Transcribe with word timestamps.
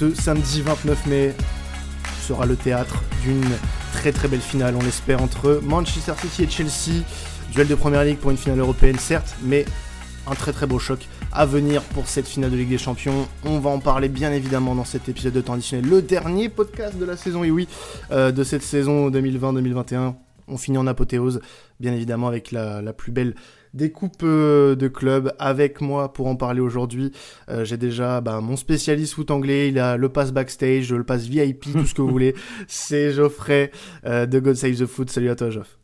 ce 0.00 0.14
samedi 0.14 0.62
29 0.62 1.06
mai 1.08 1.34
sera 2.26 2.46
le 2.46 2.56
théâtre 2.56 3.04
d'une 3.22 3.44
très 3.92 4.12
très 4.12 4.28
belle 4.28 4.40
finale, 4.40 4.74
on 4.74 4.82
l'espère, 4.82 5.20
entre 5.20 5.60
Manchester 5.62 6.14
City 6.18 6.44
et 6.44 6.48
Chelsea. 6.48 7.04
Duel 7.52 7.68
de 7.68 7.74
première 7.74 8.02
ligue 8.04 8.16
pour 8.16 8.30
une 8.30 8.38
finale 8.38 8.60
européenne, 8.60 8.98
certes, 8.98 9.36
mais 9.42 9.66
un 10.26 10.34
très 10.34 10.54
très 10.54 10.66
beau 10.66 10.78
choc 10.78 11.06
à 11.32 11.44
venir 11.44 11.82
pour 11.82 12.08
cette 12.08 12.26
finale 12.26 12.50
de 12.50 12.56
Ligue 12.56 12.70
des 12.70 12.78
Champions. 12.78 13.28
On 13.44 13.58
va 13.58 13.68
en 13.68 13.78
parler 13.78 14.08
bien 14.08 14.32
évidemment 14.32 14.74
dans 14.74 14.86
cet 14.86 15.10
épisode 15.10 15.34
de 15.34 15.42
temps 15.42 15.52
additionnel, 15.52 15.86
le 15.90 16.00
dernier 16.00 16.48
podcast 16.48 16.96
de 16.96 17.04
la 17.04 17.18
saison, 17.18 17.44
et 17.44 17.50
oui, 17.50 17.68
euh, 18.10 18.32
de 18.32 18.42
cette 18.42 18.62
saison 18.62 19.10
2020-2021. 19.10 20.14
On 20.48 20.56
finit 20.56 20.78
en 20.78 20.86
apothéose, 20.86 21.42
bien 21.78 21.92
évidemment, 21.92 22.28
avec 22.28 22.52
la, 22.52 22.80
plus 22.94 23.12
belle 23.12 23.34
des 23.74 23.90
coupes 23.90 24.22
euh, 24.22 24.74
de 24.74 24.88
club 24.88 25.34
avec 25.38 25.80
moi 25.80 26.12
pour 26.12 26.26
en 26.26 26.36
parler 26.36 26.60
aujourd'hui. 26.60 27.12
Euh, 27.48 27.64
j'ai 27.64 27.76
déjà 27.76 28.20
bah, 28.20 28.40
mon 28.40 28.56
spécialiste 28.56 29.14
foot 29.14 29.30
anglais, 29.30 29.68
il 29.68 29.78
a 29.78 29.96
le 29.96 30.08
pass 30.08 30.32
backstage, 30.32 30.92
le 30.92 31.04
pass 31.04 31.26
VIP, 31.26 31.72
tout 31.72 31.86
ce 31.86 31.94
que 31.94 32.02
vous 32.02 32.08
voulez. 32.10 32.34
C'est 32.68 33.12
Geoffrey 33.12 33.70
de 34.04 34.38
God 34.38 34.54
Save 34.54 34.76
the 34.76 34.86
Foot. 34.86 35.10
Salut 35.10 35.30
à 35.30 35.34
toi, 35.34 35.50
Geoff. 35.50 35.79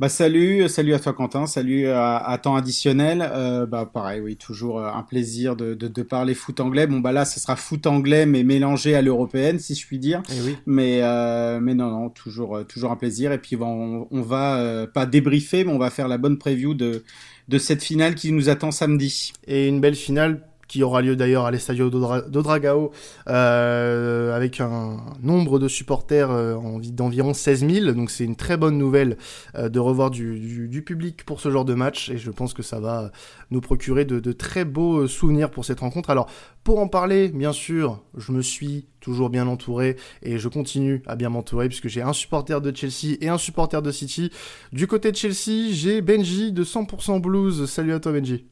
Bah 0.00 0.08
salut, 0.08 0.68
salut 0.68 0.92
à 0.92 0.98
toi 0.98 1.12
Quentin, 1.12 1.46
salut 1.46 1.86
à, 1.86 2.36
temps 2.42 2.56
additionnel. 2.56 3.30
Euh, 3.32 3.64
bah 3.64 3.88
pareil, 3.92 4.20
oui, 4.20 4.36
toujours 4.36 4.80
euh, 4.80 4.90
un 4.90 5.04
plaisir 5.04 5.54
de, 5.54 5.74
de, 5.74 5.86
de, 5.86 6.02
parler 6.02 6.34
foot 6.34 6.58
anglais. 6.58 6.88
Bon 6.88 6.98
bah 6.98 7.12
là, 7.12 7.24
ce 7.24 7.38
sera 7.38 7.54
foot 7.54 7.86
anglais 7.86 8.26
mais 8.26 8.42
mélangé 8.42 8.96
à 8.96 9.02
l'européenne, 9.02 9.60
si 9.60 9.76
je 9.76 9.86
puis 9.86 10.00
dire. 10.00 10.20
Et 10.30 10.32
eh 10.36 10.40
oui. 10.40 10.56
Mais 10.66 10.98
euh, 11.02 11.60
mais 11.60 11.74
non 11.74 11.90
non, 11.90 12.10
toujours 12.10 12.56
euh, 12.56 12.64
toujours 12.64 12.90
un 12.90 12.96
plaisir. 12.96 13.30
Et 13.30 13.38
puis 13.38 13.54
on, 13.54 14.08
on 14.10 14.22
va 14.22 14.56
euh, 14.56 14.88
pas 14.88 15.06
débriefer, 15.06 15.64
mais 15.64 15.72
on 15.72 15.78
va 15.78 15.90
faire 15.90 16.08
la 16.08 16.18
bonne 16.18 16.38
preview 16.38 16.74
de 16.74 17.04
de 17.46 17.58
cette 17.58 17.84
finale 17.84 18.16
qui 18.16 18.32
nous 18.32 18.48
attend 18.48 18.72
samedi. 18.72 19.32
Et 19.46 19.68
une 19.68 19.80
belle 19.80 19.94
finale 19.94 20.40
qui 20.74 20.82
aura 20.82 21.02
lieu 21.02 21.14
d'ailleurs 21.14 21.44
à 21.44 21.52
l'Estadio 21.52 21.88
d'Odragao 21.88 22.90
euh, 23.28 24.34
avec 24.34 24.60
un 24.60 24.96
nombre 25.22 25.60
de 25.60 25.68
supporters 25.68 26.32
euh, 26.32 26.56
d'environ 26.90 27.32
16 27.32 27.64
000. 27.70 27.92
Donc 27.92 28.10
c'est 28.10 28.24
une 28.24 28.34
très 28.34 28.56
bonne 28.56 28.76
nouvelle 28.76 29.16
euh, 29.54 29.68
de 29.68 29.78
revoir 29.78 30.10
du, 30.10 30.82
public 30.84 31.24
pour 31.24 31.40
ce 31.40 31.48
genre 31.48 31.64
de 31.64 31.74
match 31.74 32.10
et 32.10 32.18
je 32.18 32.32
pense 32.32 32.54
que 32.54 32.64
ça 32.64 32.80
va 32.80 33.12
nous 33.52 33.60
procurer 33.60 34.04
de, 34.04 34.18
de, 34.18 34.32
très 34.32 34.64
beaux 34.64 35.06
souvenirs 35.06 35.52
pour 35.52 35.64
cette 35.64 35.78
rencontre. 35.78 36.10
Alors 36.10 36.28
pour 36.64 36.80
en 36.80 36.88
parler, 36.88 37.28
bien 37.28 37.52
sûr, 37.52 38.02
je 38.16 38.32
me 38.32 38.42
suis 38.42 38.88
toujours 38.98 39.30
bien 39.30 39.46
entouré 39.46 39.94
et 40.22 40.38
je 40.38 40.48
continue 40.48 41.04
à 41.06 41.14
bien 41.14 41.28
m'entourer 41.28 41.68
puisque 41.68 41.86
j'ai 41.86 42.02
un 42.02 42.12
supporter 42.12 42.60
de 42.60 42.74
Chelsea 42.74 43.16
et 43.20 43.28
un 43.28 43.38
supporter 43.38 43.80
de 43.80 43.92
City. 43.92 44.32
Du 44.72 44.88
côté 44.88 45.12
de 45.12 45.16
Chelsea, 45.16 45.70
j'ai 45.70 46.02
Benji 46.02 46.50
de 46.50 46.64
100% 46.64 47.20
Blues. 47.20 47.70
Salut 47.70 47.92
à 47.92 48.00
toi 48.00 48.10
Benji. 48.10 48.44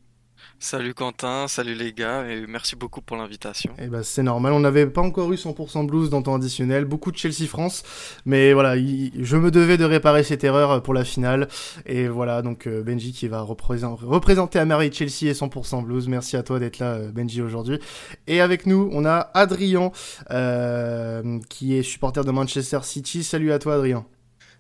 Salut 0.65 0.95
Quentin, 0.95 1.49
salut 1.49 1.75
les 1.75 1.93
gars 1.93 2.25
et 2.31 2.47
merci 2.47 2.77
beaucoup 2.77 3.01
pour 3.01 3.17
l'invitation. 3.17 3.75
Eh 3.81 3.89
ben 3.89 4.05
c'est 4.05 4.23
normal, 4.23 4.53
on 4.53 4.61
n'avait 4.61 4.87
pas 4.87 5.01
encore 5.01 5.33
eu 5.33 5.35
100% 5.35 5.87
blues 5.87 6.09
dans 6.09 6.23
temps 6.23 6.37
additionnel, 6.37 6.85
beaucoup 6.85 7.11
de 7.11 7.17
Chelsea 7.17 7.49
France, 7.49 7.83
mais 8.27 8.53
voilà, 8.53 8.77
je 8.77 9.37
me 9.37 9.51
devais 9.51 9.77
de 9.77 9.85
réparer 9.85 10.23
cette 10.23 10.45
erreur 10.45 10.81
pour 10.85 10.95
la 10.95 11.03
finale 11.03 11.49
et 11.85 12.07
voilà 12.07 12.43
donc 12.43 12.69
euh, 12.69 12.85
Benji 12.85 13.13
qui 13.13 13.27
va 13.27 13.41
représenter 13.41 14.61
à 14.61 14.65
merveille 14.65 14.93
Chelsea 14.93 15.25
et 15.25 15.33
100% 15.33 15.83
blues. 15.83 16.07
Merci 16.07 16.37
à 16.37 16.45
toi 16.45 16.61
d'être 16.61 16.79
là 16.79 16.93
euh, 16.93 17.11
Benji 17.11 17.43
aujourd'hui. 17.43 17.81
Et 18.29 18.41
avec 18.41 18.65
nous, 18.65 18.89
on 18.93 19.05
a 19.05 19.33
Adrien 19.35 19.91
euh, 20.31 21.41
qui 21.49 21.77
est 21.77 21.83
supporter 21.83 22.25
de 22.25 22.31
Manchester 22.31 22.79
City. 22.85 23.25
Salut 23.25 23.51
à 23.51 23.59
toi 23.59 23.75
Adrien. 23.75 24.07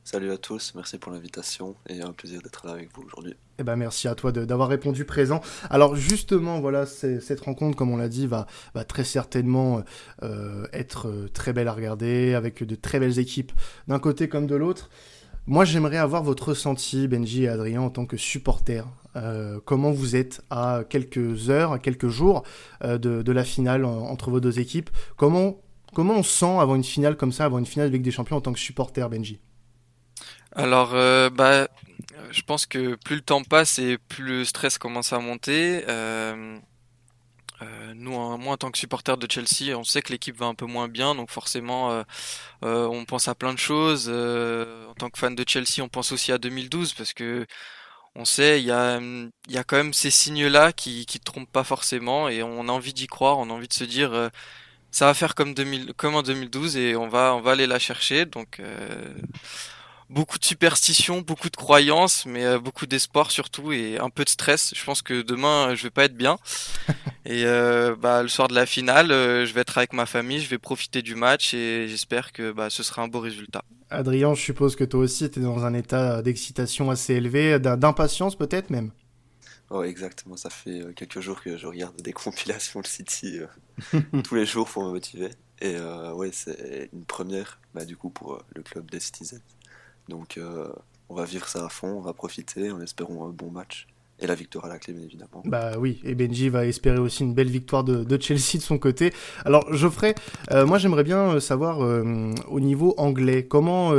Salut 0.04 0.32
à 0.32 0.36
tous, 0.36 0.72
merci 0.74 0.98
pour 0.98 1.12
l'invitation 1.12 1.76
et 1.88 2.00
un 2.00 2.12
plaisir 2.12 2.42
d'être 2.42 2.66
là 2.66 2.72
avec 2.72 2.90
vous 2.92 3.04
aujourd'hui. 3.04 3.36
Eh 3.60 3.62
ben 3.62 3.76
merci 3.76 4.08
à 4.08 4.16
toi 4.16 4.32
d'avoir 4.32 4.68
répondu 4.68 5.04
présent. 5.04 5.40
Alors 5.70 5.94
justement, 5.94 6.60
voilà, 6.60 6.86
cette 6.86 7.40
rencontre, 7.40 7.76
comme 7.76 7.90
on 7.90 7.96
l'a 7.96 8.08
dit, 8.08 8.26
va, 8.26 8.46
très 8.88 9.04
certainement 9.04 9.84
euh, 10.24 10.66
être 10.72 11.06
euh, 11.06 11.28
très 11.32 11.52
belle 11.52 11.68
à 11.68 11.72
regarder, 11.72 12.34
avec 12.34 12.64
de 12.64 12.74
très 12.74 12.98
belles 12.98 13.20
équipes 13.20 13.52
d'un 13.86 14.00
côté 14.00 14.28
comme 14.28 14.48
de 14.48 14.56
l'autre. 14.56 14.90
Moi, 15.46 15.64
j'aimerais 15.64 15.98
avoir 15.98 16.24
votre 16.24 16.48
ressenti, 16.48 17.06
Benji 17.06 17.44
et 17.44 17.48
Adrien, 17.48 17.82
en 17.82 17.90
tant 17.90 18.04
que 18.04 18.16
supporter. 18.16 18.84
Euh, 19.14 19.60
comment 19.64 19.92
vous 19.92 20.16
êtes 20.16 20.42
à 20.50 20.82
quelques 20.88 21.48
heures, 21.48 21.72
à 21.72 21.78
quelques 21.78 22.08
jours 22.08 22.42
de, 22.82 23.32
la 23.32 23.44
finale 23.44 23.84
entre 23.84 24.30
vos 24.30 24.40
deux 24.40 24.58
équipes? 24.58 24.90
Comment, 25.16 25.60
comment 25.94 26.14
on 26.14 26.22
sent 26.24 26.58
avant 26.58 26.74
une 26.74 26.84
finale 26.84 27.16
comme 27.16 27.32
ça, 27.32 27.44
avant 27.44 27.60
une 27.60 27.66
finale 27.66 27.92
Ligue 27.92 28.02
des 28.02 28.10
Champions 28.10 28.38
en 28.38 28.40
tant 28.40 28.52
que 28.52 28.58
supporter, 28.58 29.08
Benji? 29.08 29.38
Alors, 30.54 30.94
euh, 30.94 31.30
bah, 31.30 31.68
je 32.30 32.42
pense 32.42 32.66
que 32.66 32.94
plus 32.96 33.16
le 33.16 33.22
temps 33.22 33.42
passe 33.42 33.78
et 33.78 33.98
plus 33.98 34.24
le 34.24 34.44
stress 34.44 34.78
commence 34.78 35.12
à 35.12 35.18
monter. 35.18 35.84
Euh, 35.88 36.58
euh, 37.62 37.92
nous, 37.94 38.12
moi, 38.38 38.54
en 38.54 38.56
tant 38.56 38.70
que 38.70 38.78
supporter 38.78 39.16
de 39.16 39.30
Chelsea, 39.30 39.76
on 39.76 39.84
sait 39.84 40.02
que 40.02 40.12
l'équipe 40.12 40.36
va 40.36 40.46
un 40.46 40.54
peu 40.54 40.66
moins 40.66 40.88
bien, 40.88 41.14
donc 41.14 41.30
forcément, 41.30 42.04
on 42.62 43.04
pense 43.06 43.28
à 43.28 43.34
plein 43.34 43.54
de 43.54 43.58
choses. 43.58 44.08
en 44.10 44.94
tant 44.94 45.10
que 45.10 45.18
fan 45.18 45.34
de 45.34 45.44
Chelsea, 45.46 45.80
on 45.80 45.88
pense 45.88 46.12
aussi 46.12 46.32
à 46.32 46.38
2012 46.38 46.94
parce 46.94 47.12
que 47.12 47.46
on 48.14 48.24
sait, 48.26 48.60
il 48.60 48.66
y 48.66 48.70
a, 48.72 49.00
y 49.48 49.64
quand 49.66 49.76
même 49.76 49.94
ces 49.94 50.10
signes-là 50.10 50.72
qui, 50.72 51.06
qui 51.06 51.18
trompent 51.20 51.50
pas 51.50 51.64
forcément 51.64 52.28
et 52.28 52.42
on 52.42 52.68
a 52.68 52.72
envie 52.72 52.92
d'y 52.92 53.06
croire, 53.06 53.38
on 53.38 53.48
a 53.50 53.52
envie 53.54 53.68
de 53.68 53.72
se 53.74 53.84
dire, 53.84 54.30
ça 54.90 55.06
va 55.06 55.14
faire 55.14 55.34
comme 55.34 55.54
2000, 55.54 55.94
comme 55.94 56.14
en 56.16 56.22
2012 56.22 56.76
et 56.76 56.96
on 56.96 57.08
va, 57.08 57.34
on 57.34 57.40
va 57.40 57.52
aller 57.52 57.66
la 57.66 57.78
chercher. 57.78 58.26
Donc, 58.26 58.60
beaucoup 60.12 60.38
de 60.38 60.44
superstitions, 60.44 61.22
beaucoup 61.22 61.48
de 61.48 61.56
croyances, 61.56 62.26
mais 62.26 62.44
euh, 62.44 62.58
beaucoup 62.58 62.86
d'espoir 62.86 63.30
surtout 63.30 63.72
et 63.72 63.98
un 63.98 64.10
peu 64.10 64.24
de 64.24 64.28
stress. 64.28 64.72
Je 64.76 64.84
pense 64.84 65.02
que 65.02 65.22
demain 65.22 65.70
euh, 65.70 65.74
je 65.74 65.84
vais 65.84 65.90
pas 65.90 66.04
être 66.04 66.16
bien. 66.16 66.38
et 67.24 67.44
euh, 67.46 67.96
bah, 67.96 68.22
le 68.22 68.28
soir 68.28 68.48
de 68.48 68.54
la 68.54 68.66
finale, 68.66 69.08
je 69.08 69.52
vais 69.52 69.62
être 69.62 69.78
avec 69.78 69.92
ma 69.92 70.06
famille, 70.06 70.40
je 70.40 70.48
vais 70.48 70.58
profiter 70.58 71.02
du 71.02 71.14
match 71.14 71.54
et 71.54 71.88
j'espère 71.88 72.32
que 72.32 72.52
bah, 72.52 72.70
ce 72.70 72.82
sera 72.82 73.02
un 73.02 73.08
beau 73.08 73.20
résultat. 73.20 73.64
Adrien, 73.90 74.34
je 74.34 74.42
suppose 74.42 74.76
que 74.76 74.84
toi 74.84 75.00
aussi 75.00 75.30
tu 75.30 75.40
es 75.40 75.42
dans 75.42 75.64
un 75.64 75.74
état 75.74 76.22
d'excitation 76.22 76.90
assez 76.90 77.14
élevé, 77.14 77.58
d'impatience 77.58 78.36
peut-être 78.36 78.70
même. 78.70 78.90
Oh, 79.70 79.82
exactement, 79.82 80.36
ça 80.36 80.50
fait 80.50 80.82
quelques 80.94 81.20
jours 81.20 81.40
que 81.40 81.56
je 81.56 81.66
regarde 81.66 81.98
des 82.02 82.12
compilations 82.12 82.82
de 82.82 82.86
City 82.86 83.38
tous 84.24 84.34
les 84.34 84.44
jours 84.44 84.68
pour 84.68 84.84
me 84.84 84.90
motiver. 84.90 85.30
Et 85.62 85.76
ouais, 86.14 86.30
c'est 86.32 86.90
une 86.92 87.04
première 87.04 87.58
bah, 87.72 87.86
du 87.86 87.96
coup 87.96 88.10
pour 88.10 88.42
le 88.54 88.62
club 88.62 88.90
des 88.90 89.00
Citizens. 89.00 89.40
Donc 90.08 90.38
euh, 90.38 90.68
on 91.08 91.14
va 91.14 91.24
vivre 91.24 91.48
ça 91.48 91.64
à 91.64 91.68
fond, 91.68 91.88
on 91.88 92.00
va 92.00 92.12
profiter 92.12 92.70
en 92.70 92.80
espérant 92.80 93.28
un 93.28 93.30
bon 93.30 93.50
match. 93.50 93.86
Et 94.18 94.26
la 94.28 94.36
victoire 94.36 94.66
à 94.66 94.68
la 94.68 94.78
clé, 94.78 94.92
bien 94.92 95.02
évidemment. 95.02 95.42
Bah 95.44 95.72
oui, 95.80 96.00
et 96.04 96.14
Benji 96.14 96.48
va 96.48 96.64
espérer 96.64 96.98
aussi 96.98 97.24
une 97.24 97.34
belle 97.34 97.50
victoire 97.50 97.82
de, 97.82 98.20
Chelsea 98.20 98.54
de 98.54 98.62
son 98.62 98.78
côté. 98.78 99.12
Alors 99.44 99.74
Geoffrey, 99.74 100.14
euh, 100.52 100.64
moi 100.64 100.78
j'aimerais 100.78 101.02
bien 101.02 101.18
euh, 101.18 101.40
savoir 101.40 101.80
au 101.80 102.60
niveau 102.60 102.94
anglais, 102.98 103.46
comment 103.46 103.92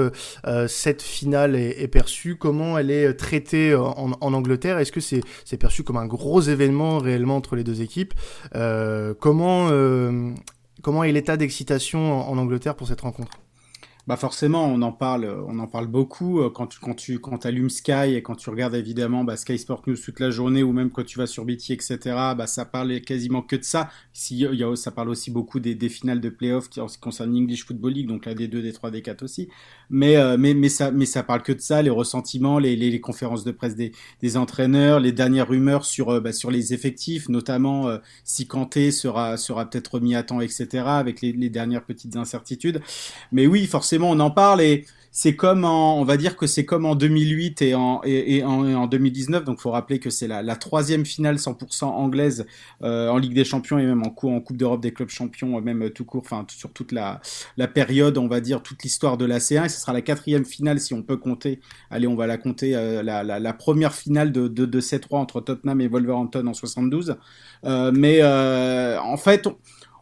cette 0.67 1.01
finale 1.01 1.55
est, 1.55 1.87
perçue, 1.89 2.37
comment 2.37 2.77
elle 2.77 2.89
est 2.89 3.15
traitée 3.15 3.75
en, 3.75 4.13
Angleterre? 4.21 4.77
Est-ce 4.77 4.93
que 4.93 5.01
c'est 5.01 5.57
perçu 5.57 5.83
comme 5.83 5.97
un 5.97 6.07
gros 6.07 6.39
événement 6.39 6.99
réellement 6.99 7.35
entre 7.35 7.57
les 7.57 7.65
deux 7.65 7.81
équipes? 7.81 8.13
Comment, 8.53 9.69
comment 10.81 11.03
est 11.03 11.11
l'état 11.11 11.35
d'excitation 11.35 12.29
en 12.29 12.37
Angleterre 12.37 12.75
pour 12.75 12.87
cette 12.87 13.01
rencontre? 13.01 13.42
Bah 14.05 14.17
forcément, 14.17 14.65
on 14.65 14.81
en 14.81 14.91
parle, 14.91 15.25
on 15.47 15.59
en 15.59 15.67
parle 15.67 15.87
beaucoup 15.87 16.41
euh, 16.41 16.49
quand 16.49 16.67
tu 16.67 16.77
quand 16.81 16.93
tu 16.93 17.19
quand 17.19 17.45
allumes 17.45 17.69
Sky 17.69 18.15
et 18.15 18.21
quand 18.21 18.35
tu 18.35 18.49
regardes 18.49 18.75
évidemment 18.75 19.23
bah, 19.23 19.37
Sky 19.37 19.57
Sport 19.57 19.83
News 19.87 19.95
toute 19.95 20.19
la 20.19 20.29
journée 20.29 20.61
ou 20.61 20.73
même 20.73 20.91
quand 20.91 21.05
tu 21.05 21.17
vas 21.17 21.25
sur 21.25 21.45
BT 21.45 21.71
etc. 21.71 21.97
Bah 22.37 22.45
ça 22.45 22.65
parle 22.65 22.99
quasiment 22.99 23.41
que 23.41 23.55
de 23.55 23.63
ça. 23.63 23.89
Si 24.11 24.35
y 24.39 24.63
a, 24.63 24.75
ça 24.75 24.91
parle 24.91 25.07
aussi 25.07 25.31
beaucoup 25.31 25.61
des, 25.61 25.73
des 25.73 25.87
finales 25.87 26.19
de 26.19 26.27
playoffs 26.27 26.67
qui, 26.69 26.81
en 26.81 26.89
ce 26.89 26.95
qui 26.97 27.01
concerne 27.01 27.33
l'English 27.33 27.65
Football 27.65 27.93
League 27.93 28.07
donc 28.09 28.25
la 28.25 28.33
D2, 28.35 28.61
D3, 28.73 28.91
D4 28.91 29.23
aussi. 29.23 29.47
Mais 29.89 30.17
euh, 30.17 30.35
mais 30.37 30.53
mais 30.53 30.67
ça 30.67 30.91
mais 30.91 31.05
ça 31.05 31.23
parle 31.23 31.41
que 31.41 31.53
de 31.53 31.61
ça, 31.61 31.81
les 31.81 31.89
ressentiments, 31.89 32.59
les, 32.59 32.75
les, 32.75 32.89
les 32.89 32.99
conférences 32.99 33.45
de 33.45 33.51
presse 33.51 33.77
des, 33.77 33.93
des 34.21 34.35
entraîneurs, 34.35 34.99
les 34.99 35.13
dernières 35.13 35.47
rumeurs 35.47 35.85
sur 35.85 36.09
euh, 36.09 36.19
bah, 36.19 36.33
sur 36.33 36.51
les 36.51 36.73
effectifs, 36.73 37.29
notamment 37.29 37.89
si 38.25 38.47
Kanté 38.47 38.91
sera 38.91 39.37
sera 39.37 39.69
peut-être 39.69 39.93
remis 39.95 40.15
à 40.15 40.23
temps 40.23 40.41
etc. 40.41 40.83
Avec 40.87 41.21
les, 41.21 41.31
les 41.31 41.49
dernières 41.49 41.85
petites 41.85 42.17
incertitudes. 42.17 42.81
Mais 43.31 43.47
oui 43.47 43.65
forcément 43.65 43.92
on 44.01 44.19
en 44.19 44.31
parle 44.31 44.61
et 44.61 44.85
c'est 45.15 45.35
comme 45.35 45.63
en, 45.63 45.99
on 45.99 46.05
va 46.05 46.17
dire 46.17 46.35
que 46.35 46.47
c'est 46.47 46.65
comme 46.65 46.87
en 46.87 46.95
2008 46.95 47.61
et 47.61 47.75
en, 47.75 48.01
et, 48.03 48.43
en, 48.43 48.65
en 48.73 48.87
2019. 48.87 49.43
Donc, 49.43 49.61
faut 49.61 49.69
rappeler 49.69 49.99
que 49.99 50.09
c'est 50.09 50.27
la, 50.27 50.55
troisième 50.55 51.05
finale 51.05 51.35
100% 51.35 51.85
anglaise 51.85 52.47
euh, 52.81 53.09
en 53.09 53.19
Ligue 53.19 53.35
des 53.35 53.45
Champions 53.45 53.77
et 53.77 53.85
même 53.85 54.01
en, 54.01 54.09
Coupe 54.09 54.57
d'Europe 54.57 54.81
des 54.81 54.91
clubs 54.91 55.09
champions, 55.09 55.61
même 55.61 55.91
tout 55.91 56.03
court, 56.03 56.23
enfin 56.25 56.45
sur 56.49 56.73
toute 56.73 56.91
la, 56.91 57.21
période, 57.75 58.17
on 58.17 58.27
va 58.27 58.41
dire 58.41 58.63
toute 58.63 58.81
l'histoire 58.81 59.17
de 59.17 59.25
la 59.25 59.37
C1. 59.37 59.65
Et 59.65 59.69
ce 59.69 59.79
sera 59.79 59.93
la 59.93 60.01
quatrième 60.01 60.45
finale 60.45 60.79
si 60.79 60.95
on 60.95 61.03
peut 61.03 61.17
compter. 61.17 61.59
Allez, 61.91 62.07
on 62.07 62.15
va 62.15 62.25
la 62.25 62.37
compter 62.37 62.75
euh, 62.75 63.03
la, 63.03 63.53
première 63.53 63.93
finale 63.93 64.31
de, 64.31 64.47
de, 64.47 64.65
de 64.65 64.81
C3 64.81 65.17
entre 65.17 65.41
Tottenham 65.41 65.79
et 65.79 65.87
Wolverhampton 65.87 66.47
en 66.47 66.55
72. 66.55 67.17
Euh, 67.65 67.91
mais 67.93 68.19
euh, 68.21 68.99
en 68.99 69.17
fait, 69.17 69.47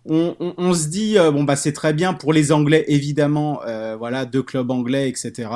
se 0.08 0.88
dit 0.88 1.18
euh, 1.18 1.32
bon 1.32 1.44
bah 1.44 1.56
c'est 1.56 1.74
très 1.74 1.94
bien 1.94 2.14
pour 2.14 2.34
les 2.34 2.52
Anglais 2.52 2.86
évidemment, 2.88 3.62
euh, 3.68 3.96
voilà 3.98 4.26
deux 4.26 4.42
clubs 4.42 4.70
anglais 4.72 5.08
etc. 5.10 5.50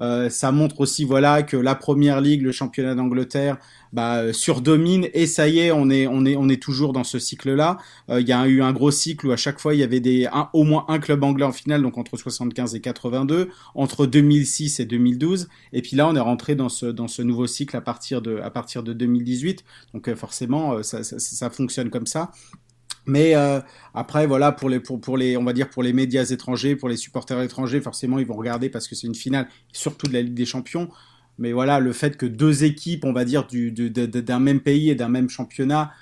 Euh, 0.00 0.28
ça 0.28 0.52
montre 0.52 0.80
aussi 0.80 1.04
voilà 1.04 1.42
que 1.42 1.56
la 1.56 1.74
Première 1.74 2.20
Ligue, 2.20 2.42
le 2.42 2.52
championnat 2.52 2.94
d'Angleterre, 2.94 3.58
bah, 3.92 4.32
surdomine 4.32 5.08
et 5.12 5.26
ça 5.26 5.48
y 5.48 5.60
est 5.60 5.72
on 5.72 5.88
est 5.90 6.06
on 6.06 6.24
est 6.24 6.36
on 6.36 6.48
est 6.48 6.62
toujours 6.62 6.92
dans 6.92 7.04
ce 7.04 7.18
cycle 7.18 7.52
là. 7.54 7.78
Il 8.08 8.26
y 8.26 8.32
a 8.32 8.46
eu 8.46 8.62
un 8.62 8.72
gros 8.72 8.90
cycle 8.90 9.26
où 9.26 9.32
à 9.32 9.36
chaque 9.36 9.60
fois 9.60 9.74
il 9.74 9.80
y 9.80 9.82
avait 9.82 10.00
des 10.00 10.28
au 10.52 10.64
moins 10.64 10.84
un 10.88 10.98
club 10.98 11.22
anglais 11.24 11.44
en 11.44 11.52
finale 11.52 11.82
donc 11.82 11.98
entre 11.98 12.16
75 12.16 12.74
et 12.74 12.80
82, 12.80 13.50
entre 13.74 14.06
2006 14.06 14.80
et 14.80 14.84
2012 14.84 15.48
et 15.72 15.82
puis 15.82 15.96
là 15.96 16.08
on 16.08 16.14
est 16.16 16.20
rentré 16.20 16.54
dans 16.54 16.68
ce 16.68 16.86
dans 16.86 17.08
ce 17.08 17.22
nouveau 17.22 17.46
cycle 17.46 17.76
à 17.76 17.80
partir 17.80 18.20
de 18.22 18.38
à 18.38 18.50
partir 18.50 18.82
de 18.82 18.92
2018 18.92 19.64
donc 19.94 20.12
forcément 20.14 20.82
ça, 20.82 21.02
ça, 21.04 21.18
ça 21.18 21.50
fonctionne 21.50 21.90
comme 21.90 22.06
ça. 22.06 22.30
Mais 23.06 23.34
euh, 23.36 23.60
après, 23.92 24.26
voilà, 24.26 24.52
pour 24.52 24.68
les, 24.68 24.80
pour, 24.80 25.00
pour, 25.00 25.16
les, 25.16 25.36
on 25.36 25.44
va 25.44 25.52
dire 25.52 25.68
pour 25.68 25.82
les 25.82 25.92
médias 25.92 26.24
étrangers, 26.24 26.76
pour 26.76 26.88
les 26.88 26.96
supporters 26.96 27.40
étrangers, 27.42 27.80
forcément, 27.80 28.18
ils 28.18 28.26
vont 28.26 28.36
regarder 28.36 28.70
parce 28.70 28.88
que 28.88 28.94
c'est 28.94 29.06
une 29.06 29.14
finale, 29.14 29.48
surtout 29.72 30.06
de 30.06 30.12
la 30.12 30.22
Ligue 30.22 30.34
des 30.34 30.46
Champions. 30.46 30.88
Mais 31.38 31.52
voilà, 31.52 31.80
le 31.80 31.92
fait 31.92 32.16
que 32.16 32.26
deux 32.26 32.64
équipes, 32.64 33.04
on 33.04 33.12
va 33.12 33.24
dire, 33.24 33.46
du, 33.46 33.72
d'un 33.72 34.38
même 34.38 34.60
pays 34.60 34.90
et 34.90 34.94
d'un 34.94 35.08
même 35.08 35.28
championnat, 35.28 35.92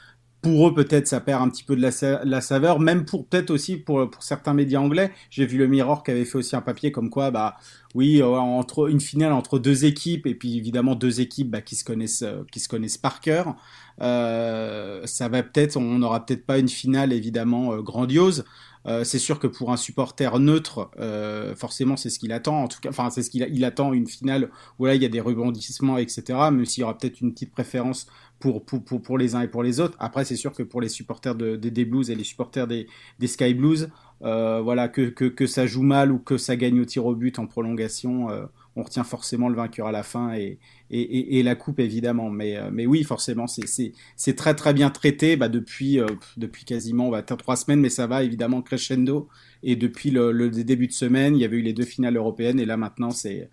pour 0.43 0.69
eux, 0.69 0.75
peut-être, 0.75 1.06
ça 1.06 1.21
perd 1.21 1.41
un 1.41 1.49
petit 1.49 1.62
peu 1.62 1.77
de 1.77 1.81
la, 1.81 2.41
saveur, 2.41 2.81
même 2.81 3.05
pour 3.05 3.27
peut-être 3.27 3.50
aussi 3.50 3.77
pour, 3.77 4.11
pour 4.11 4.23
certains 4.25 4.55
médias 4.55 4.81
anglais. 4.81 5.12
J'ai 5.31 5.47
vu 5.47 5.56
le 5.56 5.69
Mirror 5.69 6.03
qui 6.03 6.11
avait 6.11 6.25
fait 6.25 6.37
aussi 6.37 6.56
un 6.56 6.61
papier 6.61 6.91
comme 6.91 7.11
quoi, 7.11 7.31
bah, 7.31 7.56
oui, 7.94 8.21
euh, 8.21 8.27
entre 8.27 8.91
une 8.91 9.00
finale 9.00 9.33
entre 9.33 9.61
deux 9.61 9.85
équipes 9.85 10.27
et 10.27 10.35
puis 10.35 10.56
évidemment 10.59 10.97
deux 10.97 11.21
équipes 11.21 11.50
bah, 11.50 11.61
qui 11.61 11.77
se 11.77 11.85
connaissent, 11.85 12.23
euh, 12.23 12.43
qui 12.50 12.59
se 12.59 12.69
connaissent 12.69 12.99
par 12.99 13.21
cœur. 13.21 13.55
Euh, 14.00 15.03
ça 15.06 15.29
va 15.29 15.43
peut-être, 15.43 15.77
on 15.77 15.99
n'aura 15.99 16.27
peut-être 16.27 16.44
pas 16.44 16.59
une 16.59 16.69
finale 16.69 17.12
évidemment 17.12 17.73
euh, 17.75 17.81
grandiose. 17.81 18.44
Euh, 18.87 19.05
c'est 19.05 19.19
sûr 19.19 19.39
que 19.39 19.47
pour 19.47 19.73
un 19.73 19.77
supporter 19.77 20.39
neutre, 20.41 20.91
euh, 20.99 21.55
forcément, 21.55 21.97
c'est 21.97 22.11
ce 22.11 22.19
qu'il 22.19 22.33
attend. 22.33 22.65
En 22.65 22.69
tout 22.69 22.81
cas, 22.81 22.89
enfin, 22.89 23.11
c'est 23.11 23.23
ce 23.23 23.31
qu'il 23.31 23.47
il 23.53 23.65
attend 23.65 23.93
une 23.93 24.09
finale 24.09 24.50
où 24.79 24.87
là, 24.87 24.94
il 24.94 25.03
y 25.03 25.05
a 25.05 25.09
des 25.09 25.21
rebondissements, 25.21 25.99
etc. 25.99 26.23
Même 26.50 26.65
s'il 26.65 26.81
y 26.81 26.85
aura 26.85 26.99
peut-être 26.99 27.21
une 27.21 27.33
petite 27.33 27.53
préférence 27.53 28.06
pour, 28.43 28.65
pour, 28.65 29.03
pour, 29.03 29.19
les 29.19 29.35
uns 29.35 29.43
et 29.43 29.49
pour 29.49 29.62
les 29.62 29.79
autres. 29.79 29.97
Après, 30.00 30.25
c'est 30.25 30.37
sûr 30.37 30.53
que 30.53 30.62
pour 30.62 30.81
les 30.81 30.89
supporters 30.89 31.35
de, 31.35 31.56
des 31.56 31.85
Blues 31.85 32.11
et 32.11 32.15
les 32.15 32.25
supporters 32.25 32.67
des, 32.67 32.89
des 33.19 33.27
Sky 33.29 33.55
Blues, 33.55 33.89
euh, 34.23 34.61
voilà, 34.61 34.89
que, 34.89 35.03
que, 35.03 35.27
que, 35.27 35.47
ça 35.47 35.67
joue 35.67 35.83
mal 35.83 36.11
ou 36.11 36.19
que 36.19 36.37
ça 36.37 36.56
gagne 36.56 36.81
au 36.81 36.85
tir 36.85 37.06
au 37.06 37.15
but 37.15 37.39
en 37.39 37.47
prolongation, 37.47 38.29
on 38.77 38.83
retient 38.83 39.05
forcément 39.05 39.49
le 39.49 39.56
vainqueur 39.56 39.87
à 39.87 39.93
la 39.93 40.03
fin 40.03 40.35
et, 40.35 40.59
et, 40.91 41.43
la 41.43 41.55
coupe 41.55 41.81
évidemment. 41.81 42.31
Mais, 42.31 42.56
euh, 42.56 42.71
mais 42.73 42.87
oui, 42.87 43.03
forcément, 43.05 43.47
c'est 43.47 44.37
très 44.37 44.55
très 44.55 44.73
bien 44.73 44.91
traité 44.91 45.37
bah, 45.37 45.49
depuis, 45.49 46.00
euh, 46.00 46.06
depuis 46.37 46.65
quasiment 46.65 47.11
trois 47.23 47.56
semaines, 47.56 47.81
mais 47.81 47.91
ça 47.91 48.06
va 48.06 48.23
évidemment 48.23 48.62
crescendo. 48.62 49.29
Et 49.62 49.77
depuis 49.77 50.11
le, 50.11 50.50
début 50.50 50.87
de 50.87 50.93
semaine, 50.93 51.37
il 51.37 51.41
y 51.41 51.44
avait 51.44 51.59
eu 51.59 51.62
les 51.62 51.73
deux 51.73 51.85
finales 51.85 52.17
européennes 52.17 52.61
et 52.61 52.65
là 52.65 52.77
maintenant 52.77 53.11
c'est 53.11 53.50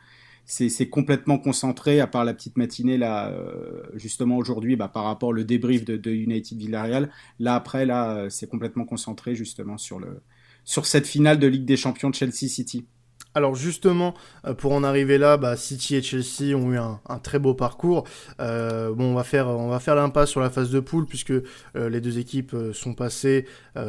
c'est 0.50 0.90
complètement 0.90 1.38
concentré, 1.38 2.00
à 2.00 2.08
part 2.08 2.26
la 2.26 2.34
petite 2.34 2.58
matinée 2.58 2.98
là, 2.98 3.30
euh, 3.30 3.84
justement 3.94 4.38
aujourd'hui, 4.38 4.76
bah, 4.76 4.88
par 4.88 5.04
rapport 5.04 5.30
au 5.30 5.44
débrief 5.44 5.86
de, 5.86 6.12
United 6.12 6.58
Villarreal. 6.58 7.12
Là 7.38 7.56
après, 7.56 7.86
là, 7.86 8.30
c'est 8.30 8.50
complètement 8.50 8.86
concentré 8.86 9.36
justement 9.36 9.78
sur 9.78 10.00
le 10.00 10.22
sur 10.66 10.86
cette 10.86 11.08
finale 11.08 11.40
de 11.40 11.48
Ligue 11.48 11.66
des 11.66 11.78
Champions 11.78 12.10
de 12.10 12.16
Chelsea 12.16 12.48
City. 12.48 12.86
Alors 13.36 13.54
justement, 13.54 14.16
euh, 14.46 14.56
pour 14.56 14.74
en 14.74 14.84
arriver 14.84 15.20
là, 15.20 15.38
bah, 15.38 15.56
City 15.56 15.96
et 15.96 16.02
Chelsea 16.02 16.56
ont 16.56 16.72
eu 16.72 16.78
un, 16.78 17.00
très 17.22 17.38
beau 17.38 17.54
parcours. 17.54 18.06
Euh, 18.40 18.92
bon, 18.94 19.12
on 19.12 19.14
va 19.14 19.24
faire, 19.24 19.48
on 19.48 19.70
va 19.70 19.80
faire 19.80 19.96
l'impasse 19.96 20.32
sur 20.32 20.42
la 20.42 20.50
phase 20.50 20.72
de 20.72 20.80
poule 20.80 21.06
puisque 21.06 21.32
euh, 21.32 21.44
les 21.76 22.02
deux 22.02 22.18
équipes 22.18 22.56
sont 22.74 22.94
passées 22.94 23.46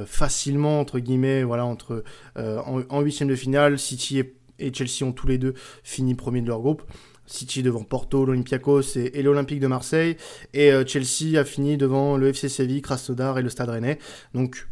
facilement 0.06 0.78
entre 0.78 0.98
guillemets, 0.98 1.42
voilà, 1.42 1.64
entre 1.64 2.04
en 2.36 3.00
huitième 3.00 3.28
de 3.28 3.34
finale. 3.34 3.78
City 3.78 4.22
et, 4.60 4.72
Chelsea 4.72 5.08
ont 5.08 5.12
tous 5.12 5.26
les 5.26 5.38
deux 5.38 5.54
fini 5.82 6.14
premier 6.14 6.42
de 6.42 6.48
leur 6.48 6.60
groupe. 6.60 6.82
City 7.26 7.62
devant 7.62 7.84
Porto, 7.84 8.24
l'Olympiakos 8.24 8.96
et, 8.96 9.22
l'Olympique 9.22 9.60
de 9.60 9.68
Marseille. 9.68 10.16
Et 10.52 10.72
Chelsea 10.86 11.38
a 11.38 11.44
fini 11.44 11.76
devant 11.76 12.16
le 12.16 12.28
FC 12.28 12.48
Séville, 12.48 12.82
Krasnodar 12.82 13.38
et 13.38 13.42
le 13.42 13.48
Stade 13.48 13.68
Rennais. 13.68 13.98
Donc 14.34 14.66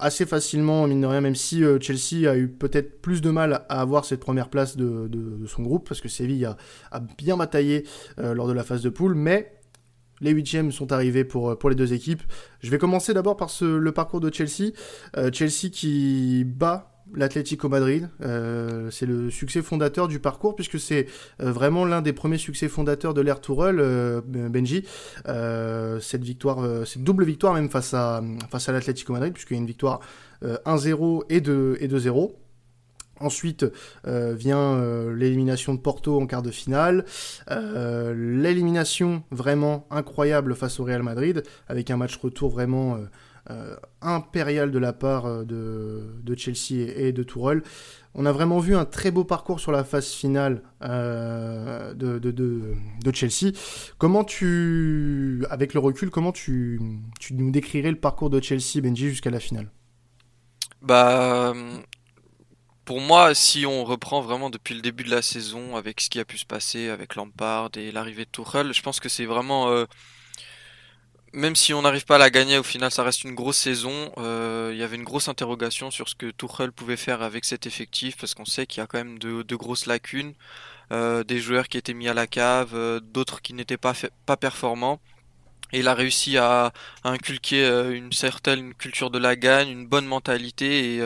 assez 0.00 0.26
facilement, 0.26 0.86
mine 0.86 1.02
de 1.02 1.06
rien, 1.06 1.20
même 1.20 1.34
si 1.34 1.62
euh, 1.62 1.78
Chelsea 1.80 2.28
a 2.28 2.36
eu 2.36 2.48
peut-être 2.48 3.00
plus 3.00 3.20
de 3.20 3.30
mal 3.30 3.64
à 3.68 3.80
avoir 3.80 4.04
cette 4.04 4.20
première 4.20 4.48
place 4.48 4.76
de, 4.76 5.08
son 5.46 5.62
groupe, 5.62 5.88
parce 5.88 6.00
que 6.00 6.08
Séville 6.08 6.46
a, 6.46 6.56
bien 7.18 7.36
bataillé 7.36 7.84
euh, 8.18 8.34
lors 8.34 8.48
de 8.48 8.52
la 8.52 8.64
phase 8.64 8.82
de 8.82 8.88
poule, 8.88 9.14
mais 9.14 9.52
les 10.20 10.32
huitièmes 10.32 10.72
sont 10.72 10.92
arrivés 10.92 11.24
pour, 11.24 11.58
pour 11.58 11.70
les 11.70 11.76
deux 11.76 11.92
équipes. 11.92 12.22
Je 12.60 12.70
vais 12.70 12.78
commencer 12.78 13.14
d'abord 13.14 13.36
par 13.36 13.50
le 13.60 13.92
parcours 13.92 14.20
de 14.20 14.32
Chelsea. 14.32 14.72
Euh, 15.16 15.30
Chelsea 15.32 15.70
qui 15.72 16.44
bat 16.44 16.89
l'Atlético 17.14 17.68
Madrid. 17.68 18.08
Euh, 18.22 18.90
c'est 18.90 19.06
le 19.06 19.30
succès 19.30 19.62
fondateur 19.62 20.08
du 20.08 20.18
parcours 20.18 20.54
puisque 20.54 20.78
c'est 20.78 21.06
euh, 21.40 21.52
vraiment 21.52 21.84
l'un 21.84 22.02
des 22.02 22.12
premiers 22.12 22.38
succès 22.38 22.68
fondateurs 22.68 23.14
de 23.14 23.20
l'ère 23.20 23.40
Tourelle, 23.40 23.80
euh, 23.80 24.20
Benji. 24.24 24.84
cette 25.24 26.22
victoire, 26.22 26.86
cette 26.86 27.04
double 27.04 27.24
victoire 27.24 27.54
même 27.54 27.70
face 27.70 27.94
à 27.94 28.22
face 28.50 28.68
à 28.68 28.72
l'Atlético 28.72 29.12
Madrid 29.12 29.32
puisqu'il 29.32 29.54
y 29.54 29.56
a 29.56 29.60
une 29.60 29.66
victoire 29.66 30.00
1-0 30.42 31.24
et 31.28 31.40
2 31.40 31.78
et 31.80 31.88
2-0. 31.88 32.32
Ensuite 33.20 33.66
vient 34.04 34.80
l'élimination 35.14 35.74
de 35.74 35.78
Porto 35.78 36.20
en 36.20 36.26
quart 36.26 36.42
de 36.42 36.50
finale, 36.50 37.04
l'élimination 37.48 39.22
vraiment 39.30 39.86
incroyable 39.90 40.54
face 40.54 40.80
au 40.80 40.84
Real 40.84 41.02
Madrid 41.02 41.42
avec 41.68 41.90
un 41.90 41.96
match 41.96 42.16
retour 42.16 42.50
vraiment 42.50 42.98
impérial 44.02 44.70
de 44.70 44.78
la 44.78 44.92
part 44.92 45.26
euh, 45.26 45.44
de, 45.44 46.36
Chelsea 46.36 46.90
et, 46.96 47.12
de 47.12 47.22
Tourelle. 47.22 47.62
On 48.14 48.26
a 48.26 48.32
vraiment 48.32 48.58
vu 48.58 48.74
un 48.74 48.84
très 48.84 49.10
beau 49.10 49.24
parcours 49.24 49.60
sur 49.60 49.72
la 49.72 49.84
phase 49.84 50.08
finale 50.08 50.62
euh, 50.82 51.94
de, 51.94 53.12
Chelsea. 53.12 53.52
Comment 53.98 54.24
tu, 54.24 55.44
avec 55.50 55.74
le 55.74 55.80
recul, 55.80 56.10
comment 56.10 56.32
tu, 56.32 56.80
tu 57.20 57.34
nous 57.34 57.50
décrirais 57.50 57.90
le 57.90 57.98
parcours 57.98 58.30
de 58.30 58.40
Chelsea, 58.42 58.80
Benji, 58.82 59.08
jusqu'à 59.08 59.30
la 59.30 59.40
finale? 59.40 59.70
Bah, 60.82 61.52
pour 62.84 63.00
moi, 63.00 63.34
si 63.34 63.66
on 63.66 63.84
reprend 63.84 64.22
vraiment 64.22 64.50
depuis 64.50 64.74
le 64.74 64.80
début 64.80 65.04
de 65.04 65.10
la 65.10 65.22
saison, 65.22 65.76
avec 65.76 66.00
ce 66.00 66.10
qui 66.10 66.18
a 66.18 66.24
pu 66.24 66.38
se 66.38 66.46
passer 66.46 66.88
avec 66.88 67.14
Lampard 67.14 67.70
et 67.76 67.92
l'arrivée 67.92 68.24
de 68.24 68.30
Tourelle, 68.30 68.72
je 68.72 68.82
pense 68.82 68.98
que 68.98 69.08
c'est 69.08 69.26
vraiment 69.26 69.86
même 71.32 71.54
si 71.54 71.72
on 71.74 71.82
n'arrive 71.82 72.04
pas 72.04 72.16
à 72.16 72.18
la 72.18 72.30
gagner, 72.30 72.58
au 72.58 72.62
final, 72.62 72.90
ça 72.90 73.02
reste 73.02 73.24
une 73.24 73.34
grosse 73.34 73.56
saison. 73.56 74.12
Euh, 74.18 74.70
il 74.72 74.78
y 74.78 74.82
avait 74.82 74.96
une 74.96 75.04
grosse 75.04 75.28
interrogation 75.28 75.90
sur 75.90 76.08
ce 76.08 76.14
que 76.14 76.30
Tuchel 76.30 76.72
pouvait 76.72 76.96
faire 76.96 77.22
avec 77.22 77.44
cet 77.44 77.66
effectif, 77.66 78.16
parce 78.16 78.34
qu'on 78.34 78.44
sait 78.44 78.66
qu'il 78.66 78.80
y 78.80 78.84
a 78.84 78.86
quand 78.86 78.98
même 78.98 79.18
de, 79.18 79.56
grosses 79.56 79.86
lacunes, 79.86 80.34
euh, 80.92 81.22
des 81.24 81.38
joueurs 81.38 81.68
qui 81.68 81.78
étaient 81.78 81.94
mis 81.94 82.08
à 82.08 82.14
la 82.14 82.26
cave, 82.26 82.72
euh, 82.74 83.00
d'autres 83.00 83.42
qui 83.42 83.54
n'étaient 83.54 83.76
pas, 83.76 83.94
pas 84.26 84.36
performants. 84.36 85.00
Et 85.72 85.80
il 85.80 85.88
a 85.88 85.94
réussi 85.94 86.36
à, 86.36 86.72
à 87.04 87.10
inculquer 87.10 87.64
une 87.92 88.12
certaine 88.12 88.74
culture 88.74 89.10
de 89.10 89.18
la 89.18 89.36
gagne, 89.36 89.68
une 89.68 89.86
bonne 89.86 90.06
mentalité 90.06 90.96
et 90.96 91.02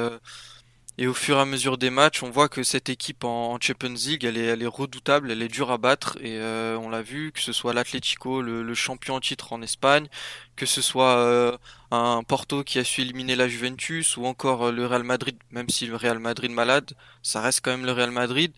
et 0.96 1.08
au 1.08 1.14
fur 1.14 1.38
et 1.38 1.40
à 1.40 1.44
mesure 1.44 1.76
des 1.76 1.90
matchs, 1.90 2.22
on 2.22 2.30
voit 2.30 2.48
que 2.48 2.62
cette 2.62 2.88
équipe 2.88 3.24
en, 3.24 3.58
Champions 3.60 3.94
League, 3.94 4.24
elle 4.24 4.36
est, 4.38 4.66
redoutable, 4.66 5.32
elle 5.32 5.42
est 5.42 5.48
dure 5.48 5.72
à 5.72 5.78
battre. 5.78 6.18
Et 6.20 6.38
euh, 6.38 6.78
on 6.78 6.88
l'a 6.88 7.02
vu, 7.02 7.32
que 7.32 7.40
ce 7.40 7.52
soit 7.52 7.74
l'Atlético, 7.74 8.42
le, 8.42 8.74
champion 8.74 9.16
en 9.16 9.20
titre 9.20 9.52
en 9.52 9.60
Espagne, 9.60 10.06
que 10.54 10.66
ce 10.66 10.80
soit 10.82 11.16
euh, 11.18 11.56
un 11.90 12.22
Porto 12.22 12.62
qui 12.62 12.78
a 12.78 12.84
su 12.84 13.00
éliminer 13.00 13.34
la 13.34 13.48
Juventus, 13.48 14.16
ou 14.16 14.24
encore 14.26 14.66
euh, 14.66 14.72
le 14.72 14.86
Real 14.86 15.02
Madrid, 15.02 15.36
même 15.50 15.68
si 15.68 15.86
le 15.86 15.96
Real 15.96 16.20
Madrid 16.20 16.52
malade, 16.52 16.92
ça 17.22 17.40
reste 17.40 17.60
quand 17.64 17.72
même 17.72 17.86
le 17.86 17.92
Real 17.92 18.12
Madrid. 18.12 18.52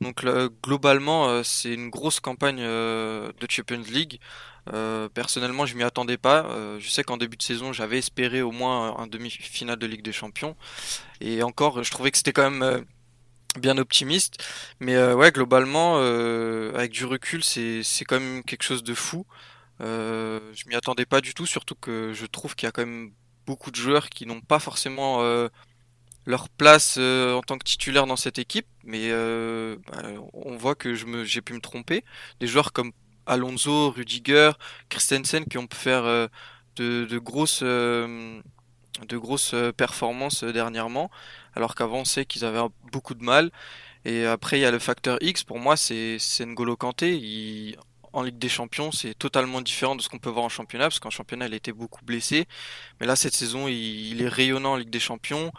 Donc 0.00 0.24
globalement, 0.62 1.42
c'est 1.44 1.74
une 1.74 1.90
grosse 1.90 2.20
campagne 2.20 2.62
de 2.62 3.46
Champions 3.50 3.82
League. 3.86 4.18
Euh, 4.72 5.08
personnellement, 5.08 5.66
je 5.66 5.74
m'y 5.76 5.82
attendais 5.82 6.18
pas. 6.18 6.46
Euh, 6.46 6.78
je 6.80 6.88
sais 6.88 7.02
qu'en 7.02 7.16
début 7.16 7.36
de 7.36 7.42
saison, 7.42 7.72
j'avais 7.72 7.98
espéré 7.98 8.42
au 8.42 8.52
moins 8.52 8.98
un 8.98 9.06
demi-finale 9.06 9.78
de 9.78 9.86
Ligue 9.86 10.02
des 10.02 10.12
Champions. 10.12 10.56
Et 11.20 11.42
encore, 11.42 11.82
je 11.82 11.90
trouvais 11.90 12.10
que 12.10 12.16
c'était 12.16 12.32
quand 12.32 12.50
même 12.50 12.62
euh, 12.62 12.80
bien 13.58 13.78
optimiste. 13.78 14.44
Mais 14.80 15.00
ouais, 15.12 15.32
globalement, 15.32 15.98
avec 15.98 16.92
du 16.92 17.04
recul, 17.04 17.42
c'est 17.44 18.04
quand 18.06 18.20
même 18.20 18.42
quelque 18.44 18.62
chose 18.62 18.82
de 18.84 18.94
fou. 18.94 19.26
je 19.80 20.68
m'y 20.68 20.74
attendais 20.76 21.06
pas 21.06 21.20
du 21.20 21.34
tout, 21.34 21.46
surtout 21.46 21.74
que 21.74 22.12
je 22.12 22.26
trouve 22.26 22.54
qu'il 22.54 22.66
y 22.66 22.68
a 22.68 22.72
quand 22.72 22.86
même 22.86 23.12
beaucoup 23.46 23.70
de 23.70 23.76
joueurs 23.76 24.08
qui 24.10 24.26
n'ont 24.26 24.40
pas 24.40 24.60
forcément 24.60 25.20
leur 26.26 26.48
place 26.48 26.96
en 26.98 27.42
tant 27.42 27.58
que 27.58 27.64
titulaire 27.64 28.06
dans 28.06 28.16
cette 28.16 28.38
équipe, 28.38 28.66
mais 28.84 29.10
bah, 29.10 30.02
on 30.32 30.56
voit 30.56 30.76
que 30.76 30.94
j'ai 30.94 31.42
pu 31.42 31.52
me 31.52 31.60
tromper. 31.60 32.04
Des 32.38 32.46
joueurs 32.46 32.72
comme 32.72 32.92
Alonso, 33.30 33.90
Rudiger, 33.90 34.52
Christensen 34.88 35.44
qui 35.44 35.56
ont 35.56 35.66
pu 35.66 35.76
faire 35.76 36.04
euh, 36.04 36.26
de, 36.76 37.18
grosses, 37.18 37.60
euh, 37.62 38.40
euh, 39.12 39.72
performances 39.72 40.42
dernièrement, 40.44 41.10
alors 41.54 41.74
qu'avant 41.74 42.00
on 42.00 42.04
sait 42.04 42.24
qu'ils 42.26 42.44
avaient 42.44 42.60
beaucoup 42.92 43.14
de 43.14 43.24
mal. 43.24 43.50
Et 44.04 44.26
après 44.26 44.58
il 44.58 44.62
y 44.62 44.64
a 44.64 44.70
le 44.70 44.78
facteur 44.78 45.18
X, 45.20 45.44
pour 45.44 45.58
moi 45.58 45.76
c'est 45.76 46.18
N'Golo 46.40 46.76
Kanté, 46.76 47.76
en 48.12 48.22
Ligue 48.22 48.38
des 48.38 48.48
Champions, 48.48 48.90
c'est 48.90 49.14
totalement 49.14 49.60
différent 49.60 49.94
de 49.94 50.02
ce 50.02 50.08
qu'on 50.08 50.18
peut 50.18 50.30
voir 50.30 50.44
en 50.44 50.48
championnat, 50.48 50.86
parce 50.86 50.98
qu'en 50.98 51.10
championnat, 51.10 51.46
il 51.46 51.54
était 51.54 51.72
beaucoup 51.72 52.04
blessé. 52.04 52.46
Mais 52.98 53.06
là, 53.06 53.14
cette 53.14 53.34
saison, 53.34 53.68
il, 53.68 54.20
est 54.20 54.28
rayonnant 54.28 54.72
en 54.72 54.76
Ligue 54.76 54.90
des 54.90 54.98
Champions. 54.98 55.52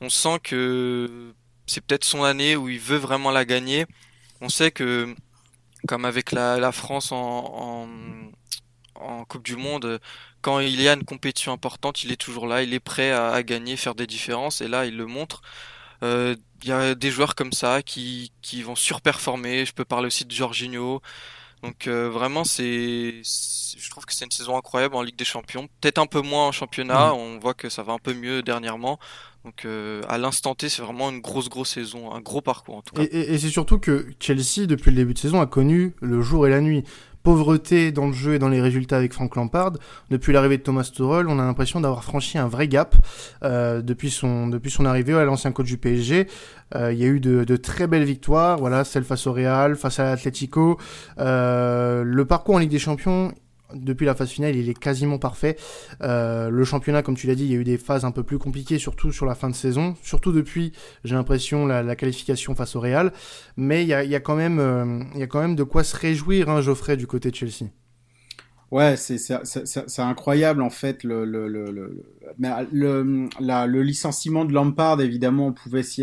On 0.00 0.08
sent 0.08 0.40
que 0.42 1.32
c'est 1.66 1.80
peut-être 1.80 2.04
son 2.04 2.24
année 2.24 2.56
où 2.56 2.68
il 2.68 2.80
veut 2.80 2.96
vraiment 2.96 3.30
la 3.30 3.44
gagner. 3.44 3.86
On 4.40 4.48
sait 4.48 4.72
que, 4.72 5.14
comme 5.86 6.04
avec 6.04 6.32
la, 6.32 6.72
France 6.72 7.12
en, 7.12 7.86
en, 8.94 9.24
Coupe 9.24 9.44
du 9.44 9.56
Monde, 9.56 10.00
quand 10.40 10.60
il 10.60 10.80
y 10.80 10.88
a 10.88 10.94
une 10.94 11.04
compétition 11.04 11.52
importante, 11.52 12.04
il 12.04 12.12
est 12.12 12.16
toujours 12.16 12.46
là, 12.46 12.62
il 12.62 12.74
est 12.74 12.80
prêt 12.80 13.10
à, 13.10 13.30
à 13.32 13.42
gagner, 13.42 13.76
faire 13.76 13.94
des 13.94 14.06
différences, 14.06 14.60
et 14.60 14.68
là, 14.68 14.86
il 14.86 14.96
le 14.96 15.06
montre. 15.06 15.42
Euh, 16.02 16.34
il 16.62 16.68
y 16.68 16.72
a 16.72 16.94
des 16.94 17.10
joueurs 17.10 17.34
comme 17.34 17.52
ça 17.52 17.82
qui, 17.82 18.32
qui 18.42 18.62
vont 18.62 18.74
surperformer. 18.74 19.64
Je 19.66 19.72
peux 19.72 19.84
parler 19.84 20.06
aussi 20.06 20.24
de 20.24 20.32
Jorginho. 20.32 21.00
Donc 21.62 21.86
euh, 21.86 22.10
vraiment, 22.10 22.44
c'est, 22.44 23.22
je 23.22 23.90
trouve 23.90 24.04
que 24.04 24.12
c'est 24.12 24.24
une 24.24 24.30
saison 24.30 24.56
incroyable 24.56 24.96
en 24.96 25.02
Ligue 25.02 25.16
des 25.16 25.24
Champions. 25.24 25.68
Peut-être 25.80 25.98
un 25.98 26.06
peu 26.06 26.20
moins 26.20 26.48
en 26.48 26.52
championnat. 26.52 27.10
Mm. 27.10 27.16
On 27.16 27.38
voit 27.38 27.54
que 27.54 27.68
ça 27.68 27.82
va 27.82 27.92
un 27.92 27.98
peu 27.98 28.14
mieux 28.14 28.42
dernièrement. 28.42 28.98
Donc 29.44 29.64
euh, 29.64 30.02
à 30.08 30.18
l'instant 30.18 30.54
T, 30.54 30.68
c'est 30.68 30.82
vraiment 30.82 31.10
une 31.10 31.20
grosse 31.20 31.48
grosse 31.48 31.70
saison, 31.70 32.12
un 32.12 32.20
gros 32.20 32.40
parcours 32.40 32.76
en 32.76 32.82
tout 32.82 32.94
cas. 32.94 33.02
Et, 33.10 33.38
c'est 33.38 33.48
surtout 33.48 33.78
que 33.78 34.06
Chelsea, 34.20 34.66
depuis 34.66 34.90
le 34.90 34.96
début 34.96 35.14
de 35.14 35.18
saison, 35.18 35.40
a 35.40 35.46
connu 35.46 35.94
le 36.00 36.20
jour 36.22 36.46
et 36.46 36.50
la 36.50 36.60
nuit 36.60 36.84
pauvreté 37.22 37.92
dans 37.92 38.06
le 38.06 38.12
jeu 38.12 38.34
et 38.34 38.38
dans 38.38 38.48
les 38.48 38.60
résultats 38.60 38.96
avec 38.96 39.12
Frank 39.12 39.34
Lampard. 39.36 39.72
Depuis 40.10 40.32
l'arrivée 40.32 40.58
de 40.58 40.62
Thomas 40.62 40.82
Tuchel, 40.92 41.28
on 41.28 41.38
a 41.38 41.44
l'impression 41.44 41.80
d'avoir 41.80 42.04
franchi 42.04 42.38
un 42.38 42.48
vrai 42.48 42.68
gap 42.68 42.94
euh, 43.42 43.80
depuis 43.80 44.10
son 44.10 44.48
depuis 44.48 44.70
son 44.70 44.84
arrivée 44.86 45.14
à 45.14 45.24
l'ancien 45.24 45.52
coach 45.52 45.66
du 45.66 45.78
PSG. 45.78 46.26
Euh, 46.74 46.92
il 46.92 46.98
y 46.98 47.04
a 47.04 47.08
eu 47.08 47.20
de, 47.20 47.44
de, 47.44 47.56
très 47.56 47.86
belles 47.86 48.04
victoires, 48.04 48.58
voilà, 48.58 48.84
celle 48.84 49.04
face 49.04 49.26
au 49.26 49.32
Real, 49.32 49.76
face 49.76 49.98
à 49.98 50.04
l'Atlético. 50.04 50.78
Euh, 51.18 52.02
le 52.02 52.24
parcours 52.24 52.54
en 52.54 52.58
Ligue 52.58 52.70
des 52.70 52.78
Champions, 52.78 53.32
depuis 53.74 54.06
la 54.06 54.14
phase 54.14 54.30
finale, 54.30 54.56
il 54.56 54.68
est 54.68 54.78
quasiment 54.78 55.18
parfait. 55.18 55.56
Euh, 56.02 56.50
le 56.50 56.64
championnat, 56.64 57.02
comme 57.02 57.16
tu 57.16 57.26
l'as 57.26 57.34
dit, 57.34 57.44
il 57.44 57.52
y 57.52 57.54
a 57.54 57.58
eu 57.58 57.64
des 57.64 57.78
phases 57.78 58.04
un 58.04 58.10
peu 58.10 58.22
plus 58.22 58.38
compliquées, 58.38 58.78
surtout 58.78 59.12
sur 59.12 59.26
la 59.26 59.34
fin 59.34 59.48
de 59.48 59.54
saison, 59.54 59.94
surtout 60.02 60.32
depuis, 60.32 60.72
j'ai 61.04 61.14
l'impression, 61.14 61.66
la, 61.66 61.96
qualification 61.96 62.54
face 62.54 62.76
au 62.76 62.80
Real. 62.80 63.12
Mais 63.56 63.82
il 63.82 63.88
y 63.88 63.94
a, 63.94 64.20
quand 64.20 64.36
même, 64.36 64.58
euh, 64.58 65.02
y 65.14 65.22
a 65.22 65.26
quand 65.26 65.40
même 65.40 65.56
de 65.56 65.64
quoi 65.64 65.84
se 65.84 65.96
réjouir, 65.96 66.48
hein, 66.48 66.60
Geoffrey, 66.60 66.96
du 66.96 67.06
côté 67.06 67.30
de 67.30 67.36
Chelsea. 67.36 67.70
Ouais, 68.70 68.96
c'est 68.96 69.98
incroyable 69.98 70.62
en 70.62 70.70
fait 70.70 71.04
le 71.04 71.26
le 71.26 71.46
le 71.46 71.70
le, 72.40 73.28
le 73.66 73.82
licenciement 73.82 74.46
de 74.46 74.54
Lampard 74.54 75.02
évidemment 75.02 75.48
on 75.48 75.52
pouvait 75.52 75.82
s'y 75.82 76.02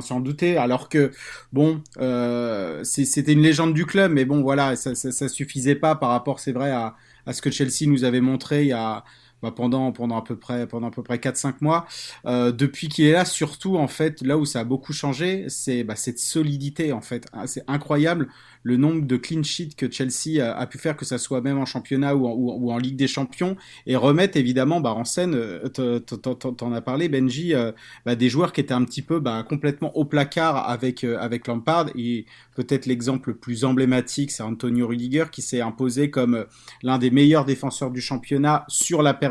s'en 0.00 0.20
douter. 0.20 0.56
Alors 0.56 0.88
que 0.88 1.10
bon, 1.52 1.82
euh, 1.98 2.82
c'était 2.84 3.32
une 3.32 3.42
légende 3.42 3.74
du 3.74 3.86
club, 3.86 4.12
mais 4.12 4.24
bon 4.24 4.42
voilà, 4.42 4.76
ça, 4.76 4.94
ça, 4.94 5.28
suffisait 5.28 5.74
pas 5.74 5.94
par 5.94 6.10
rapport, 6.10 6.40
c'est 6.40 6.52
vrai, 6.52 6.70
à, 6.70 6.94
à, 7.26 7.32
ce 7.32 7.42
que 7.42 7.50
Chelsea 7.50 7.86
nous 7.86 8.04
avait 8.04 8.20
montré 8.20 8.62
il 8.62 8.68
y 8.68 8.72
a 8.72 9.04
bah, 9.42 9.52
pendant 9.54 9.92
pendant 9.92 10.16
à 10.16 10.22
peu 10.22 10.36
près 10.36 10.66
pendant 10.66 10.88
à 10.88 10.90
peu 10.90 11.02
près 11.02 11.18
4 11.18 11.36
5 11.36 11.60
mois. 11.60 11.86
Euh, 12.24 12.52
depuis 12.52 12.88
qu'il 12.88 13.04
est 13.04 13.12
là 13.12 13.24
surtout 13.24 13.76
en 13.76 13.88
fait 13.88 14.22
là 14.22 14.38
où 14.38 14.46
ça 14.46 14.60
a 14.60 14.64
beaucoup 14.64 14.92
changé 14.92 15.44
c'est 15.48 15.84
bah, 15.84 15.96
cette 15.96 16.18
solidité 16.18 16.92
en 16.92 17.02
fait. 17.02 17.26
Ah, 17.32 17.46
c'est 17.46 17.64
incroyable 17.68 18.28
le 18.62 18.76
nombre 18.76 19.06
de 19.06 19.16
clean 19.16 19.44
sheets 19.44 19.76
que 19.76 19.88
Chelsea 19.88 20.42
a, 20.42 20.66
pu 20.66 20.78
faire, 20.78 20.96
que 20.96 21.04
ça 21.04 21.18
soit 21.18 21.40
même 21.40 21.56
en 21.56 21.66
championnat 21.66 22.16
ou 22.16 22.68
en, 22.68 22.78
Ligue 22.78 22.96
des 22.96 23.06
Champions, 23.06 23.56
et 23.86 23.94
remettre 23.94 24.36
évidemment 24.36 24.80
bah, 24.80 24.92
en 24.92 25.04
scène, 25.04 25.36
euh, 25.36 26.00
t'en 26.00 26.72
as 26.72 26.80
parlé 26.80 27.08
Benji, 27.08 27.54
euh, 27.54 27.70
bah, 28.04 28.16
des 28.16 28.28
joueurs 28.28 28.52
qui 28.52 28.60
étaient 28.60 28.74
un 28.74 28.84
petit 28.84 29.02
peu 29.02 29.22
complètement 29.48 29.96
au 29.96 30.04
placard 30.04 30.68
avec, 30.68 31.04
avec 31.04 31.46
Lampard, 31.46 31.90
et 31.94 32.26
peut-être 32.56 32.86
l'exemple 32.86 33.30
le 33.30 33.36
plus 33.36 33.64
emblématique, 33.64 34.32
c'est 34.32 34.42
Antonio 34.42 34.88
Rudiger 34.88 35.26
qui 35.30 35.42
s'est 35.42 35.60
imposé 35.60 36.10
comme 36.10 36.44
l'un 36.82 36.98
des 36.98 37.12
meilleurs 37.12 37.44
défenseurs 37.44 37.92
du 37.92 38.00
championnat 38.00 38.64
sur 38.66 39.00
la 39.00 39.14
période 39.14 39.25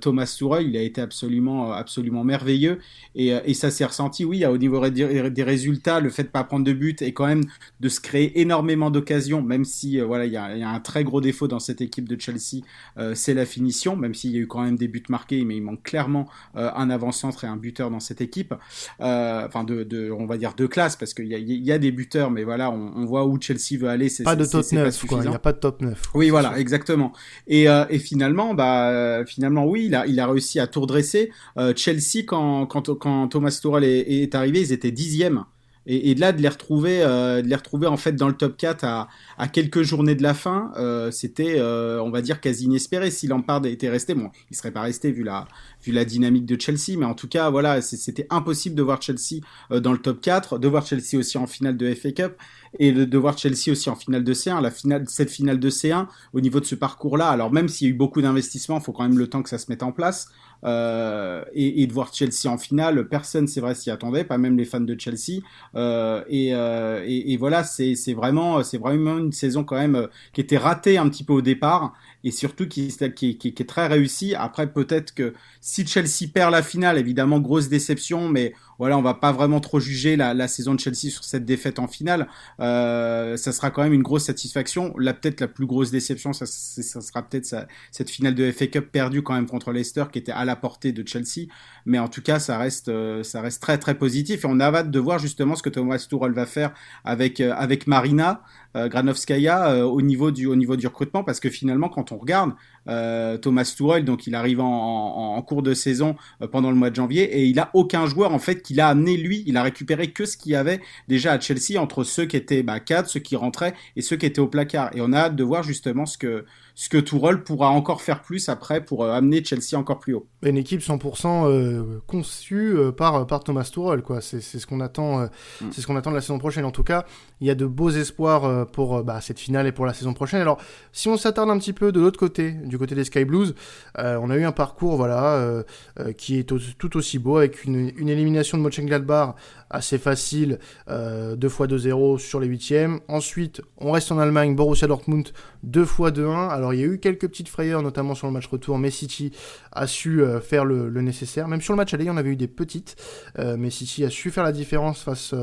Thomas 0.00 0.34
Tuchel, 0.38 0.68
il 0.68 0.76
a 0.76 0.82
été 0.82 1.00
absolument, 1.00 1.72
absolument 1.72 2.24
merveilleux, 2.24 2.78
et, 3.14 3.28
et 3.28 3.54
ça 3.54 3.70
s'est 3.70 3.84
ressenti, 3.84 4.24
oui, 4.24 4.44
au 4.44 4.58
niveau 4.58 4.88
des 4.88 5.42
résultats, 5.42 6.00
le 6.00 6.10
fait 6.10 6.24
de 6.24 6.28
pas 6.28 6.44
prendre 6.44 6.64
de 6.64 6.72
but 6.72 7.02
et 7.02 7.12
quand 7.12 7.26
même 7.26 7.44
de 7.80 7.88
se 7.88 8.00
créer 8.00 8.40
énormément 8.40 8.90
d'occasions, 8.90 9.42
même 9.42 9.64
si 9.64 10.00
euh, 10.00 10.04
voilà 10.04 10.26
il 10.26 10.32
y, 10.32 10.36
a, 10.36 10.68
un 10.68 10.80
très 10.80 11.04
gros 11.04 11.20
défaut 11.20 11.48
dans 11.48 11.58
cette 11.58 11.80
équipe 11.80 12.08
de 12.08 12.20
Chelsea, 12.20 12.64
euh, 12.98 13.14
c'est 13.14 13.34
la 13.34 13.46
finition, 13.46 13.96
même 13.96 14.14
s'il 14.14 14.32
y 14.32 14.36
a 14.36 14.40
eu 14.40 14.46
quand 14.46 14.62
même 14.62 14.76
des 14.76 14.88
buts 14.88 15.02
marqués, 15.08 15.44
mais 15.44 15.56
il 15.56 15.62
manque 15.62 15.82
clairement 15.82 16.28
euh, 16.56 16.70
un 16.74 16.90
avant-centre 16.90 17.44
et 17.44 17.46
un 17.46 17.56
buteur 17.56 17.90
dans 17.90 18.00
cette 18.00 18.20
équipe, 18.20 18.54
enfin 18.98 19.64
de, 19.64 20.10
on 20.10 20.26
va 20.26 20.36
dire 20.38 20.54
de 20.54 20.66
classe 20.66 20.96
parce 20.96 21.14
qu'il 21.14 21.26
y 21.26 21.72
a, 21.72 21.78
des 21.78 21.92
buteurs, 21.92 22.30
mais 22.30 22.44
voilà 22.44 22.70
on, 22.70 23.04
voit 23.04 23.26
où 23.26 23.40
Chelsea 23.40 23.78
veut 23.78 23.88
aller. 23.88 24.08
C'est 24.08 24.24
pas 24.24 24.36
de 24.36 24.44
top 24.44 24.64
9, 24.70 25.04
il 25.10 25.18
n'y 25.20 25.26
a 25.28 25.38
pas 25.38 25.52
de 25.52 25.58
top 25.58 25.80
9. 25.80 26.10
Oui 26.14 26.30
voilà 26.30 26.58
exactement. 26.58 27.12
Et, 27.46 27.66
finalement 27.98 28.47
bah 28.54 29.24
finalement 29.26 29.66
oui 29.66 29.90
il 30.06 30.20
a 30.20 30.26
réussi 30.26 30.60
à 30.60 30.66
tout 30.66 30.80
redresser. 30.80 31.30
Chelsea 31.76 32.24
quand 32.26 33.28
Thomas 33.28 33.58
Tuchel 33.62 33.84
est, 33.84 34.34
arrivé 34.34 34.60
ils 34.60 34.72
étaient 34.72 34.90
dixième 34.90 35.44
et, 35.88 36.10
et 36.10 36.14
là 36.14 36.32
de 36.32 36.40
les 36.40 36.48
retrouver 36.48 37.02
euh, 37.02 37.42
de 37.42 37.48
les 37.48 37.56
retrouver 37.56 37.86
en 37.86 37.96
fait 37.96 38.12
dans 38.12 38.28
le 38.28 38.34
top 38.34 38.56
4 38.56 38.84
à, 38.84 39.08
quelques 39.48 39.82
journées 39.82 40.14
de 40.14 40.22
la 40.22 40.34
fin 40.34 40.70
euh, 40.76 41.10
c'était 41.10 41.56
euh, 41.58 42.00
on 42.02 42.10
va 42.10 42.20
dire 42.20 42.40
quasi 42.40 42.66
inespéré. 42.66 43.10
Si 43.10 43.26
Lampard 43.26 43.64
était 43.66 43.88
resté 43.88 44.14
bon 44.14 44.30
il 44.50 44.56
serait 44.56 44.70
pas 44.70 44.82
resté 44.82 45.10
vu 45.10 45.24
la 45.24 45.48
vu 45.82 45.92
la 45.92 46.04
dynamique 46.04 46.44
de 46.44 46.60
Chelsea. 46.60 46.98
Mais 46.98 47.06
en 47.06 47.14
tout 47.14 47.28
cas 47.28 47.50
voilà 47.50 47.80
c'était 47.80 48.26
impossible 48.30 48.76
de 48.76 48.82
voir 48.82 49.00
Chelsea 49.00 49.40
euh, 49.72 49.80
dans 49.80 49.92
le 49.92 49.98
top 49.98 50.20
4 50.20 50.58
de 50.58 50.68
voir 50.68 50.86
Chelsea 50.86 51.18
aussi 51.18 51.38
en 51.38 51.46
finale 51.46 51.76
de 51.76 51.92
FA 51.94 52.12
Cup 52.12 52.36
et 52.78 52.92
de, 52.92 53.04
de 53.04 53.18
voir 53.18 53.36
Chelsea 53.38 53.70
aussi 53.70 53.90
en 53.90 53.96
finale 53.96 54.24
de 54.24 54.34
C1 54.34 54.60
la 54.60 54.70
finale 54.70 55.04
cette 55.08 55.30
finale 55.30 55.58
de 55.58 55.70
C1 55.70 56.06
au 56.32 56.40
niveau 56.40 56.60
de 56.60 56.64
ce 56.64 56.74
parcours 56.74 57.16
là 57.16 57.28
alors 57.28 57.52
même 57.52 57.68
s'il 57.68 57.88
y 57.88 57.90
a 57.90 57.94
eu 57.94 57.96
beaucoup 57.96 58.22
d'investissements 58.22 58.78
il 58.78 58.82
faut 58.82 58.92
quand 58.92 59.04
même 59.04 59.18
le 59.18 59.26
temps 59.28 59.42
que 59.42 59.48
ça 59.48 59.58
se 59.58 59.66
mette 59.68 59.82
en 59.82 59.92
place. 59.92 60.28
Euh, 60.64 61.44
et, 61.52 61.82
et, 61.82 61.86
de 61.86 61.92
voir 61.92 62.12
Chelsea 62.12 62.46
en 62.46 62.58
finale, 62.58 63.08
personne, 63.08 63.46
c'est 63.46 63.60
vrai, 63.60 63.74
s'y 63.74 63.90
attendait, 63.90 64.24
pas 64.24 64.38
même 64.38 64.56
les 64.56 64.64
fans 64.64 64.80
de 64.80 64.98
Chelsea. 64.98 65.40
Euh, 65.76 66.24
et, 66.28 66.54
euh, 66.54 67.04
et, 67.06 67.32
et, 67.32 67.36
voilà, 67.36 67.62
c'est 67.62 67.94
vraiment, 68.12 68.62
c'est 68.64 68.78
vraiment 68.78 69.18
une 69.18 69.32
saison 69.32 69.62
quand 69.64 69.76
même 69.76 69.94
euh, 69.94 70.06
qui 70.32 70.40
était 70.40 70.58
ratée 70.58 70.98
un 70.98 71.08
petit 71.08 71.24
peu 71.24 71.32
au 71.32 71.42
départ 71.42 71.94
et 72.24 72.30
surtout 72.30 72.66
qui, 72.66 72.88
est 72.88 73.68
très 73.68 73.86
réussie. 73.86 74.34
Après, 74.34 74.66
peut-être 74.72 75.14
que 75.14 75.34
si 75.60 75.86
Chelsea 75.86 76.28
perd 76.32 76.52
la 76.52 76.62
finale, 76.62 76.98
évidemment, 76.98 77.38
grosse 77.38 77.68
déception, 77.68 78.28
mais 78.28 78.54
voilà, 78.78 78.98
on 78.98 79.02
va 79.02 79.14
pas 79.14 79.32
vraiment 79.32 79.60
trop 79.60 79.80
juger 79.80 80.16
la, 80.16 80.48
saison 80.48 80.74
de 80.74 80.80
Chelsea 80.80 81.10
sur 81.10 81.24
cette 81.24 81.44
défaite 81.44 81.78
en 81.78 81.88
finale. 81.88 82.28
Euh, 82.60 83.36
ça 83.36 83.52
sera 83.52 83.70
quand 83.70 83.82
même 83.82 83.92
une 83.92 84.02
grosse 84.02 84.24
satisfaction. 84.24 84.94
Là, 84.98 85.14
peut-être 85.14 85.40
la 85.40 85.48
plus 85.48 85.66
grosse 85.66 85.90
déception, 85.90 86.32
ça, 86.32 86.46
sera 86.46 87.22
peut-être 87.22 87.54
cette 87.90 88.10
finale 88.10 88.34
de 88.34 88.50
FA 88.50 88.66
Cup 88.66 88.90
perdue 88.90 89.22
quand 89.22 89.34
même 89.34 89.46
contre 89.46 89.72
Leicester, 89.72 90.04
qui 90.12 90.18
était 90.18 90.32
à 90.32 90.44
la 90.44 90.56
portée 90.56 90.92
de 90.92 91.06
Chelsea. 91.06 91.48
Mais 91.86 91.98
en 91.98 92.08
tout 92.08 92.22
cas, 92.22 92.38
ça 92.38 92.58
reste, 92.58 92.88
euh, 92.88 93.22
très 93.60 93.78
très 93.78 93.96
positif. 93.96 94.44
Et 94.44 94.48
on 94.48 94.60
a 94.60 94.82
de 94.82 94.98
voir 94.98 95.18
justement 95.18 95.54
ce 95.54 95.62
que 95.62 95.70
Thomas 95.70 95.98
Tuchel 95.98 96.32
va 96.32 96.46
faire 96.46 96.72
avec 97.04 97.40
euh, 97.40 97.54
Marina 97.86 98.42
Granovskaya 98.86 99.70
euh, 99.70 99.82
au 99.82 100.00
niveau 100.00 100.30
du 100.30 100.46
au 100.46 100.54
niveau 100.54 100.76
du 100.76 100.86
recrutement, 100.86 101.24
parce 101.24 101.40
que 101.40 101.50
finalement, 101.50 101.88
quand 101.88 102.12
on 102.12 102.18
regarde, 102.18 102.50
euh, 102.50 102.54
Thomas 102.86 103.72
Tuchel, 103.76 104.04
donc 104.04 104.26
il 104.26 104.34
arrive 104.34 104.60
en, 104.60 105.42
cours 105.42 105.62
de 105.62 105.74
saison 105.74 106.16
euh, 106.42 106.46
pendant 106.46 106.70
le 106.70 106.76
mois 106.76 106.90
de 106.90 106.96
janvier 106.96 107.22
et 107.22 107.44
il 107.44 107.58
a 107.58 107.70
aucun 107.74 108.06
joueur 108.06 108.32
en 108.32 108.38
fait 108.38 108.62
qu'il 108.62 108.80
a 108.80 108.88
amené 108.88 109.16
lui. 109.16 109.44
Il 109.46 109.56
a 109.56 109.62
récupéré 109.62 110.10
que 110.10 110.24
ce 110.24 110.36
qu'il 110.36 110.52
y 110.52 110.56
avait 110.56 110.80
déjà 111.08 111.32
à 111.32 111.40
Chelsea 111.40 111.80
entre 111.80 112.04
ceux 112.04 112.26
qui 112.26 112.36
étaient 112.36 112.62
bah, 112.62 112.80
cadres, 112.80 113.08
ceux 113.08 113.20
qui 113.20 113.36
rentraient 113.36 113.74
et 113.96 114.02
ceux 114.02 114.16
qui 114.16 114.26
étaient 114.26 114.40
au 114.40 114.48
placard. 114.48 114.90
Et 114.94 115.00
on 115.00 115.12
a 115.12 115.18
hâte 115.18 115.36
de 115.36 115.44
voir 115.44 115.62
justement 115.62 116.06
ce 116.06 116.18
que 116.18 116.44
ce 116.74 116.88
que 116.88 116.98
pourra 117.34 117.70
encore 117.70 118.02
faire 118.02 118.22
plus 118.22 118.48
après 118.48 118.84
pour 118.84 119.02
euh, 119.02 119.12
amener 119.12 119.42
Chelsea 119.42 119.76
encore 119.76 119.98
plus 119.98 120.14
haut. 120.14 120.28
Une 120.42 120.56
équipe 120.56 120.80
100% 120.80 122.00
conçue 122.06 122.76
par 122.96 123.26
par 123.26 123.42
Thomas 123.42 123.64
Tuchel 123.64 124.02
quoi. 124.02 124.20
C'est 124.20 124.40
ce 124.40 124.66
qu'on 124.66 124.80
attend 124.80 125.22
mm. 125.22 125.28
c'est 125.72 125.80
ce 125.80 125.86
qu'on 125.86 125.96
attend 125.96 126.10
de 126.10 126.16
la 126.16 126.22
saison 126.22 126.38
prochaine. 126.38 126.64
En 126.64 126.70
tout 126.70 126.84
cas, 126.84 127.04
il 127.40 127.46
y 127.46 127.50
a 127.50 127.54
de 127.54 127.66
beaux 127.66 127.90
espoirs 127.90 128.66
pour 128.70 129.02
bah, 129.02 129.20
cette 129.20 129.40
finale 129.40 129.66
et 129.66 129.72
pour 129.72 129.86
la 129.86 129.94
saison 129.94 130.14
prochaine. 130.14 130.40
Alors, 130.40 130.58
si 130.92 131.08
on 131.08 131.16
s'attarde 131.16 131.50
un 131.50 131.58
petit 131.58 131.72
peu 131.72 131.90
de 131.90 132.00
l'autre 132.00 132.18
côté 132.18 132.52
du 132.52 132.77
côté 132.78 132.94
des 132.94 133.04
Sky 133.04 133.24
Blues, 133.24 133.54
euh, 133.98 134.18
on 134.22 134.30
a 134.30 134.36
eu 134.36 134.44
un 134.44 134.52
parcours 134.52 134.96
voilà 134.96 135.34
euh, 135.34 135.62
euh, 136.00 136.12
qui 136.12 136.38
est 136.38 136.44
tout 136.44 136.96
aussi 136.96 137.18
beau 137.18 137.36
avec 137.36 137.64
une, 137.64 138.08
élimination 138.08 138.58
de 138.58 138.62
Mönchengladbach 138.62 139.34
assez 139.70 139.98
facile, 139.98 140.58
2 140.88 141.36
x 141.46 141.60
2-0 141.60 142.18
sur 142.18 142.40
les 142.40 142.46
huitièmes. 142.46 143.00
Ensuite, 143.06 143.60
on 143.76 143.92
reste 143.92 144.10
en 144.10 144.18
Allemagne, 144.18 144.56
Borussia 144.56 144.88
Dortmund 144.88 145.28
2 145.62 145.82
x 145.82 145.92
2-1. 145.98 146.48
Alors 146.48 146.72
il 146.72 146.80
y 146.80 146.82
a 146.82 146.86
eu 146.86 146.98
quelques 146.98 147.28
petites 147.28 147.48
frayeurs, 147.48 147.82
notamment 147.82 148.14
sur 148.14 148.26
le 148.26 148.32
match 148.32 148.46
retour, 148.46 148.78
mais 148.78 148.90
City 148.90 149.30
a 149.72 149.86
su 149.86 150.22
faire 150.42 150.64
le, 150.64 150.88
nécessaire. 151.02 151.48
Même 151.48 151.60
sur 151.60 151.74
le 151.74 151.76
match 151.76 151.92
aller, 151.92 152.08
en 152.08 152.16
avait 152.16 152.30
eu 152.30 152.36
des 152.36 152.48
petites, 152.48 152.96
mais 153.36 153.68
City 153.68 154.04
a 154.04 154.10
su 154.10 154.30
faire 154.30 154.44
la 154.44 154.52
différence 154.52 155.02
face 155.02 155.34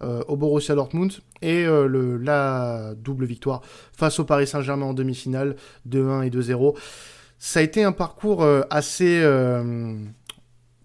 au 0.00 0.36
Borussia 0.36 0.76
Dortmund. 0.76 1.12
Et 1.42 1.64
le, 1.64 2.16
la 2.16 2.94
double 2.96 3.26
victoire 3.26 3.60
face 3.92 4.18
au 4.18 4.24
Paris 4.24 4.46
Saint-Germain 4.46 4.86
en 4.86 4.94
demi-finale, 4.94 5.56
2-1 5.88 6.26
et 6.26 6.30
2-0. 6.30 6.63
Ça 7.38 7.60
a 7.60 7.62
été 7.62 7.84
un 7.84 7.92
parcours 7.92 8.46
assez 8.70 9.22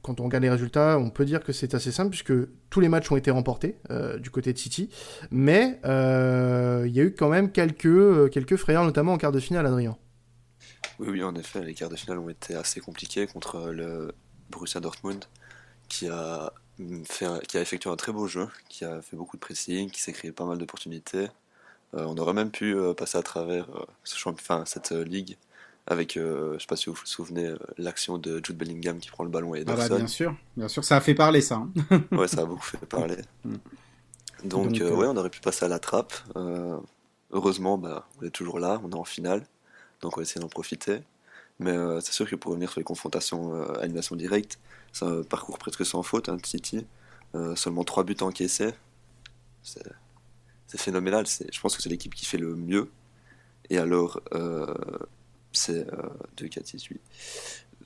quand 0.01 0.19
on 0.19 0.23
regarde 0.23 0.43
les 0.43 0.49
résultats, 0.49 0.97
on 0.97 1.09
peut 1.09 1.25
dire 1.25 1.43
que 1.43 1.53
c'est 1.53 1.73
assez 1.73 1.91
simple 1.91 2.09
puisque 2.09 2.33
tous 2.69 2.79
les 2.79 2.89
matchs 2.89 3.11
ont 3.11 3.17
été 3.17 3.31
remportés 3.31 3.77
du 4.19 4.29
côté 4.29 4.51
de 4.53 4.57
City, 4.57 4.89
mais 5.31 5.79
il 5.83 6.91
y 6.91 6.99
a 6.99 7.03
eu 7.03 7.13
quand 7.17 7.29
même 7.29 7.51
quelques, 7.51 8.29
quelques 8.31 8.55
frayeurs, 8.55 8.83
notamment 8.83 9.13
en 9.13 9.17
quart 9.17 9.31
de 9.31 9.39
finale, 9.39 9.65
Adrien. 9.67 9.97
Oui, 10.99 11.07
oui, 11.09 11.23
en 11.23 11.33
effet, 11.35 11.63
les 11.63 11.73
quarts 11.73 11.89
de 11.89 11.95
finale 11.95 12.19
ont 12.19 12.29
été 12.29 12.55
assez 12.55 12.81
compliqués 12.81 13.25
contre 13.25 13.69
le 13.69 14.11
Borussia 14.49 14.81
Dortmund, 14.81 15.23
qui 15.87 16.09
a, 16.09 16.51
fait 17.05 17.25
qui 17.47 17.57
a 17.57 17.61
effectué 17.61 17.89
un 17.89 17.95
très 17.95 18.11
beau 18.11 18.27
jeu, 18.27 18.47
qui 18.67 18.83
a 18.83 19.01
fait 19.01 19.15
beaucoup 19.15 19.37
de 19.37 19.41
pressing, 19.41 19.89
qui 19.89 20.01
s'est 20.01 20.11
créé 20.11 20.33
pas 20.33 20.45
mal 20.45 20.57
d'opportunités. 20.57 21.27
Euh, 21.95 22.05
on 22.05 22.17
aurait 22.17 22.33
même 22.33 22.51
pu 22.51 22.75
euh, 22.75 22.93
passer 22.93 23.17
à 23.17 23.23
travers 23.23 23.67
euh, 23.75 24.65
cette 24.65 24.91
ligue 24.91 25.37
avec, 25.89 26.13
je 26.13 26.57
sais 26.59 26.67
pas 26.67 26.75
si 26.75 26.85
vous 26.89 26.95
vous 26.95 27.05
souvenez, 27.05 27.51
l'action 27.77 28.19
de 28.19 28.39
Jude 28.45 28.57
Bellingham 28.57 28.99
qui 28.99 29.09
prend 29.09 29.23
le 29.23 29.29
ballon 29.29 29.55
et 29.55 29.61
Ederson. 29.61 29.81
Ah 29.83 29.89
bah 29.89 29.97
bien 29.97 30.07
sûr, 30.07 30.35
bien 30.55 30.67
sûr, 30.67 30.83
ça 30.83 30.95
a 30.95 31.01
fait 31.01 31.15
parler 31.15 31.41
ça. 31.41 31.55
Hein. 31.55 31.71
ouais, 32.11 32.27
ça 32.27 32.41
a 32.41 32.45
beaucoup 32.45 32.63
fait 32.63 32.85
parler. 32.85 33.17
Mm. 33.43 34.47
Donc, 34.47 34.71
ouais, 34.71 35.05
on 35.05 35.17
aurait 35.17 35.29
pu 35.29 35.41
passer 35.41 35.65
à 35.65 35.67
la 35.67 35.79
trappe. 35.79 36.13
heureusement, 37.31 37.77
bah, 37.77 38.07
on 38.21 38.25
est 38.25 38.29
toujours 38.29 38.57
là, 38.59 38.79
on 38.85 38.89
est 38.89 38.95
en 38.95 39.03
finale, 39.03 39.45
donc 39.99 40.15
on 40.15 40.21
va 40.21 40.21
essayer 40.21 40.39
d'en 40.39 40.47
profiter. 40.47 41.01
Mais 41.59 41.75
c'est 41.99 42.13
sûr 42.13 42.29
que 42.29 42.37
pour 42.37 42.51
revenir 42.51 42.69
sur 42.69 42.79
les 42.79 42.85
confrontations 42.85 43.61
à 43.73 43.81
animation 43.81 44.15
directe, 44.15 44.57
c'est 44.93 45.03
un 45.03 45.23
parcours 45.23 45.57
presque 45.57 45.85
sans 45.85 46.03
faute, 46.03 46.29
hein, 46.29 46.37
City. 46.45 46.85
seulement 47.55 47.83
3 47.83 48.05
buts 48.05 48.15
encaissés. 48.21 48.73
C'est 49.61 49.83
phénoménal. 50.77 51.25
Je 51.27 51.59
pense 51.59 51.75
que 51.75 51.81
c'est 51.81 51.89
l'équipe 51.89 52.15
qui 52.15 52.25
fait 52.25 52.37
le 52.37 52.55
mieux. 52.55 52.89
Et 53.69 53.77
alors, 53.77 54.21
euh, 55.69 55.83
c'est 55.87 55.87
2, 56.37 56.47
4, 56.47 56.67
6, 56.67 56.83
8. 56.85 57.01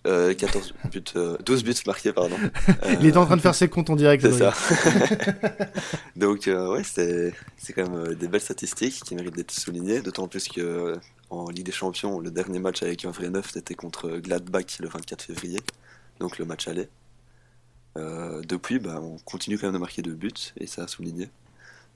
14 0.04 0.74
buts, 0.92 1.02
12 1.02 1.16
euh, 1.16 1.64
buts 1.64 1.76
marqués, 1.88 2.12
pardon. 2.12 2.36
Il 3.00 3.06
est 3.06 3.16
en 3.16 3.26
train 3.26 3.38
de 3.38 3.42
faire 3.42 3.56
ses 3.56 3.70
comptes 3.70 3.90
en 3.90 3.96
direct. 3.96 4.22
C'est 4.22 4.38
ça. 4.38 4.54
Donc, 6.18 6.48
euh, 6.50 6.74
ouais, 6.74 6.84
c'est 6.84 7.34
quand 7.74 7.90
même 7.90 8.14
des 8.16 8.28
belles 8.28 8.42
statistiques 8.42 9.02
qui 9.04 9.16
méritent 9.16 9.36
d'être 9.36 9.52
soulignées, 9.52 10.02
d'autant 10.02 10.28
plus 10.28 10.50
que 10.50 10.98
en 11.30 11.50
Ligue 11.50 11.66
des 11.66 11.72
Champions, 11.72 12.20
le 12.20 12.32
dernier 12.32 12.60
match 12.60 12.84
avec 12.84 13.06
un 13.06 13.12
vrai 13.12 13.30
neuf, 13.30 13.52
c'était 13.54 13.76
contre 13.76 14.18
Gladbach 14.18 14.80
le 14.80 14.88
24 14.90 15.24
février, 15.24 15.60
donc 16.20 16.38
le 16.38 16.46
match 16.46 16.68
allait. 16.68 16.90
depuis, 17.96 18.80
bah, 18.80 19.00
on 19.02 19.18
continue 19.20 19.58
quand 19.58 19.68
même 19.68 19.74
de 19.74 19.80
marquer 19.80 20.02
deux 20.02 20.14
buts, 20.14 20.34
et 20.58 20.68
ça 20.68 20.84
a 20.84 20.88
souligné. 20.88 21.30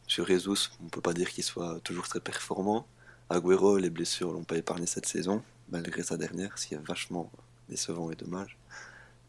Sur 0.08 0.26
Jesus, 0.26 0.70
on 0.84 0.88
peut 0.88 1.02
pas 1.02 1.14
dire 1.14 1.30
qu'il 1.30 1.44
soit 1.44 1.80
toujours 1.84 2.08
très 2.08 2.22
performant. 2.22 2.88
Agüero, 3.30 3.78
les 3.78 3.90
blessures 3.90 4.32
l'ont 4.32 4.44
pas 4.46 4.56
épargné 4.56 4.88
cette 4.88 5.06
saison, 5.06 5.44
malgré 5.70 6.04
sa 6.04 6.18
dernière, 6.18 6.58
ce 6.58 6.68
qui 6.68 6.74
est 6.76 6.88
vachement 6.88 7.32
décevant 7.70 8.12
et 8.12 8.16
dommage. 8.16 8.58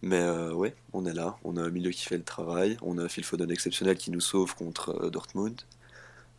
Mais 0.03 0.21
euh, 0.21 0.53
ouais, 0.53 0.77
on 0.93 1.07
est 1.07 1.13
là, 1.13 1.37
on 1.45 1.57
a 1.57 1.63
un 1.63 1.71
milieu 1.71 1.91
qui 1.91 2.05
fait 2.05 2.17
le 2.17 2.25
travail, 2.25 2.77
on 2.83 2.99
a 2.99 3.03
un 3.03 3.09
Phil 3.09 3.25
Foden 3.25 3.51
exceptionnel 3.51 3.97
qui 3.97 4.11
nous 4.11 4.21
sauve 4.21 4.55
contre 4.55 4.91
euh, 5.03 5.11
Dortmund, 5.11 5.61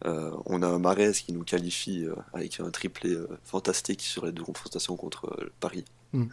euh, 0.06 0.32
on 0.46 0.62
a 0.62 0.68
un 0.68 0.80
Mares 0.80 1.12
qui 1.12 1.34
nous 1.34 1.44
qualifie 1.44 2.08
avec 2.34 2.62
un 2.62 2.72
triplé 2.72 3.18
fantastique 3.44 4.02
sur 4.02 4.26
les 4.26 4.32
deux 4.32 4.44
confrontations 4.44 4.96
contre 4.96 5.52
Paris. 5.60 5.84
Mm. 6.14 6.28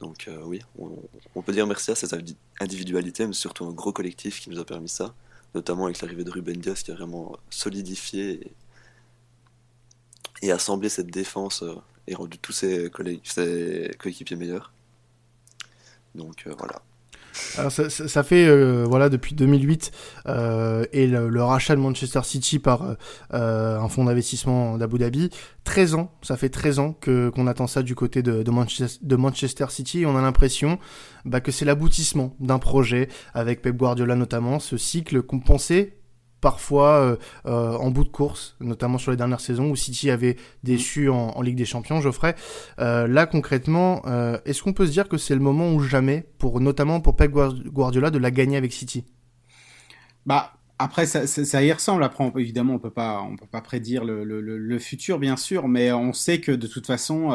Donc 0.00 0.30
oui, 0.44 0.60
on, 0.78 0.90
on, 1.34 1.42
peut 1.42 1.52
dire 1.52 1.66
merci 1.66 1.90
à 1.90 1.94
cette 1.94 2.14
individualité, 2.60 3.26
mais 3.26 3.32
surtout 3.32 3.64
un 3.64 3.72
gros 3.72 3.92
collectif 3.92 4.40
qui 4.40 4.50
nous 4.50 4.60
a 4.60 4.64
permis 4.64 4.90
ça 4.90 5.14
notamment 5.54 5.86
avec 5.86 6.00
l'arrivée 6.00 6.24
de 6.24 6.30
Ruben 6.30 6.58
Dias 6.60 6.82
qui 6.84 6.90
a 6.90 6.94
vraiment 6.94 7.36
solidifié 7.50 8.52
et, 10.42 10.52
assemblé 10.52 10.88
cette 10.88 11.10
défense 11.10 11.64
et 12.08 12.14
rendu 12.14 12.38
tous 12.38 12.52
ses, 12.52 12.90
coéquipiers 12.90 14.36
meilleurs. 14.36 14.72
Donc 16.14 16.44
euh, 16.46 16.54
voilà. 16.58 16.82
Alors 17.56 17.70
ça, 17.70 18.22
fait 18.24 18.48
euh, 18.48 18.84
voilà 18.84 19.08
depuis 19.08 19.36
2008 19.36 19.92
euh, 20.26 20.84
et 20.92 21.06
le, 21.06 21.42
rachat 21.44 21.76
de 21.76 21.80
Manchester 21.80 22.22
City 22.24 22.58
par 22.58 22.96
un 23.30 23.88
fonds 23.88 24.04
d'investissement 24.04 24.76
d'Abu 24.76 24.98
Dhabi, 24.98 25.30
13 25.62 25.94
ans, 25.94 26.12
ça 26.22 26.36
fait 26.36 26.48
13 26.48 26.78
ans 26.80 26.92
que 26.94 27.28
qu'on 27.28 27.46
attend 27.46 27.68
ça 27.68 27.82
du 27.82 27.94
côté 27.94 28.22
de, 28.22 28.42
de, 28.42 28.50
Manchester, 28.50 28.98
de 29.02 29.16
Manchester 29.16 29.66
City 29.68 30.00
et 30.00 30.06
on 30.06 30.16
a 30.16 30.22
l'impression 30.22 30.80
bah, 31.26 31.40
que 31.40 31.52
c'est 31.52 31.64
l'aboutissement 31.64 32.34
d'un 32.40 32.58
projet 32.58 33.08
avec 33.34 33.62
Pep 33.62 33.76
Guardiola 33.76 34.16
notamment, 34.16 34.58
ce 34.58 34.76
cycle 34.76 35.22
qu'on 35.22 35.38
pensait 35.38 35.97
parfois 36.40 36.88
euh, 36.98 37.16
euh, 37.46 37.76
en 37.76 37.90
bout 37.90 38.04
de 38.04 38.08
course, 38.08 38.56
notamment 38.60 38.98
sur 38.98 39.10
les 39.10 39.16
dernières 39.16 39.40
saisons 39.40 39.70
où 39.70 39.76
City 39.76 40.10
avait 40.10 40.36
déçu 40.62 41.08
en, 41.08 41.40
Ligue 41.42 41.56
des 41.56 41.64
Champions, 41.64 42.00
Geoffrey. 42.00 42.34
Euh, 42.78 43.06
là 43.06 43.26
concrètement, 43.26 44.02
est-ce 44.44 44.62
qu'on 44.62 44.72
peut 44.72 44.86
se 44.86 44.92
dire 44.92 45.08
que 45.08 45.18
c'est 45.18 45.34
le 45.34 45.40
moment 45.40 45.72
ou 45.72 45.80
jamais, 45.80 46.26
pour 46.38 46.60
notamment 46.60 47.00
pour 47.00 47.16
Pep 47.16 47.30
Guardiola, 47.30 48.10
de 48.10 48.18
la 48.18 48.30
gagner 48.30 48.56
avec 48.56 48.72
City? 48.72 49.04
Bah 50.26 50.52
après, 50.80 51.06
ça, 51.06 51.26
ça, 51.26 51.64
y 51.64 51.72
ressemble. 51.72 52.04
Après, 52.04 52.30
évidemment, 52.36 52.74
on 52.74 52.78
peut 52.78 52.90
pas, 52.90 53.20
on 53.20 53.34
peut 53.34 53.48
pas 53.50 53.60
prédire 53.60 54.04
le, 54.04 54.22
le, 54.22 54.40
le, 54.40 54.78
futur, 54.78 55.18
bien 55.18 55.36
sûr, 55.36 55.66
mais 55.66 55.90
on 55.90 56.12
sait 56.12 56.40
que 56.40 56.52
de 56.52 56.68
toute 56.68 56.86
façon, 56.86 57.30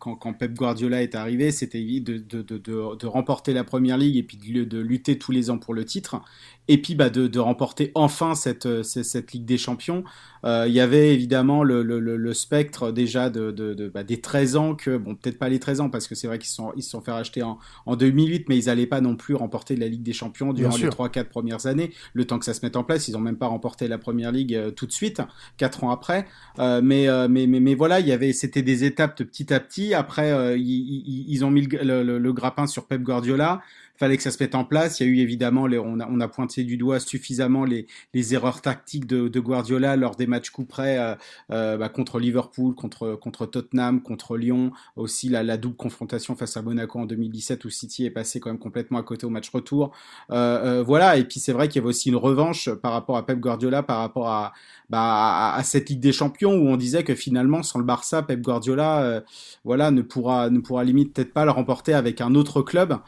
quand, 0.00 0.16
quand, 0.16 0.34
Pep 0.34 0.52
Guardiola 0.52 1.02
est 1.02 1.14
arrivé, 1.14 1.50
c'était 1.50 1.82
de, 1.82 2.18
de, 2.18 2.42
de, 2.42 2.58
de, 2.58 3.06
remporter 3.06 3.54
la 3.54 3.64
Première 3.64 3.96
Ligue 3.96 4.18
et 4.18 4.22
puis 4.22 4.36
de, 4.36 4.78
lutter 4.78 5.18
tous 5.18 5.32
les 5.32 5.48
ans 5.48 5.56
pour 5.56 5.72
le 5.72 5.86
titre 5.86 6.20
et 6.68 6.80
puis 6.80 6.94
bah, 6.94 7.10
de, 7.10 7.26
de, 7.26 7.38
remporter 7.38 7.90
enfin 7.94 8.34
cette, 8.34 8.66
euh, 8.66 8.82
cette, 8.82 9.32
Ligue 9.32 9.44
des 9.44 9.58
Champions. 9.58 10.04
Euh, 10.44 10.66
il 10.68 10.74
y 10.74 10.80
avait 10.80 11.14
évidemment 11.14 11.62
le, 11.62 11.82
le, 11.82 11.98
le 12.00 12.34
spectre 12.34 12.92
déjà 12.92 13.30
de, 13.30 13.50
de, 13.50 13.88
bah, 13.88 14.02
des 14.02 14.20
13 14.20 14.56
ans 14.56 14.74
que, 14.74 14.96
bon 14.98 15.14
peut-être 15.14 15.38
pas 15.38 15.48
les 15.48 15.58
13 15.58 15.80
ans 15.80 15.90
parce 15.90 16.06
que 16.06 16.14
c'est 16.14 16.26
vrai 16.26 16.38
qu'ils 16.38 16.50
sont, 16.50 16.72
ils 16.76 16.82
se 16.82 16.90
sont 16.90 17.00
fait 17.00 17.12
racheter 17.12 17.42
en, 17.42 17.58
en 17.86 17.96
2008, 17.96 18.48
mais 18.48 18.58
ils 18.58 18.66
n'allaient 18.66 18.86
pas 18.86 19.00
non 19.00 19.16
plus 19.16 19.34
remporter 19.34 19.76
la 19.76 19.88
Ligue 19.88 20.02
des 20.02 20.12
Champions 20.12 20.52
durant 20.52 20.76
les 20.76 20.88
3-4 20.88 21.24
premières 21.24 21.66
années, 21.66 21.92
le 22.12 22.26
temps 22.26 22.38
que 22.38 22.44
ça 22.44 22.52
se 22.52 22.64
mette 22.64 22.76
en 22.76 22.84
place. 22.84 23.08
Ils 23.08 23.12
n'ont 23.12 23.20
même 23.20 23.38
pas 23.38 23.46
remporté 23.46 23.88
la 23.88 23.98
Première 23.98 24.32
Ligue 24.32 24.54
euh, 24.54 24.70
tout 24.70 24.86
de 24.86 24.92
suite, 24.92 25.22
4 25.56 25.84
ans 25.84 25.90
après. 25.90 26.26
Euh, 26.58 26.80
mais, 26.82 27.06
mais, 27.28 27.46
mais, 27.46 27.60
mais, 27.60 27.74
voilà, 27.74 28.00
il 28.00 28.06
y 28.06 28.12
avait, 28.12 28.32
c'était 28.32 28.62
des 28.62 28.84
étapes 28.84 29.16
de 29.18 29.24
petit 29.24 29.52
à 29.52 29.60
petit. 29.60 29.94
Après, 29.94 30.58
ils, 30.58 31.24
ils, 31.28 31.44
ont 31.44 31.50
mis 31.50 31.62
le, 31.66 32.02
le, 32.02 32.32
grappin 32.32 32.66
sur 32.66 32.86
Pep 32.86 33.02
Guardiola 33.02 33.62
fallait 33.96 34.16
que 34.16 34.22
ça 34.22 34.30
se 34.30 34.42
mette 34.42 34.54
en 34.54 34.64
place. 34.64 35.00
Il 35.00 35.06
y 35.06 35.08
a 35.08 35.12
eu 35.12 35.18
évidemment, 35.18 35.66
les, 35.66 35.78
on, 35.78 36.00
a, 36.00 36.08
on, 36.08 36.20
a, 36.20 36.28
pointé 36.28 36.64
du 36.64 36.76
doigt 36.76 37.00
suffisamment 37.00 37.64
les, 37.64 37.86
les 38.12 38.34
erreurs 38.34 38.60
tactiques 38.60 39.06
de, 39.06 39.28
de, 39.28 39.40
Guardiola 39.40 39.96
lors 39.96 40.16
des 40.16 40.26
matchs 40.26 40.50
coup 40.50 40.64
près 40.64 40.98
euh, 40.98 41.14
euh, 41.50 41.76
bah, 41.76 41.88
contre 41.88 42.18
Liverpool, 42.18 42.74
contre, 42.74 43.14
contre 43.14 43.46
Tottenham, 43.46 44.02
contre 44.02 44.36
Lyon, 44.36 44.72
aussi 44.96 45.28
la, 45.28 45.42
la, 45.42 45.56
double 45.56 45.76
confrontation 45.76 46.34
face 46.34 46.56
à 46.56 46.62
Monaco 46.62 46.98
en 46.98 47.06
2017 47.06 47.64
où 47.64 47.70
City 47.70 48.04
est 48.04 48.10
passé 48.10 48.40
quand 48.40 48.50
même 48.50 48.58
complètement 48.58 48.98
à 48.98 49.02
côté 49.02 49.26
au 49.26 49.30
match 49.30 49.50
retour. 49.50 49.92
Euh, 50.30 50.80
euh 50.80 50.82
voilà, 50.82 51.16
et 51.16 51.24
puis 51.24 51.40
c'est 51.40 51.52
vrai 51.52 51.68
qu'il 51.68 51.76
y 51.76 51.78
avait 51.80 51.88
aussi 51.88 52.08
une 52.08 52.16
revanche 52.16 52.70
par 52.70 52.92
rapport 52.92 53.16
à 53.16 53.24
Pep 53.26 53.38
Guardiola, 53.38 53.82
par 53.82 53.98
rapport 53.98 54.28
à, 54.28 54.52
bah, 54.90 55.00
à, 55.00 55.56
à, 55.56 55.62
cette 55.62 55.88
Ligue 55.88 56.00
des 56.00 56.12
Champions 56.12 56.54
où 56.54 56.68
on 56.68 56.76
disait 56.76 57.04
que 57.04 57.14
finalement 57.14 57.62
sans 57.62 57.78
le 57.78 57.84
Barça, 57.84 58.22
Pep 58.22 58.40
Guardiola, 58.40 59.02
euh, 59.02 59.20
voilà, 59.64 59.90
ne 59.90 60.02
pourra 60.02 60.50
ne 60.50 60.58
pourra 60.58 60.84
limite 60.84 61.14
peut-être 61.14 61.32
pas 61.32 61.44
le 61.44 61.50
remporter 61.50 61.94
avec 61.94 62.20
un 62.20 62.34
autre 62.34 62.62
club. 62.62 62.98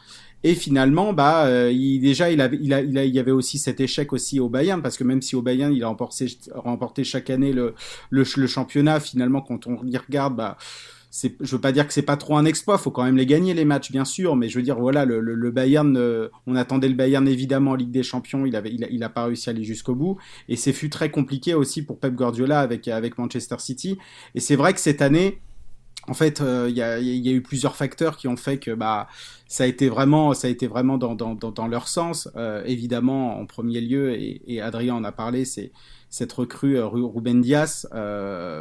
Et 0.46 0.54
finalement, 0.54 1.12
bah, 1.12 1.46
euh, 1.46 1.72
déjà, 1.72 2.30
il, 2.30 2.40
avait, 2.40 2.56
il, 2.62 2.72
a, 2.72 2.80
il, 2.80 2.96
a, 2.96 3.04
il 3.04 3.12
y 3.12 3.18
avait 3.18 3.32
aussi 3.32 3.58
cet 3.58 3.80
échec 3.80 4.12
aussi 4.12 4.38
au 4.38 4.48
Bayern, 4.48 4.80
parce 4.80 4.96
que 4.96 5.02
même 5.02 5.20
si 5.20 5.34
au 5.34 5.42
Bayern, 5.42 5.74
il 5.74 5.82
a 5.82 5.88
remporté, 5.88 6.28
remporté 6.54 7.02
chaque 7.02 7.30
année 7.30 7.52
le, 7.52 7.74
le, 8.10 8.46
championnat, 8.46 9.00
finalement, 9.00 9.40
quand 9.40 9.66
on 9.66 9.84
y 9.84 9.96
regarde, 9.96 10.36
bah, 10.36 10.56
je 11.10 11.28
veux 11.50 11.60
pas 11.60 11.72
dire 11.72 11.84
que 11.84 11.92
c'est 11.92 12.02
pas 12.02 12.16
trop 12.16 12.36
un 12.36 12.44
exploit, 12.44 12.78
faut 12.78 12.92
quand 12.92 13.02
même 13.02 13.16
les 13.16 13.26
gagner 13.26 13.54
les 13.54 13.64
matchs, 13.64 13.90
bien 13.90 14.04
sûr, 14.04 14.36
mais 14.36 14.48
je 14.48 14.56
veux 14.56 14.62
dire, 14.62 14.78
voilà, 14.78 15.04
le 15.04 15.50
Bayern, 15.50 15.96
euh, 15.96 16.28
on 16.46 16.54
attendait 16.54 16.88
le 16.88 16.94
Bayern 16.94 17.26
évidemment 17.26 17.72
en 17.72 17.74
Ligue 17.74 17.90
des 17.90 18.04
Champions, 18.04 18.46
il 18.46 18.54
avait, 18.54 18.72
il 18.72 18.84
a, 18.84 18.88
il 18.88 19.02
a 19.02 19.08
pas 19.08 19.24
réussi 19.24 19.50
à 19.50 19.52
aller 19.52 19.64
jusqu'au 19.64 19.96
bout, 19.96 20.16
et 20.48 20.54
c'est 20.54 20.72
fut 20.72 20.90
très 20.90 21.10
compliqué 21.10 21.54
aussi 21.54 21.82
pour 21.82 21.98
Pep 21.98 22.14
Guardiola 22.14 22.60
avec 22.60 22.86
avec 22.86 23.18
Manchester 23.18 23.56
City. 23.58 23.98
Et 24.36 24.40
c'est 24.40 24.54
vrai 24.54 24.74
que 24.74 24.78
cette 24.78 25.02
année, 25.02 25.40
en 26.08 26.14
fait, 26.14 26.40
euh, 26.40 26.66
il 26.68 26.76
y, 26.76 26.82
a, 26.82 27.00
eu 27.00 27.42
plusieurs 27.42 27.76
facteurs 27.76 28.16
qui 28.16 28.28
ont 28.28 28.36
fait 28.36 28.58
que 28.58 28.70
bah 28.70 29.08
ça 29.48 29.64
a 29.64 29.66
été 29.66 29.88
vraiment, 29.88 30.34
ça 30.34 30.48
a 30.48 30.50
été 30.50 30.66
vraiment 30.66 30.98
dans, 30.98 31.68
leur 31.68 31.88
sens. 31.88 32.28
Euh, 32.36 32.62
évidemment, 32.64 33.38
en 33.38 33.46
premier 33.46 33.80
lieu, 33.80 34.14
et, 34.14 34.60
Adrien 34.60 34.94
en 34.94 35.04
a 35.04 35.12
parlé, 35.12 35.44
c'est 35.44 35.72
cette 36.08 36.32
recrue 36.32 36.76
euh, 36.76 36.86
Ruben 36.86 37.40
Dias. 37.40 37.86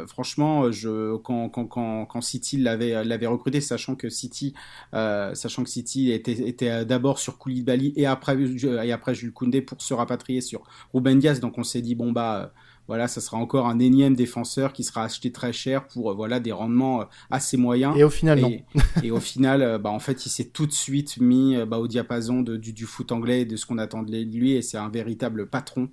Franchement, 0.08 0.70
je, 0.72 1.16
quand, 1.16 1.48
quand, 1.48 1.66
quand, 1.66 2.06
quand 2.06 2.20
City 2.20 2.56
l'avait 2.58 3.26
recruté, 3.26 3.60
sachant 3.60 3.94
que 3.94 4.08
City, 4.08 4.54
sachant 4.92 5.62
que 5.62 5.70
City 5.70 6.10
était, 6.12 6.48
était 6.48 6.84
d'abord 6.84 7.18
sur 7.18 7.38
Koulibaly 7.38 7.92
et 7.96 8.06
après 8.06 8.36
et 8.36 8.92
après 8.92 9.14
Jules 9.14 9.32
Koundé 9.32 9.62
pour 9.62 9.80
se 9.82 9.94
rapatrier 9.94 10.40
sur 10.40 10.64
Ruben 10.92 11.18
Dias, 11.18 11.38
donc 11.40 11.58
on 11.58 11.64
s'est 11.64 11.82
dit 11.82 11.94
bon 11.94 12.12
bah 12.12 12.52
voilà, 12.88 13.08
ça 13.08 13.20
sera 13.20 13.36
encore 13.36 13.66
un 13.66 13.78
énième 13.78 14.14
défenseur 14.14 14.72
qui 14.72 14.84
sera 14.84 15.04
acheté 15.04 15.32
très 15.32 15.52
cher 15.52 15.86
pour 15.88 16.10
euh, 16.10 16.14
voilà 16.14 16.38
des 16.38 16.52
rendements 16.52 17.02
euh, 17.02 17.04
assez 17.30 17.56
moyens. 17.56 17.96
Et 17.96 18.04
au 18.04 18.10
final, 18.10 18.40
non. 18.40 18.56
et 19.02 19.10
au 19.10 19.20
final, 19.20 19.62
euh, 19.62 19.78
bah, 19.78 19.90
en 19.90 19.98
fait, 19.98 20.24
il 20.26 20.28
s'est 20.28 20.44
tout 20.44 20.66
de 20.66 20.72
suite 20.72 21.18
mis 21.18 21.56
bah, 21.66 21.78
au 21.78 21.88
diapason 21.88 22.42
de, 22.42 22.56
du, 22.56 22.72
du, 22.72 22.84
foot 22.84 23.10
anglais 23.12 23.42
et 23.42 23.44
de 23.44 23.56
ce 23.56 23.66
qu'on 23.66 23.78
attendait 23.78 24.24
de 24.24 24.36
lui, 24.36 24.52
et 24.52 24.62
c'est 24.62 24.78
un 24.78 24.88
véritable 24.88 25.48
patron. 25.48 25.88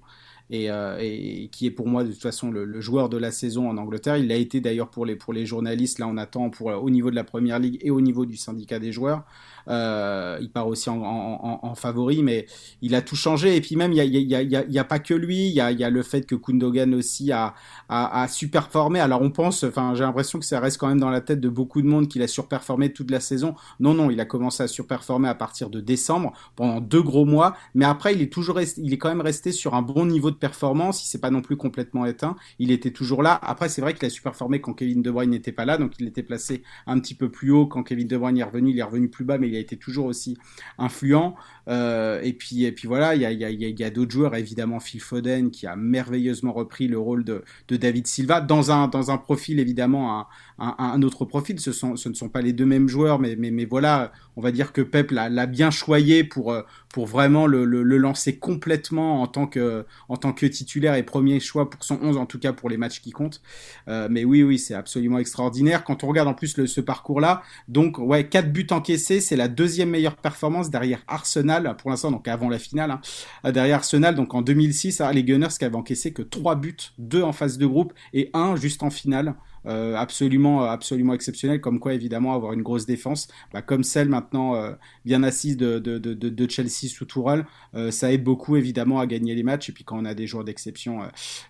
et, 0.50 0.66
et, 0.66 1.50
qui 1.52 1.66
est 1.66 1.72
pour 1.72 1.88
moi 1.88 2.04
de 2.04 2.12
toute 2.12 2.22
façon 2.22 2.52
le, 2.52 2.80
joueur 2.82 3.10
de 3.10 3.18
la 3.18 3.32
saison 3.32 3.70
en 3.70 3.78
Angleterre. 3.78 4.18
Il 4.18 4.28
l'a 4.28 4.36
été 4.36 4.62
d'ailleurs 4.62 4.90
pour 4.90 5.06
les, 5.06 5.16
pour 5.16 5.34
les 5.34 5.46
journalistes. 5.46 5.98
Là, 6.00 6.08
on 6.08 6.18
attend 6.18 6.50
pour, 6.50 6.68
au 6.68 6.90
niveau 6.90 7.10
de 7.10 7.16
la 7.16 7.24
Première 7.24 7.58
Ligue 7.60 7.80
et 7.82 7.90
au 7.90 8.02
niveau 8.02 8.26
du 8.26 8.38
syndicat 8.38 8.78
des 8.78 8.92
joueurs. 8.92 9.24
Euh, 9.68 10.38
il 10.42 10.50
part 10.52 10.68
aussi 10.68 10.90
en, 10.90 11.02
en, 11.02 11.60
en, 11.62 11.76
favori, 11.76 12.24
mais 12.24 12.46
il 12.82 12.96
a 12.96 13.02
tout 13.02 13.16
changé. 13.16 13.56
Et 13.56 13.62
puis 13.62 13.76
même, 13.76 13.94
il 13.94 14.28
n'y 14.28 14.36
a, 14.36 14.38
a, 14.40 14.42
y 14.42 14.80
a, 14.80 14.84
pas 14.84 15.00
que 15.00 15.14
lui. 15.14 15.48
Il 15.48 15.54
y 15.54 15.62
a, 15.62 15.72
y 15.72 15.84
a, 15.84 15.90
le 15.90 16.04
fait 16.04 16.26
que 16.26 16.36
Kundogan 16.36 16.94
aussi 16.94 17.32
a, 17.32 17.54
a, 17.90 18.24
a 18.24 18.28
superperformé. 18.28 19.00
Alors 19.00 19.22
on 19.22 19.32
pense, 19.32 19.64
enfin 19.64 19.94
j'ai 19.96 20.04
l'impression 20.04 20.40
que 20.40 20.46
ça 20.46 20.60
reste 20.60 20.78
quand 20.78 20.88
même 20.88 21.00
dans 21.00 21.10
la 21.10 21.22
tête 21.22 21.40
de 21.40 21.50
beaucoup 21.50 21.82
de 21.82 21.88
monde 21.88 22.08
qu'il 22.08 22.22
a 22.22 22.28
surperformé 22.28 22.92
toute 22.92 23.12
la 23.12 23.20
saison. 23.20 23.56
Non, 23.80 23.94
non, 23.94 24.10
il 24.12 24.20
a 24.20 24.26
commencé 24.26 24.64
à 24.64 24.68
surperformer 24.68 25.30
à 25.30 25.36
partir 25.36 25.70
de 25.70 25.80
décembre 25.80 26.34
pendant 26.56 26.82
deux 26.82 27.02
gros 27.02 27.26
mois. 27.26 27.56
Mais 27.76 27.86
après, 27.86 28.14
il 28.14 28.22
est 28.22 28.32
toujours 28.32 28.60
il 28.78 28.94
est 28.94 28.98
quand 28.98 29.10
même 29.10 29.22
resté 29.22 29.52
sur 29.52 29.76
un 29.76 29.82
bon 29.82 30.06
niveau 30.06 30.32
de 30.32 30.36
performance. 30.36 31.04
Il 31.04 31.08
s'est 31.08 31.20
pas 31.20 31.30
non 31.32 31.42
plus 31.42 31.58
complètement 31.58 32.06
éteint. 32.06 32.36
Il 32.60 32.72
était 32.72 32.92
toujours 32.92 33.24
là. 33.24 33.40
Après, 33.42 33.70
c'est 33.70 33.82
vrai 33.82 33.94
qu'il 33.94 34.06
a 34.06 34.10
superperformé 34.10 34.62
quand 34.62 34.74
Kevin 34.74 35.02
De 35.02 35.12
Bruyne 35.12 35.32
n'était 35.32 35.52
pas 35.52 35.66
là, 35.66 35.78
donc 35.78 35.94
il 36.00 36.08
était 36.08 36.24
placé 36.24 36.64
un 36.88 37.00
petit 37.00 37.16
peu 37.16 37.30
plus 37.30 37.52
haut. 37.52 37.66
Quand 37.66 37.84
Kevin 37.84 38.08
De 38.08 38.18
Bruyne 38.18 38.38
est 38.38 38.44
revenu, 38.44 38.72
il 38.72 38.80
est 38.80 38.84
revenu 38.84 39.10
plus 39.10 39.26
bas, 39.26 39.38
mais 39.38 39.50
a 39.56 39.60
été 39.60 39.78
toujours 39.78 40.06
aussi 40.06 40.38
influent. 40.78 41.36
Euh, 41.68 42.22
et 42.22 42.34
puis 42.34 42.66
et 42.66 42.72
puis 42.72 42.88
voilà, 42.88 43.16
il 43.16 43.22
y 43.22 43.26
a, 43.26 43.32
y 43.32 43.46
a, 43.46 43.50
y 43.50 43.84
a 43.84 43.90
d'autres 43.90 44.12
joueurs, 44.12 44.36
évidemment 44.36 44.80
Phil 44.80 45.00
Foden 45.00 45.50
qui 45.50 45.66
a 45.66 45.76
merveilleusement 45.76 46.52
repris 46.52 46.88
le 46.88 47.00
rôle 47.00 47.24
de, 47.24 47.44
de 47.70 47.78
David 47.78 48.06
Silva 48.08 48.42
dans 48.42 48.72
un 48.72 48.88
dans 48.90 49.12
un 49.12 49.18
profil 49.18 49.60
évidemment 49.60 50.20
un, 50.20 50.28
un, 50.60 50.76
un 50.78 51.02
autre 51.02 51.26
profil. 51.26 51.60
Ce 51.60 51.72
sont 51.72 51.94
ne 51.94 52.14
sont 52.14 52.30
pas 52.30 52.42
les 52.42 52.54
deux 52.54 52.66
mêmes 52.66 52.88
joueurs, 52.88 53.20
mais 53.20 53.66
voilà, 53.66 54.12
on 54.36 54.42
va 54.42 54.52
dire 54.52 54.74
que 54.74 54.82
Pep 54.82 55.12
l'a 55.12 55.46
bien 55.46 55.72
choyé 55.72 56.24
pour 56.24 56.52
euh, 56.52 56.62
vraiment 56.96 57.48
le, 57.48 57.66
lancer 57.66 58.38
complètement 58.38 59.22
en 59.22 59.28
tant 59.28 59.48
que 59.48 60.46
titulaire 60.46 60.96
et 60.96 61.04
premier 61.04 61.40
choix 61.40 61.70
pour 61.70 61.84
son 61.84 62.00
11 62.02 62.18
en 62.18 62.26
tout 62.26 62.40
cas 62.40 62.54
pour 62.54 62.70
les 62.70 62.78
matchs 62.78 63.02
qui 63.02 63.12
comptent. 63.12 63.42
Euh, 63.88 64.08
mais 64.10 64.26
oui 64.26 64.44
oui, 64.44 64.60
c'est 64.60 64.74
absolument 64.74 65.20
extraordinaire 65.20 65.84
quand 65.84 66.04
on 66.04 66.08
regarde 66.08 66.28
en 66.28 66.34
plus 66.34 66.66
ce 66.66 66.82
parcours 66.82 67.22
là. 67.22 67.42
Donc 67.68 67.98
ouais, 67.98 68.28
quatre 68.28 68.52
buts 68.52 68.68
encaissés, 68.72 69.22
c'est 69.22 69.36
la 69.36 69.48
deuxième 69.48 69.90
meilleure 69.90 70.16
performance 70.16 70.70
derrière 70.70 71.04
Arsenal 71.08 71.76
pour 71.78 71.90
l'instant, 71.90 72.12
donc 72.12 72.28
avant 72.28 72.50
la 72.50 72.60
finale, 72.60 72.92
hein. 72.92 73.52
derrière 73.52 73.78
Arsenal, 73.78 74.16
donc 74.16 74.34
en 74.34 74.42
2006, 74.42 75.02
hein, 75.02 75.12
les 75.12 75.24
Gunners 75.24 75.48
qui 75.58 75.66
avaient 75.66 75.76
encaissé 75.76 76.14
que 76.14 76.22
3 76.22 76.56
buts, 76.56 76.76
2 76.98 77.22
en 77.24 77.34
phase 77.34 77.58
de 77.58 77.66
groupe 77.66 77.94
et 78.14 78.30
1 78.34 78.56
juste 78.56 78.84
en 78.84 78.90
finale. 78.90 79.36
Euh, 79.66 79.96
absolument, 79.96 80.64
absolument 80.64 81.14
exceptionnel. 81.14 81.62
Comme 81.62 81.80
quoi, 81.80 81.94
évidemment, 81.94 82.34
avoir 82.34 82.54
une 82.54 82.62
grosse 82.62 82.86
défense, 82.86 83.28
bah, 83.54 83.62
comme 83.62 83.84
celle 83.84 84.10
maintenant 84.10 84.56
euh, 84.56 84.74
bien 85.06 85.24
assise 85.24 85.58
de, 85.58 85.80
de, 85.80 85.98
de, 85.98 86.50
Chelsea 86.50 86.88
sous 86.90 87.06
Tourelle, 87.06 87.46
euh, 87.76 87.92
ça 87.92 88.12
aide 88.12 88.24
beaucoup 88.24 88.58
évidemment 88.58 89.00
à 89.00 89.08
gagner 89.08 89.36
les 89.36 89.44
matchs. 89.44 89.70
Et 89.70 89.72
puis 89.72 89.84
quand 89.84 89.98
on 89.98 90.06
a 90.06 90.14
des 90.14 90.28
joueurs 90.28 90.44
d'exception, 90.44 91.00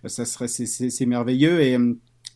ça 0.06 0.26
serait 0.26 0.48
c'est 0.48 1.06
merveilleux 1.06 1.62
et 1.62 1.78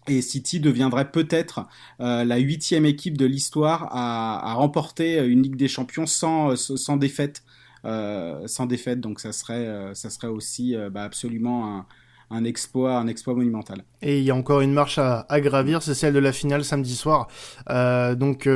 et 0.10 0.22
City 0.22 0.62
deviendrait 0.62 1.12
peut-être 1.12 1.68
euh, 2.00 2.24
la 2.24 2.38
huitième 2.38 2.86
équipe 2.86 3.18
de 3.18 3.26
l'histoire 3.26 3.90
à, 3.92 4.52
à, 4.52 4.54
remporter 4.54 5.22
une 5.26 5.44
Ligue 5.44 5.58
des 5.58 5.68
Champions 5.68 6.06
sans, 6.06 6.56
sans 6.56 6.96
défaite. 6.96 7.44
Euh, 7.86 8.48
sans 8.48 8.66
défaite, 8.66 9.00
donc 9.00 9.20
ça 9.20 9.32
serait, 9.32 9.66
euh, 9.66 9.94
ça 9.94 10.10
serait 10.10 10.28
aussi 10.28 10.76
euh, 10.76 10.90
bah, 10.90 11.04
absolument 11.04 11.78
un, 11.78 11.86
un, 12.30 12.44
exploit, 12.44 12.98
un 12.98 13.08
exploit 13.08 13.34
monumental. 13.34 13.84
Et 14.02 14.20
il 14.20 14.24
y 14.24 14.32
a 14.32 14.36
encore 14.36 14.62
une 14.62 14.74
marche 14.74 14.98
à, 14.98 15.26
gravir, 15.42 15.82
c'est 15.82 15.94
celle 15.94 16.13
de 16.13 16.20
la 16.20 16.32
finale 16.32 16.63
samedi 16.63 16.96
soir. 16.96 17.28
donc 17.68 18.48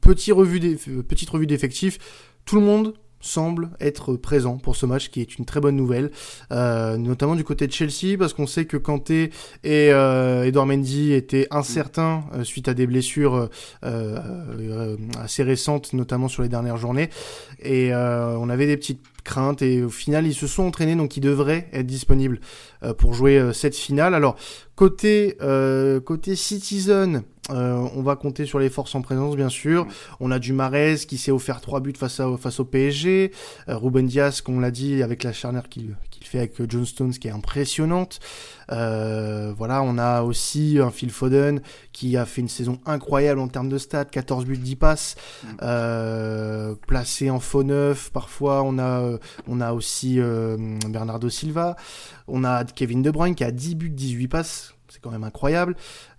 petit 0.00 0.32
revue 0.32 0.76
petite 1.08 1.30
revue 1.30 1.46
d'effectifs, 1.46 1.98
tout 2.44 2.56
le 2.56 2.62
monde 2.62 2.94
semble 3.24 3.70
être 3.80 4.16
présent 4.16 4.58
pour 4.58 4.76
ce 4.76 4.86
match, 4.86 5.08
qui 5.08 5.20
est 5.20 5.38
une 5.38 5.44
très 5.44 5.60
bonne 5.60 5.76
nouvelle, 5.76 6.10
euh, 6.52 6.96
notamment 6.96 7.34
du 7.34 7.44
côté 7.44 7.66
de 7.66 7.72
Chelsea, 7.72 8.18
parce 8.18 8.34
qu'on 8.34 8.46
sait 8.46 8.66
que 8.66 8.76
Kanté 8.76 9.30
et 9.64 9.92
euh, 9.92 10.44
Edouard 10.44 10.66
Mendy 10.66 11.12
étaient 11.12 11.46
incertains 11.50 12.24
euh, 12.34 12.44
suite 12.44 12.68
à 12.68 12.74
des 12.74 12.86
blessures 12.86 13.48
assez 15.18 15.42
récentes, 15.42 15.92
notamment 15.92 16.28
sur 16.28 16.42
les 16.42 16.48
dernières 16.48 16.76
journées, 16.76 17.10
et 17.62 17.92
on 17.94 18.48
avait 18.48 18.66
des 18.66 18.76
petites 18.76 19.02
craintes, 19.24 19.62
et 19.62 19.82
au 19.82 19.90
final, 19.90 20.26
ils 20.26 20.34
se 20.34 20.46
sont 20.46 20.64
entraînés, 20.64 20.96
donc 20.96 21.16
ils 21.16 21.20
devraient 21.20 21.68
être 21.72 21.86
disponibles 21.86 22.40
pour 22.98 23.14
jouer 23.14 23.50
cette 23.52 23.76
finale. 23.76 24.14
Alors, 24.14 24.36
côté, 24.74 25.36
côté 26.04 26.36
Citizen, 26.36 27.22
euh, 27.50 27.86
on 27.94 28.02
va 28.02 28.16
compter 28.16 28.46
sur 28.46 28.58
les 28.58 28.70
forces 28.70 28.94
en 28.94 29.02
présence, 29.02 29.36
bien 29.36 29.48
sûr. 29.48 29.86
On 30.20 30.30
a 30.30 30.38
du 30.38 30.52
Marez 30.52 30.96
qui 31.06 31.18
s'est 31.18 31.30
offert 31.30 31.60
trois 31.60 31.80
buts 31.80 31.92
face, 31.96 32.20
au 32.20 32.64
PSG. 32.64 33.32
Euh, 33.68 33.76
Ruben 33.76 34.06
Diaz, 34.06 34.40
qu'on 34.40 34.60
l'a 34.60 34.70
dit, 34.70 35.02
avec 35.02 35.22
la 35.22 35.32
charnière 35.32 35.68
qu'il 35.68 35.94
fait 36.22 36.38
avec 36.38 36.58
euh, 36.60 36.66
John 36.68 36.86
Stones, 36.86 37.12
qui 37.12 37.28
est 37.28 37.32
impressionnante. 37.32 38.18
voilà, 38.68 39.82
on 39.82 39.98
a 39.98 40.22
aussi 40.22 40.78
un 40.80 40.90
Phil 40.90 41.10
Foden 41.10 41.60
qui 41.92 42.16
a 42.16 42.24
fait 42.24 42.40
une 42.40 42.48
saison 42.48 42.78
incroyable 42.86 43.40
en 43.40 43.48
termes 43.48 43.68
de 43.68 43.78
stats, 43.78 44.06
14 44.06 44.46
buts, 44.46 44.56
10 44.56 44.76
passes, 44.76 45.16
placé 46.86 47.28
en 47.28 47.40
faux 47.40 47.62
neuf. 47.62 48.10
Parfois, 48.10 48.62
on 48.62 48.78
a, 48.78 49.18
on 49.46 49.60
a 49.60 49.72
aussi 49.74 50.18
Bernardo 50.88 51.28
Silva. 51.28 51.76
On 52.26 52.42
a 52.42 52.64
Kevin 52.64 53.02
De 53.02 53.10
Bruyne 53.10 53.34
qui 53.34 53.44
a 53.44 53.50
10 53.50 53.74
buts, 53.74 53.90
18 53.90 54.28
passes. 54.28 54.74
C'est 54.88 55.00
quand 55.00 55.10
même 55.10 55.24
incroyable. 55.24 55.76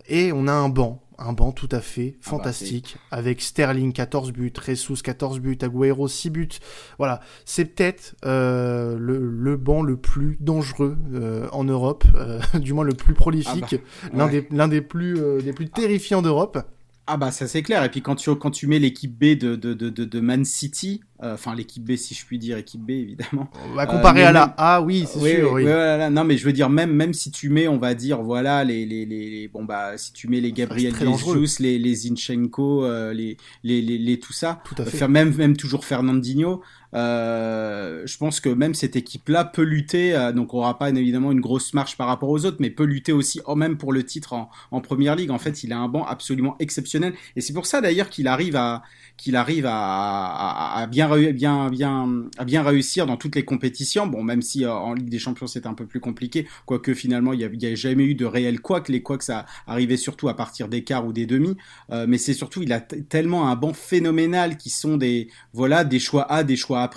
Et 0.07 0.31
on 0.31 0.47
a 0.47 0.53
un 0.53 0.69
banc 0.69 1.05
un 1.17 1.33
banc 1.33 1.51
tout 1.51 1.69
à 1.71 1.79
fait 1.79 2.15
ah 2.15 2.17
bah, 2.17 2.29
fantastique 2.29 2.97
avec 3.11 3.41
Sterling 3.41 3.93
14 3.93 4.31
buts, 4.31 4.53
Ressus 4.67 5.01
14 5.01 5.39
buts, 5.39 5.57
Agüero 5.61 6.07
6 6.07 6.29
buts. 6.29 6.49
Voilà, 6.97 7.21
c'est 7.45 7.65
peut-être 7.65 8.15
euh, 8.25 8.97
le, 8.99 9.17
le, 9.17 9.57
banc 9.57 9.81
le 9.81 9.97
plus 9.97 10.37
dangereux 10.39 10.97
euh, 11.13 11.47
en 11.51 11.63
Europe, 11.63 12.05
euh, 12.15 12.39
du 12.59 12.73
moins 12.73 12.83
le 12.83 12.93
plus 12.93 13.13
prolifique, 13.13 13.75
ah 14.03 14.07
bah, 14.11 14.17
l'un 14.17 14.27
des 14.27 14.47
l'un 14.51 14.67
des 14.67 14.81
plus 14.81 15.19
des 15.41 15.53
plus 15.53 15.69
terrifiants 15.69 16.21
d'Europe. 16.21 16.59
Ah 17.07 17.17
bah 17.17 17.31
ça 17.31 17.47
c'est 17.47 17.61
clair. 17.61 17.83
Et 17.83 17.89
puis 17.89 18.01
quand 18.01 18.15
tu 18.15 18.33
quand 18.35 18.51
tu 18.51 18.65
mets 18.67 18.79
l'équipe 18.79 19.15
B 19.15 19.37
de, 19.37 19.55
de, 19.55 19.73
de, 19.73 19.89
de 19.89 20.19
Man 20.19 20.43
City, 20.43 21.01
euh, 21.23 21.35
enfin 21.35 21.55
l'équipe 21.55 21.83
B 21.83 21.95
si 21.95 22.13
je 22.13 22.25
puis 22.25 22.37
dire 22.37 22.57
équipe 22.57 22.81
B 22.81 22.89
évidemment 22.91 23.49
on 23.71 23.73
va 23.73 23.85
comparer 23.85 24.23
à 24.23 24.31
la 24.33 24.53
A 24.57 24.81
oui 24.81 25.05
c'est 25.07 25.19
sûr 25.19 25.53
oui. 25.53 25.65
non 26.11 26.23
mais 26.25 26.37
je 26.37 26.45
veux 26.45 26.51
dire 26.51 26.69
même 26.69 26.91
même 26.91 27.13
si 27.13 27.31
tu 27.31 27.49
mets 27.49 27.67
on 27.67 27.77
va 27.77 27.93
dire 27.93 28.21
voilà 28.21 28.63
les 28.63 28.85
les, 28.85 29.05
les, 29.05 29.47
bon 29.47 29.63
bah 29.63 29.97
si 29.97 30.11
tu 30.11 30.27
mets 30.27 30.41
les 30.41 30.51
Gabriel 30.51 30.93
Jesus 30.93 31.61
les 31.61 31.79
les 31.79 31.95
Zinchenko 31.95 32.83
euh, 32.83 33.13
les, 33.13 33.37
les, 33.63 33.81
les 33.81 33.97
les 33.97 34.19
tout 34.19 34.33
ça 34.33 34.61
tout 34.65 34.75
à 34.77 34.83
fait. 34.85 34.97
faire 34.97 35.09
même 35.09 35.33
même 35.35 35.55
toujours 35.55 35.85
Fernandinho 35.85 36.61
euh, 36.95 38.03
je 38.05 38.17
pense 38.17 38.39
que 38.39 38.47
même 38.47 38.73
cette 38.73 38.95
équipe-là 38.95 39.43
peut 39.43 39.63
lutter, 39.63 40.15
euh, 40.15 40.31
donc 40.31 40.53
on 40.53 40.59
aura 40.59 40.77
pas 40.77 40.89
évidemment 40.89 41.33
une 41.33 41.41
grosse 41.41 41.73
marche 41.73 41.97
par 41.97 42.07
rapport 42.07 42.29
aux 42.29 42.45
autres, 42.45 42.57
mais 42.61 42.69
peut 42.69 42.85
lutter 42.85 43.11
aussi, 43.11 43.41
oh, 43.45 43.55
même 43.55 43.77
pour 43.77 43.91
le 43.91 44.03
titre 44.03 44.31
en, 44.31 44.49
en 44.71 44.79
première 44.79 45.15
ligue. 45.17 45.29
En 45.31 45.37
fait, 45.37 45.63
il 45.63 45.73
a 45.73 45.77
un 45.77 45.89
banc 45.89 46.05
absolument 46.05 46.55
exceptionnel, 46.59 47.13
et 47.35 47.41
c'est 47.41 47.53
pour 47.53 47.65
ça 47.65 47.81
d'ailleurs 47.81 48.09
qu'il 48.09 48.27
arrive 48.27 48.55
à 48.55 48.81
qu'il 49.17 49.35
arrive 49.35 49.65
à, 49.65 49.71
à, 49.75 50.81
à 50.81 50.87
bien 50.87 51.04
bien, 51.33 52.63
réussir 52.63 53.05
dans 53.05 53.17
toutes 53.17 53.35
les 53.35 53.45
compétitions. 53.45 54.07
Bon, 54.07 54.23
même 54.23 54.41
si 54.41 54.65
euh, 54.65 54.71
en 54.73 54.93
Ligue 54.93 55.09
des 55.09 55.19
Champions 55.19 55.47
c'est 55.47 55.65
un 55.65 55.73
peu 55.73 55.85
plus 55.85 55.99
compliqué, 55.99 56.47
quoique 56.65 56.93
finalement 56.93 57.33
il 57.33 57.47
n'y 57.47 57.65
a, 57.65 57.75
jamais 57.75 58.03
eu 58.03 58.15
de 58.15 58.25
réel 58.25 58.61
que 58.61 58.91
Les 58.91 59.01
que 59.01 59.23
ça 59.23 59.45
arrivait 59.67 59.97
surtout 59.97 60.29
à 60.29 60.35
partir 60.35 60.67
des 60.67 60.83
quarts 60.83 61.05
ou 61.05 61.13
des 61.13 61.25
demi. 61.25 61.57
Euh, 61.91 62.05
mais 62.07 62.17
c'est 62.17 62.33
surtout, 62.33 62.63
il 62.63 62.73
a 62.73 62.79
tellement 62.79 63.49
un 63.49 63.55
banc 63.55 63.73
phénoménal 63.73 64.57
qui 64.57 64.69
sont 64.69 64.97
des, 64.97 65.29
voilà, 65.53 65.83
des 65.83 65.99
choix 65.99 66.31
A, 66.31 66.43
des 66.43 66.55
choix 66.55 66.81
A. 66.81 66.89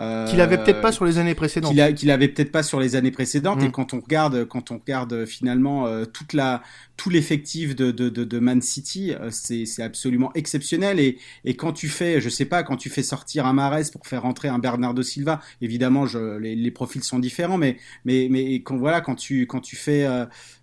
Euh, 0.00 0.26
qu'il 0.26 0.40
avait 0.40 0.58
peut-être 0.58 0.80
pas 0.80 0.92
sur 0.92 1.04
les 1.04 1.18
années 1.18 1.34
précédentes. 1.34 1.74
Qu'il, 1.94 2.10
avait 2.10 2.28
peut-être 2.28 2.52
pas 2.52 2.62
sur 2.62 2.78
les 2.78 2.94
années 2.94 3.10
précédentes. 3.10 3.62
Et 3.62 3.68
mm. 3.68 3.72
quand 3.72 3.94
on 3.94 4.00
regarde, 4.00 4.44
quand 4.44 4.70
on 4.70 4.78
regarde 4.78 5.24
finalement 5.24 5.86
euh, 5.86 6.04
toute 6.04 6.34
la, 6.34 6.62
tout 6.96 7.10
l'effectif 7.10 7.74
de, 7.74 7.90
de, 7.90 8.08
de, 8.08 8.24
de, 8.24 8.38
Man 8.38 8.62
City, 8.62 9.12
euh, 9.12 9.30
c'est, 9.30 9.66
c'est 9.66 9.82
absolument 9.82 10.30
exceptionnel. 10.34 11.00
Et, 11.00 11.18
et 11.44 11.54
quand 11.54 11.72
tu 11.72 11.88
fais, 11.88 12.20
je 12.20 12.28
sais 12.28 12.44
pas, 12.44 12.62
quand 12.62 12.76
tu 12.76 12.90
fais 12.90 13.02
sortir 13.02 13.46
un 13.46 13.52
Mares 13.52 13.90
pour 13.92 14.06
faire 14.06 14.22
rentrer 14.22 14.48
un 14.48 14.58
Bernardo 14.58 15.02
Silva, 15.02 15.40
évidemment, 15.60 16.06
je, 16.06 16.38
les, 16.38 16.54
les 16.54 16.70
profils 16.70 17.02
sont 17.02 17.18
différents, 17.18 17.58
mais, 17.58 17.76
mais, 18.04 18.28
mais 18.30 18.54
quand 18.56 18.76
voilà, 18.76 19.00
quand 19.00 19.16
tu, 19.16 19.46
quand 19.46 19.60
tu 19.60 19.74
fais 19.74 20.06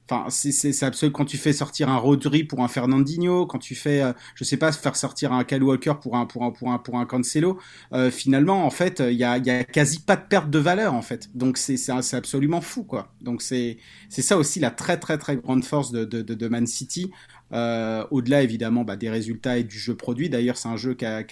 Enfin, 0.10 0.30
c'est 0.30 0.84
absolu 0.84 1.12
quand 1.12 1.26
tu 1.26 1.38
fais 1.38 1.52
sortir 1.54 1.90
un 1.90 1.98
Rodri 1.98 2.44
pour 2.44 2.62
un 2.62 2.68
Fernandinho, 2.68 3.48
quand 3.48 3.58
tu 3.58 3.74
fais, 3.74 4.02
euh, 4.04 4.14
je 4.36 4.44
sais 4.44 4.58
pas, 4.58 4.72
faire 4.72 4.96
sortir 4.96 5.34
un 5.34 5.44
Cal 5.44 5.64
Walker 5.64 5.94
pour 6.02 6.16
un 6.16 6.26
pour 6.28 6.44
un 6.44 6.52
pour 6.52 6.72
un 6.72 6.78
pour 6.78 7.00
un 7.00 7.06
Cancelo. 7.06 7.60
Euh, 7.94 8.12
finalement, 8.12 8.66
en 8.66 8.70
fait, 8.70 9.00
il 9.00 9.18
y 9.18 9.24
a 9.24 9.38
y 9.38 9.50
a 9.50 9.64
quasi 9.64 10.00
pas 10.00 10.16
de 10.16 10.22
perte 10.28 10.50
de 10.50 10.60
valeur 10.60 10.94
en 10.94 11.02
fait. 11.02 11.30
Donc 11.34 11.58
c'est 11.58 11.78
c'est 11.78 12.16
absolument 12.16 12.62
fou 12.62 12.84
quoi. 12.84 13.14
Donc 13.22 13.42
c'est 13.42 13.78
c'est 14.10 14.22
ça 14.22 14.38
aussi 14.38 14.60
la 14.60 14.72
très 14.72 15.00
très 15.00 15.18
très 15.18 15.38
grande 15.38 15.64
force 15.66 15.92
de 15.92 16.06
de, 16.06 16.22
de 16.22 16.48
Man 16.48 16.68
City. 16.68 17.12
Euh, 17.54 18.04
au-delà 18.10 18.42
évidemment 18.42 18.84
bah, 18.84 18.96
des 18.96 19.10
résultats 19.10 19.58
et 19.58 19.64
du 19.64 19.78
jeu 19.78 19.96
produit. 19.96 20.30
D'ailleurs, 20.30 20.58
c'est 20.58 20.68
un 20.68 20.78
jeu 20.78 20.94
qui 20.94 21.06
a, 21.06 21.24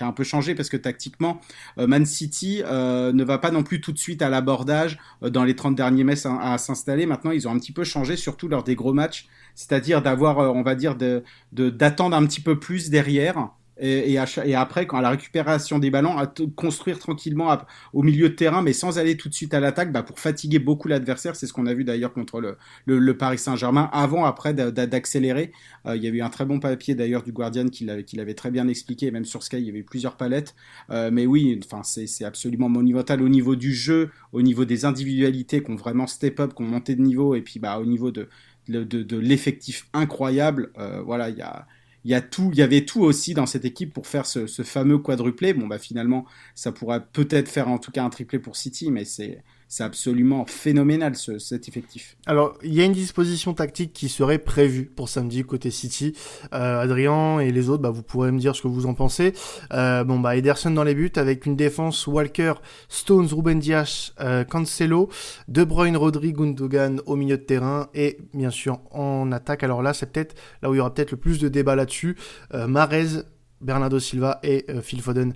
un 0.00 0.12
peu 0.12 0.24
changé 0.24 0.54
parce 0.54 0.68
que 0.68 0.76
tactiquement, 0.76 1.40
euh, 1.78 1.86
Man 1.86 2.06
City 2.06 2.62
euh, 2.64 3.12
ne 3.12 3.22
va 3.24 3.38
pas 3.38 3.50
non 3.50 3.62
plus 3.62 3.80
tout 3.80 3.92
de 3.92 3.98
suite 3.98 4.22
à 4.22 4.30
l'abordage 4.30 4.98
dans 5.22 5.44
les 5.44 5.54
30 5.54 5.74
derniers 5.74 6.04
mètres 6.04 6.26
à, 6.26 6.54
à 6.54 6.58
s'installer. 6.58 7.06
Maintenant, 7.06 7.30
ils 7.32 7.46
ont 7.46 7.52
un 7.52 7.58
petit 7.58 7.72
peu 7.72 7.84
changé, 7.84 8.16
surtout 8.16 8.48
lors 8.48 8.64
des 8.64 8.74
gros 8.74 8.92
matchs, 8.92 9.28
c'est-à-dire 9.54 10.02
d'avoir, 10.02 10.38
on 10.54 10.62
va 10.62 10.74
dire, 10.74 10.96
de 10.96 11.22
d'attendre 11.52 12.16
un 12.16 12.26
petit 12.26 12.40
peu 12.40 12.58
plus 12.58 12.90
derrière 12.90 13.50
et, 13.80 14.12
et, 14.12 14.54
après, 14.54 14.86
quand 14.86 14.98
à 14.98 15.02
la 15.02 15.10
récupération 15.10 15.78
des 15.78 15.90
ballons, 15.90 16.18
à 16.18 16.32
construire 16.56 16.98
tranquillement 16.98 17.56
au 17.92 18.02
milieu 18.02 18.28
de 18.28 18.34
terrain, 18.34 18.62
mais 18.62 18.72
sans 18.72 18.98
aller 18.98 19.16
tout 19.16 19.28
de 19.28 19.34
suite 19.34 19.54
à 19.54 19.60
l'attaque, 19.60 19.92
bah, 19.92 20.02
pour 20.02 20.18
fatiguer 20.18 20.58
beaucoup 20.58 20.88
l'adversaire. 20.88 21.36
C'est 21.36 21.46
ce 21.46 21.52
qu'on 21.52 21.66
a 21.66 21.74
vu 21.74 21.84
d'ailleurs 21.84 22.12
contre 22.12 22.56
le, 22.86 23.16
Paris 23.16 23.38
Saint-Germain. 23.38 23.88
Avant, 23.92 24.24
après, 24.24 24.54
d'accélérer. 24.54 25.52
Euh, 25.86 25.96
il 25.96 26.02
y 26.02 26.06
a 26.06 26.10
eu 26.10 26.20
un 26.22 26.30
très 26.30 26.44
bon 26.44 26.58
papier 26.58 26.94
d'ailleurs 26.94 27.22
du 27.22 27.32
Guardian 27.32 27.66
qui 27.68 27.84
l'avait 27.84 28.34
très 28.34 28.50
bien 28.50 28.66
expliqué. 28.68 29.10
Même 29.10 29.24
sur 29.24 29.42
Sky, 29.42 29.58
il 29.58 29.66
y 29.66 29.70
avait 29.70 29.82
plusieurs 29.82 30.16
palettes. 30.16 30.54
Euh, 30.90 31.10
mais 31.12 31.26
oui, 31.26 31.60
c'est 31.82 32.24
absolument 32.24 32.68
monumental 32.68 33.22
au 33.22 33.28
niveau 33.28 33.56
du 33.56 33.72
jeu, 33.72 34.10
au 34.32 34.42
niveau 34.42 34.64
des 34.64 34.84
individualités 34.84 35.62
qui 35.62 35.70
ont 35.70 35.76
vraiment 35.76 36.06
step 36.06 36.40
up, 36.40 36.54
qui 36.54 36.62
ont 36.62 36.66
monté 36.66 36.94
de 36.94 37.02
niveau, 37.02 37.34
et 37.34 37.42
puis 37.42 37.60
bah, 37.60 37.78
au 37.78 37.86
niveau 37.86 38.10
de, 38.10 38.28
l'effectif 38.68 39.86
incroyable. 39.92 40.72
Euh, 40.78 41.00
voilà, 41.02 41.30
il 41.30 41.36
y 41.36 41.42
a 41.42 41.66
il 42.04 42.10
y 42.10 42.14
a 42.14 42.20
tout, 42.20 42.50
il 42.52 42.58
y 42.58 42.62
avait 42.62 42.84
tout 42.84 43.00
aussi 43.02 43.34
dans 43.34 43.46
cette 43.46 43.64
équipe 43.64 43.92
pour 43.92 44.06
faire 44.06 44.26
ce, 44.26 44.46
fameux 44.62 44.98
quadruplé. 44.98 45.54
Bon 45.54 45.66
bah 45.66 45.78
finalement, 45.78 46.26
ça 46.54 46.72
pourrait 46.72 47.04
peut-être 47.12 47.48
faire 47.48 47.68
en 47.68 47.78
tout 47.78 47.90
cas 47.90 48.04
un 48.04 48.10
triplé 48.10 48.38
pour 48.38 48.56
City, 48.56 48.90
mais 48.90 49.04
c'est 49.04 49.42
c'est 49.68 49.84
absolument 49.84 50.46
phénoménal 50.46 51.14
ce, 51.14 51.38
cet 51.38 51.68
effectif. 51.68 52.16
Alors, 52.24 52.56
il 52.62 52.72
y 52.72 52.80
a 52.80 52.84
une 52.84 52.92
disposition 52.92 53.52
tactique 53.52 53.92
qui 53.92 54.08
serait 54.08 54.38
prévue 54.38 54.86
pour 54.86 55.10
samedi 55.10 55.44
côté 55.44 55.70
City. 55.70 56.14
Euh, 56.54 56.80
Adrien 56.80 57.38
et 57.38 57.52
les 57.52 57.68
autres, 57.68 57.82
bah, 57.82 57.90
vous 57.90 58.02
pourrez 58.02 58.32
me 58.32 58.38
dire 58.38 58.56
ce 58.56 58.62
que 58.62 58.68
vous 58.68 58.86
en 58.86 58.94
pensez. 58.94 59.34
Euh, 59.74 60.04
bon, 60.04 60.18
bah, 60.20 60.36
Ederson 60.36 60.70
dans 60.70 60.84
les 60.84 60.94
buts 60.94 61.12
avec 61.16 61.44
une 61.44 61.54
défense 61.54 62.06
Walker, 62.06 62.54
Stones, 62.88 63.28
Ruben 63.30 63.58
Dias, 63.58 64.12
euh, 64.20 64.42
Cancelo, 64.42 65.10
De 65.48 65.64
Bruyne, 65.64 65.98
Rodri, 65.98 66.32
Gundogan 66.32 67.02
au 67.04 67.16
milieu 67.16 67.36
de 67.36 67.42
terrain 67.42 67.88
et 67.94 68.18
bien 68.32 68.50
sûr 68.50 68.80
en 68.90 69.30
attaque. 69.32 69.62
Alors 69.62 69.82
là, 69.82 69.92
c'est 69.92 70.10
peut-être 70.10 70.34
là 70.62 70.70
où 70.70 70.74
il 70.74 70.78
y 70.78 70.80
aura 70.80 70.94
peut-être 70.94 71.10
le 71.10 71.18
plus 71.18 71.38
de 71.38 71.48
débat 71.48 71.76
là-dessus. 71.76 72.16
Euh, 72.54 72.66
Marez, 72.66 73.22
Bernardo 73.60 73.98
Silva 73.98 74.38
et 74.42 74.64
Phil 74.82 75.02
Foden 75.02 75.34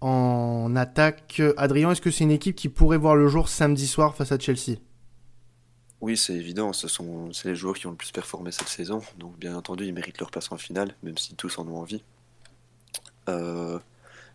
en 0.00 0.74
attaque. 0.76 1.42
Adrien, 1.56 1.90
est-ce 1.90 2.00
que 2.00 2.10
c'est 2.10 2.24
une 2.24 2.30
équipe 2.30 2.56
qui 2.56 2.68
pourrait 2.68 2.98
voir 2.98 3.16
le 3.16 3.28
jour 3.28 3.48
samedi 3.48 3.86
soir 3.86 4.14
face 4.14 4.32
à 4.32 4.38
Chelsea? 4.38 4.78
Oui, 6.00 6.16
c'est 6.16 6.34
évident. 6.34 6.72
Ce 6.72 6.88
sont 6.88 7.30
les 7.44 7.54
joueurs 7.54 7.74
qui 7.74 7.86
ont 7.86 7.90
le 7.90 7.96
plus 7.96 8.10
performé 8.10 8.52
cette 8.52 8.68
saison. 8.68 9.02
Donc, 9.18 9.38
bien 9.38 9.54
entendu, 9.54 9.84
ils 9.84 9.92
méritent 9.92 10.18
leur 10.18 10.30
place 10.30 10.50
en 10.50 10.56
finale, 10.56 10.94
même 11.02 11.18
si 11.18 11.34
tous 11.34 11.58
en 11.58 11.68
ont 11.68 11.78
envie. 11.78 12.02
Euh, 13.28 13.78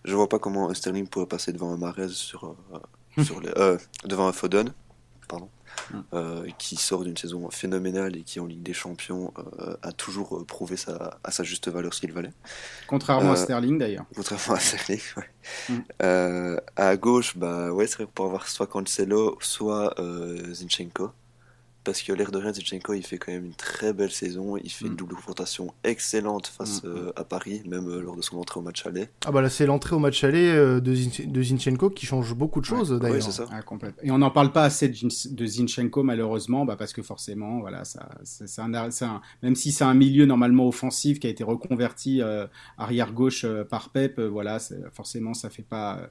je 0.04 0.14
vois 0.14 0.30
pas 0.30 0.38
comment 0.38 0.72
Sterling 0.74 1.08
pourrait 1.08 1.26
passer 1.26 1.52
devant 1.52 1.74
un 1.74 1.78
Marez 1.78 2.10
sur, 2.10 2.46
euh, 2.46 3.24
sur 3.24 3.40
les, 3.42 3.52
euh, 3.58 3.78
devant 4.06 4.28
un 4.28 4.32
Foden. 4.32 4.72
Pardon. 5.28 5.50
Euh, 6.14 6.48
qui 6.58 6.76
sort 6.76 7.04
d'une 7.04 7.18
saison 7.18 7.50
phénoménale 7.52 8.16
et 8.18 8.24
qui 8.24 8.40
en 8.40 8.46
Ligue 8.46 8.64
des 8.64 8.74
Champions 8.74 9.34
euh, 9.60 9.76
a 9.82 9.92
toujours 9.92 10.38
euh, 10.38 10.44
prouvé 10.44 10.78
sa, 10.78 11.20
à 11.24 11.32
sa 11.32 11.44
juste 11.44 11.70
valeur 11.70 11.94
ce 11.94 12.02
qu'il 12.02 12.12
valait. 12.12 12.34
Contrairement 12.88 13.32
à 13.32 13.36
Sterling 13.36 13.78
d'ailleurs. 13.78 14.06
Contrairement 14.16 14.56
à 14.56 14.60
Sterling, 14.60 15.02
ouais. 15.18 15.30
Mm. 15.70 16.60
à 16.76 16.98
gauche, 16.98 17.38
bah 17.38 17.72
ouais, 17.72 17.88
c'est 17.88 17.98
vrai 17.98 18.08
pour 18.14 18.26
avoir 18.26 18.48
soit 18.48 18.68
Cancelo, 18.68 19.38
soit 19.42 19.96
Zinchenko 20.52 21.12
parce 21.86 22.02
que 22.02 22.12
l'air 22.12 22.32
de 22.32 22.40
rien, 22.40 22.52
Zichenko, 22.52 22.94
il 22.94 23.06
fait 23.06 23.18
quand 23.18 23.32
même 23.32 23.46
une 23.46 23.54
très 23.54 23.94
belle 23.94 24.12
saison. 24.12 24.58
Il 24.58 24.72
fait 24.72 24.88
une 24.88 24.94
mm. 24.94 24.96
double 24.98 25.16
confrontation 25.16 25.74
excellente 25.84 26.48
face 26.48 26.84
mm, 26.84 26.88
mm. 26.88 26.92
Euh, 26.96 27.12
à 27.16 27.24
Paris, 27.24 27.62
même 27.66 27.88
euh, 27.88 28.02
lors 28.02 28.18
de 28.18 28.22
son 28.22 28.38
entrée 28.38 28.60
au 28.60 28.64
match 28.64 28.86
aller. 28.86 29.08
Ah 29.26 29.32
bah 29.32 29.42
là, 29.42 29.50
c'est 29.50 29.66
l'entrée 29.66 29.96
au 29.96 30.00
match 30.00 30.24
aller 30.24 30.48
euh, 30.48 30.82
de, 30.82 30.94
de 31.26 31.44
Zinchenko 31.44 31.92
qui 31.92 32.06
change 32.06 32.34
beaucoup 32.34 32.60
de 32.60 32.66
choses 32.66 32.92
d'ailleurs. 33.00 33.22
c'est 33.22 33.32
ça. 33.32 33.46
Ah, 33.52 33.62
Et 34.04 34.12
on 34.12 34.18
n'en 34.18 34.32
parle 34.32 34.52
pas 34.52 34.64
assez 34.64 34.90
de, 34.90 35.46
Zinchenko 35.46 36.04
malheureusement, 36.04 36.66
bah, 36.66 36.76
parce 36.76 36.92
que 36.92 37.04
forcément, 37.04 37.60
voilà, 37.60 37.86
ça, 37.86 38.10
c'est 38.24 38.60
un, 38.60 39.22
même 39.44 39.56
si 39.56 39.72
c'est 39.72 39.84
un 39.84 39.94
milieu 39.94 40.26
normalement 40.26 40.68
offensif 40.68 41.20
qui 41.20 41.28
a 41.28 41.30
été 41.30 41.44
reconverti 41.44 42.22
arrière 42.78 43.14
gauche 43.14 43.46
par 43.70 43.90
Pep, 43.92 44.20
voilà, 44.20 44.58
forcément, 44.92 45.36
ça 45.36 45.52
fait 45.52 45.64
pas. 45.64 46.10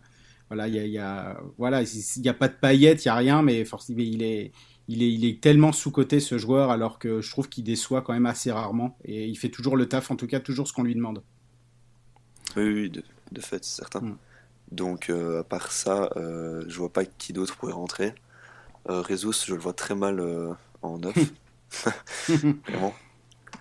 voilà, 0.49 0.69
il 0.69 0.77
y 0.87 0.99
a, 0.99 1.41
voilà, 1.59 1.83
il 1.83 2.23
n'y 2.23 2.29
a 2.29 2.35
pas 2.35 2.49
de 2.49 2.55
paillettes, 2.55 3.05
il 3.05 3.09
y 3.09 3.11
a 3.11 3.17
rien, 3.17 3.43
mais 3.43 3.65
forcément, 3.65 3.99
il 4.01 4.23
est 4.23 4.53
il 4.88 5.03
est, 5.03 5.12
il 5.12 5.25
est 5.25 5.40
tellement 5.40 5.73
sous-coté 5.73 6.20
ce 6.20 6.38
joueur 6.38 6.70
alors 6.70 6.99
que 6.99 7.20
je 7.20 7.31
trouve 7.31 7.49
qu'il 7.49 7.64
déçoit 7.64 8.03
quand 8.03 8.12
même 8.12 8.27
assez 8.27 8.53
rarement 8.53 8.97
et 9.05 9.27
il 9.27 9.37
fait 9.37 9.49
toujours 9.49 9.77
le 9.77 9.88
taf, 9.88 10.11
en 10.11 10.16
tout 10.16 10.27
cas 10.27 10.40
toujours 10.40 10.68
ce 10.68 10.73
qu'on 10.73 10.83
lui 10.83 10.94
demande. 10.94 11.23
Oui, 12.57 12.90
de, 12.90 13.40
fait, 13.40 13.64
c'est 13.64 13.77
certain. 13.77 14.01
Mm. 14.01 14.16
Donc 14.73 15.11
euh, 15.11 15.40
à 15.40 15.44
part 15.44 15.73
ça, 15.73 16.11
euh, 16.16 16.64
je 16.68 16.79
vois 16.79 16.92
pas 16.92 17.05
qui 17.05 17.33
d'autre 17.33 17.57
pourrait 17.57 17.73
rentrer. 17.73 18.14
Euh, 18.88 19.03
je 19.09 19.55
le 19.55 19.59
vois 19.59 19.73
très 19.73 19.94
mal 19.94 20.20
euh, 20.20 20.53
en 20.83 20.99
neuf. 20.99 21.16
Vraiment. 22.68 22.94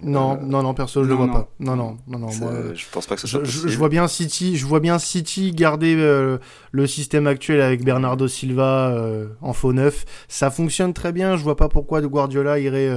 Non, 0.04 0.34
euh, 0.34 0.38
non, 0.44 0.64
non, 0.64 0.74
perso, 0.74 1.04
je 1.04 1.10
le 1.10 1.16
vois 1.16 1.28
pas. 1.28 1.50
Non, 1.60 1.76
non, 1.76 1.98
non, 2.08 2.20
non. 2.20 2.30
Moi, 2.40 2.52
je 2.74 2.86
pense 2.92 3.06
pas 3.06 3.16
que 3.16 3.22
ce 3.22 3.28
soit 3.28 3.44
je, 3.44 3.68
je, 3.68 3.78
vois 3.78 3.90
bien 3.90 4.08
City, 4.08 4.58
je 4.58 4.66
vois 4.66 4.80
bien 4.80 5.00
City 5.00 5.52
garder 5.52 5.96
euh, 5.98 6.38
le 6.72 6.88
système 6.88 7.28
actuel 7.28 7.62
avec 7.62 7.84
Bernardo 7.84 8.28
Silva 8.28 8.90
euh, 8.90 9.28
en 9.42 9.54
faux 9.54 9.74
neuf. 9.74 10.06
Ça 10.28 10.52
fonctionne 10.52 10.94
très 10.94 11.12
bien. 11.12 11.38
Je 11.38 11.44
vois 11.44 11.56
pas 11.56 11.70
pourquoi 11.70 12.02
de 12.02 12.08
Guardiola 12.08 12.60
irait 12.60 12.90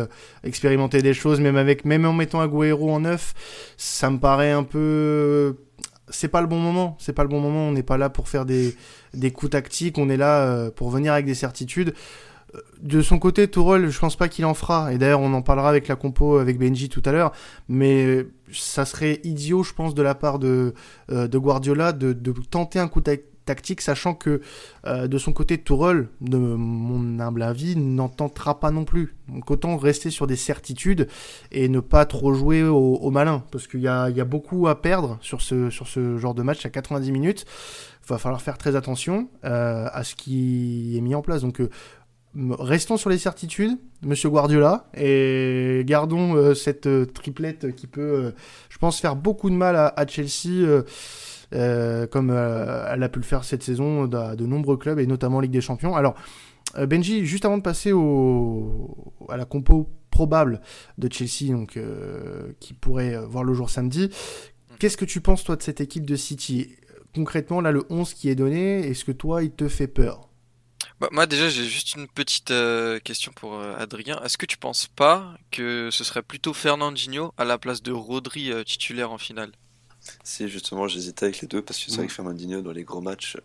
expérimenter 0.45 1.03
des 1.03 1.14
choses, 1.14 1.40
même 1.40 1.57
avec, 1.57 1.85
même 1.85 2.05
en 2.05 2.12
mettant 2.12 2.40
Agüero 2.40 2.90
en 2.90 3.01
neuf, 3.01 3.35
ça 3.77 4.11
me 4.11 4.19
paraît 4.19 4.53
un 4.53 4.64
peu. 4.64 5.57
C'est 6.09 6.29
pas 6.29 6.40
le 6.40 6.47
bon 6.47 6.59
moment. 6.59 6.97
C'est 7.01 7.12
pas 7.12 7.23
le 7.23 7.29
bon 7.29 7.40
moment. 7.40 7.69
On 7.69 7.73
n'est 7.73 7.83
pas 7.83 7.99
là 7.99 8.11
pour 8.11 8.29
faire 8.29 8.45
des 8.45 8.77
des 9.14 9.31
coups 9.31 9.53
tactiques. 9.53 9.99
On 9.99 10.09
est 10.09 10.16
là 10.16 10.71
pour 10.71 10.90
venir 10.90 11.12
avec 11.12 11.27
des 11.27 11.35
certitudes 11.35 11.95
de 12.81 13.03
son 13.03 13.19
côté, 13.19 13.49
Tourelle, 13.49 13.88
je 13.88 13.99
pense 13.99 14.16
pas 14.16 14.29
qu'il 14.29 14.45
en 14.45 14.55
fera. 14.55 14.92
Et 14.92 14.99
d'ailleurs, 14.99 15.21
on 15.21 15.33
en 15.33 15.42
parlera 15.42 15.69
avec 15.69 15.88
la 15.88 15.97
compo 15.97 16.38
avec 16.38 16.59
Benji 16.59 16.88
tout 16.88 17.03
à 17.05 17.12
l'heure. 17.12 17.33
Mais 17.69 18.27
ça 18.53 18.85
serait 18.85 19.21
idiot, 19.25 19.62
je 19.62 19.73
pense, 19.73 19.95
de 19.95 20.03
la 20.03 20.14
part 20.14 20.38
de, 20.38 20.75
euh, 21.11 21.29
Guardiola 21.29 21.92
de, 21.92 22.12
tenter 22.51 22.79
un 22.79 22.88
coup 22.88 23.01
tactique, 23.01 23.81
sachant 23.81 24.14
que 24.14 24.40
euh, 24.87 25.09
de 25.09 25.19
son 25.19 25.33
côté, 25.33 25.59
Tourelle, 25.59 26.09
de 26.21 26.38
mon 26.38 27.19
humble 27.19 27.42
avis, 27.42 27.77
n'en 27.77 28.09
tentera 28.09 28.61
pas 28.61 28.71
non 28.71 28.85
plus. 28.85 29.16
Donc 29.29 29.51
autant 29.51 29.77
rester 29.77 30.11
sur 30.11 30.27
des 30.27 30.37
certitudes 30.37 31.09
et 31.53 31.69
ne 31.69 31.81
pas 31.81 32.05
trop 32.05 32.35
jouer 32.35 32.62
au, 32.62 33.11
malin. 33.11 33.42
Parce 33.51 33.66
qu'il 33.66 33.81
y 33.81 33.88
a, 33.88 34.25
beaucoup 34.25 34.69
à 34.69 34.81
perdre 34.81 35.19
sur 35.21 35.40
ce, 35.40 35.71
sur 35.71 35.88
ce 35.88 36.19
genre 36.19 36.35
de 36.35 36.42
match 36.42 36.64
à 36.66 36.71
90 36.71 37.11
minutes. 37.11 37.45
Il 38.05 38.11
va 38.11 38.19
falloir 38.19 38.40
faire 38.40 38.57
très 38.57 38.77
attention 38.77 39.29
euh, 39.45 39.88
à 39.92 40.05
ce 40.05 40.14
qui 40.14 40.97
est 40.97 41.01
mis 41.01 41.16
en 41.16 41.23
place. 41.23 41.42
Donc 41.42 41.61
restons 42.59 42.96
sur 42.96 43.11
les 43.11 43.18
certitudes, 43.18 43.79
Monsieur 44.03 44.29
Guardiola, 44.29 44.88
et 44.96 45.83
gardons 45.87 46.35
euh, 46.35 46.55
cette 46.55 46.87
euh, 46.87 47.07
triplette 47.07 47.75
qui 47.75 47.87
peut, 47.87 48.01
euh, 48.01 48.31
je 48.68 48.79
pense, 48.79 49.01
faire 49.01 49.16
beaucoup 49.16 49.51
de 49.51 49.55
mal 49.55 49.77
à, 49.77 50.07
Chelsea, 50.07 50.83
comme 52.11 52.31
elle 52.31 53.03
a 53.03 53.09
pu 53.09 53.18
le 53.18 53.25
faire 53.25 53.44
cette 53.44 53.62
saison 53.62 54.11
à 54.12 54.37
de 54.37 54.46
nombreux 54.46 54.77
clubs, 54.77 54.99
et 54.99 55.07
notamment 55.07 55.40
Ligue 55.40 55.53
des 55.53 55.61
Champions. 55.61 55.96
Alors, 55.96 56.14
Benji, 56.77 57.25
juste 57.25 57.44
avant 57.44 57.57
de 57.57 57.62
passer 57.62 57.92
au, 57.92 59.14
à 59.29 59.37
la 59.37 59.44
compo 59.44 59.88
probable 60.11 60.61
de 60.99 61.11
Chelsea, 61.11 61.53
donc, 61.53 61.79
qui 62.61 62.75
pourrait 62.75 63.16
voir 63.25 63.44
le 63.44 63.55
jour 63.55 63.70
samedi, 63.70 64.11
qu'est-ce 64.79 64.96
que 64.96 65.05
tu 65.05 65.20
penses, 65.20 65.44
toi, 65.44 65.57
de 65.57 65.62
cette 65.62 65.81
équipe 65.81 66.05
de 66.05 66.16
City? 66.16 66.75
Concrètement, 67.14 67.61
là, 67.61 67.72
le 67.72 67.85
11 67.88 68.12
qui 68.12 68.29
est 68.29 68.35
donné, 68.35 68.87
est-ce 68.88 69.05
que 69.05 69.12
toi, 69.12 69.42
il 69.42 69.53
te 69.53 69.68
fait 69.68 69.87
peur? 69.87 70.29
Bah, 71.01 71.09
moi 71.13 71.27
déjà 71.27 71.49
j'ai 71.49 71.65
juste 71.65 71.95
une 71.95 72.09
petite 72.09 72.51
euh, 72.51 72.99
question 73.01 73.33
pour 73.33 73.55
euh, 73.55 73.75
Adrien. 73.77 74.21
Est-ce 74.23 74.39
que 74.39 74.47
tu 74.47 74.57
penses 74.57 74.87
pas 74.87 75.37
que 75.51 75.91
ce 75.91 76.05
serait 76.05 76.23
plutôt 76.23 76.55
Fernandinho 76.55 77.33
à 77.37 77.45
la 77.45 77.59
place 77.59 77.83
de 77.83 77.93
Rodri 77.93 78.51
euh, 78.51 78.65
titulaire 78.65 79.13
en 79.13 79.19
finale? 79.19 79.53
Si 80.25 80.49
justement 80.49 80.89
j'hésitais 80.89 81.27
avec 81.27 81.41
les 81.43 81.49
deux 81.49 81.61
parce 81.61 81.79
que 81.85 81.91
c'est 81.91 81.97
vrai 81.97 82.05
mm. 82.05 82.09
que 82.09 82.13
Fernandinho 82.15 82.63
dans 82.63 82.73
les 82.73 82.85
gros 82.85 83.03
matchs 83.03 83.37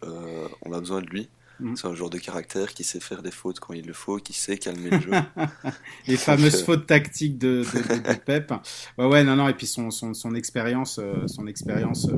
on 0.61 0.71
a 0.71 0.79
besoin 0.79 1.01
de 1.01 1.07
lui. 1.07 1.27
Mm. 1.59 1.75
C'est 1.75 1.87
un 1.87 1.93
joueur 1.93 2.09
de 2.09 2.17
caractère 2.17 2.73
qui 2.73 2.83
sait 2.83 2.99
faire 2.99 3.21
des 3.21 3.31
fautes 3.31 3.59
quand 3.59 3.73
il 3.73 3.85
le 3.85 3.93
faut, 3.93 4.17
qui 4.17 4.33
sait 4.33 4.57
calmer 4.57 4.89
le 4.89 5.01
jeu. 5.01 5.11
les 6.07 6.17
fameuses 6.17 6.63
fautes 6.63 6.87
tactiques 6.87 7.37
de, 7.37 7.63
de, 7.63 8.13
Pep. 8.25 8.53
Ouais, 8.97 9.05
ouais, 9.05 9.23
non, 9.23 9.35
non, 9.35 9.47
et 9.47 9.53
puis 9.53 9.67
son, 9.67 9.91
son, 9.91 10.13
son 10.13 10.35
expérience, 10.35 10.99
son 11.27 11.47
expérience 11.47 12.07
euh, 12.07 12.17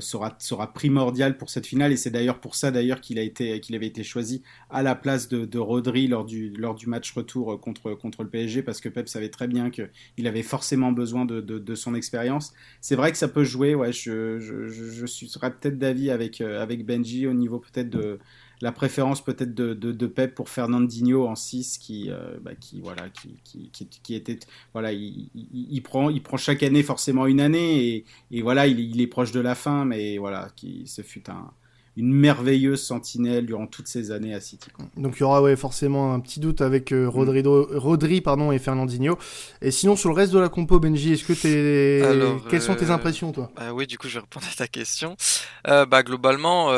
sera, 0.00 0.34
sera 0.38 0.72
primordial 0.72 1.36
pour 1.36 1.50
cette 1.50 1.66
finale 1.66 1.92
et 1.92 1.96
c'est 1.96 2.10
d'ailleurs 2.10 2.40
pour 2.40 2.54
ça 2.54 2.70
d'ailleurs 2.70 3.00
qu'il 3.00 3.18
a 3.18 3.22
été 3.22 3.60
qu'il 3.60 3.74
avait 3.74 3.86
été 3.86 4.02
choisi 4.02 4.42
à 4.70 4.82
la 4.82 4.94
place 4.94 5.28
de, 5.28 5.44
de, 5.44 5.58
Rodri 5.58 6.06
lors 6.06 6.24
du 6.24 6.50
lors 6.50 6.74
du 6.74 6.86
match 6.86 7.12
retour 7.12 7.52
euh, 7.52 7.56
contre 7.58 7.94
contre 7.94 8.22
le 8.22 8.28
PSG 8.28 8.62
parce 8.62 8.80
que 8.80 8.88
Pep 8.88 9.08
savait 9.08 9.28
très 9.28 9.46
bien 9.46 9.70
que 9.70 9.88
il 10.16 10.26
avait 10.26 10.42
forcément 10.42 10.92
besoin 10.92 11.24
de, 11.24 11.40
de, 11.40 11.58
de 11.58 11.74
son 11.74 11.94
expérience. 11.94 12.54
C'est 12.80 12.96
vrai 12.96 13.12
que 13.12 13.18
ça 13.18 13.28
peut 13.28 13.44
jouer. 13.44 13.74
Ouais, 13.74 13.92
je 13.92 14.38
je, 14.38 14.68
je, 14.68 15.06
je 15.06 15.06
serais 15.06 15.50
peut-être 15.52 15.78
d'avis 15.78 16.10
avec 16.10 16.40
euh, 16.40 16.62
avec 16.62 16.86
Benji 16.86 17.26
au 17.26 17.34
niveau 17.34 17.58
peut-être 17.58 17.90
de 17.90 18.18
la 18.60 18.72
préférence 18.72 19.22
peut-être 19.22 19.54
de, 19.54 19.74
de, 19.74 20.06
Pep 20.06 20.34
pour 20.34 20.48
Fernandinho 20.48 21.26
en 21.26 21.34
6 21.34 21.78
qui, 21.78 22.10
euh, 22.10 22.36
bah, 22.42 22.52
qui, 22.58 22.80
voilà, 22.80 23.08
qui, 23.10 23.40
qui, 23.44 23.86
qui, 23.86 24.14
était. 24.14 24.38
Voilà, 24.72 24.92
il, 24.92 25.28
il, 25.34 25.82
prend, 25.82 26.10
il 26.10 26.22
prend 26.22 26.36
chaque 26.36 26.62
année 26.62 26.82
forcément 26.82 27.26
une 27.26 27.40
année 27.40 27.86
et, 27.86 28.04
et 28.30 28.42
voilà, 28.42 28.66
il, 28.66 28.80
il, 28.80 29.00
est 29.00 29.06
proche 29.06 29.32
de 29.32 29.40
la 29.40 29.54
fin, 29.54 29.84
mais 29.84 30.18
voilà, 30.18 30.48
qui, 30.56 30.86
ce 30.86 31.02
fut 31.02 31.28
un. 31.30 31.50
une 31.96 32.12
merveilleuse 32.12 32.82
sentinelle 32.82 33.46
durant 33.46 33.66
toutes 33.66 33.88
ces 33.88 34.10
années 34.10 34.34
à 34.34 34.40
City. 34.40 34.68
Donc 34.96 35.16
il 35.16 35.20
y 35.20 35.22
aura 35.24 35.42
ouais, 35.42 35.56
forcément 35.56 36.12
un 36.12 36.20
petit 36.20 36.40
doute 36.40 36.60
avec 36.60 36.92
euh, 36.92 37.08
Rodri, 37.08 37.42
Rodri 37.44 38.20
pardon, 38.20 38.52
et 38.52 38.58
Fernandinho. 38.58 39.18
Et 39.62 39.70
sinon, 39.70 39.96
sur 39.96 40.10
le 40.10 40.14
reste 40.14 40.32
de 40.32 40.38
la 40.38 40.48
compo, 40.48 40.78
Benji, 40.78 41.12
est-ce 41.12 41.24
que 41.24 41.32
t'es... 41.32 42.48
quelles 42.50 42.62
sont 42.62 42.74
tes 42.74 42.90
impressions, 42.90 43.32
toi? 43.32 43.50
bah 43.56 43.72
Oui, 43.72 43.86
du 43.86 43.98
coup, 43.98 44.08
je 44.08 44.14
vais 44.14 44.20
répondre 44.20 44.46
à 44.50 44.54
ta 44.56 44.68
question. 44.68 45.16
bah, 45.64 46.02
globalement, 46.02 46.70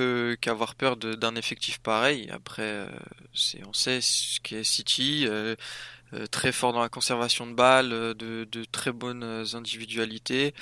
peut 0.00 0.36
qu'avoir 0.40 0.74
peur 0.74 0.96
d'un 0.96 1.34
effectif 1.34 1.78
pareil. 1.78 2.28
Après, 2.30 2.86
on 3.66 3.72
sait 3.72 4.00
ce 4.00 4.40
qu'est 4.40 4.64
City. 4.64 5.26
Euh, 6.12 6.26
très 6.26 6.50
fort 6.50 6.72
dans 6.72 6.80
la 6.80 6.88
conservation 6.88 7.46
de 7.46 7.52
balles, 7.52 7.92
euh, 7.92 8.14
de, 8.14 8.44
de 8.50 8.64
très 8.64 8.90
bonnes 8.90 9.44
individualités. 9.54 10.54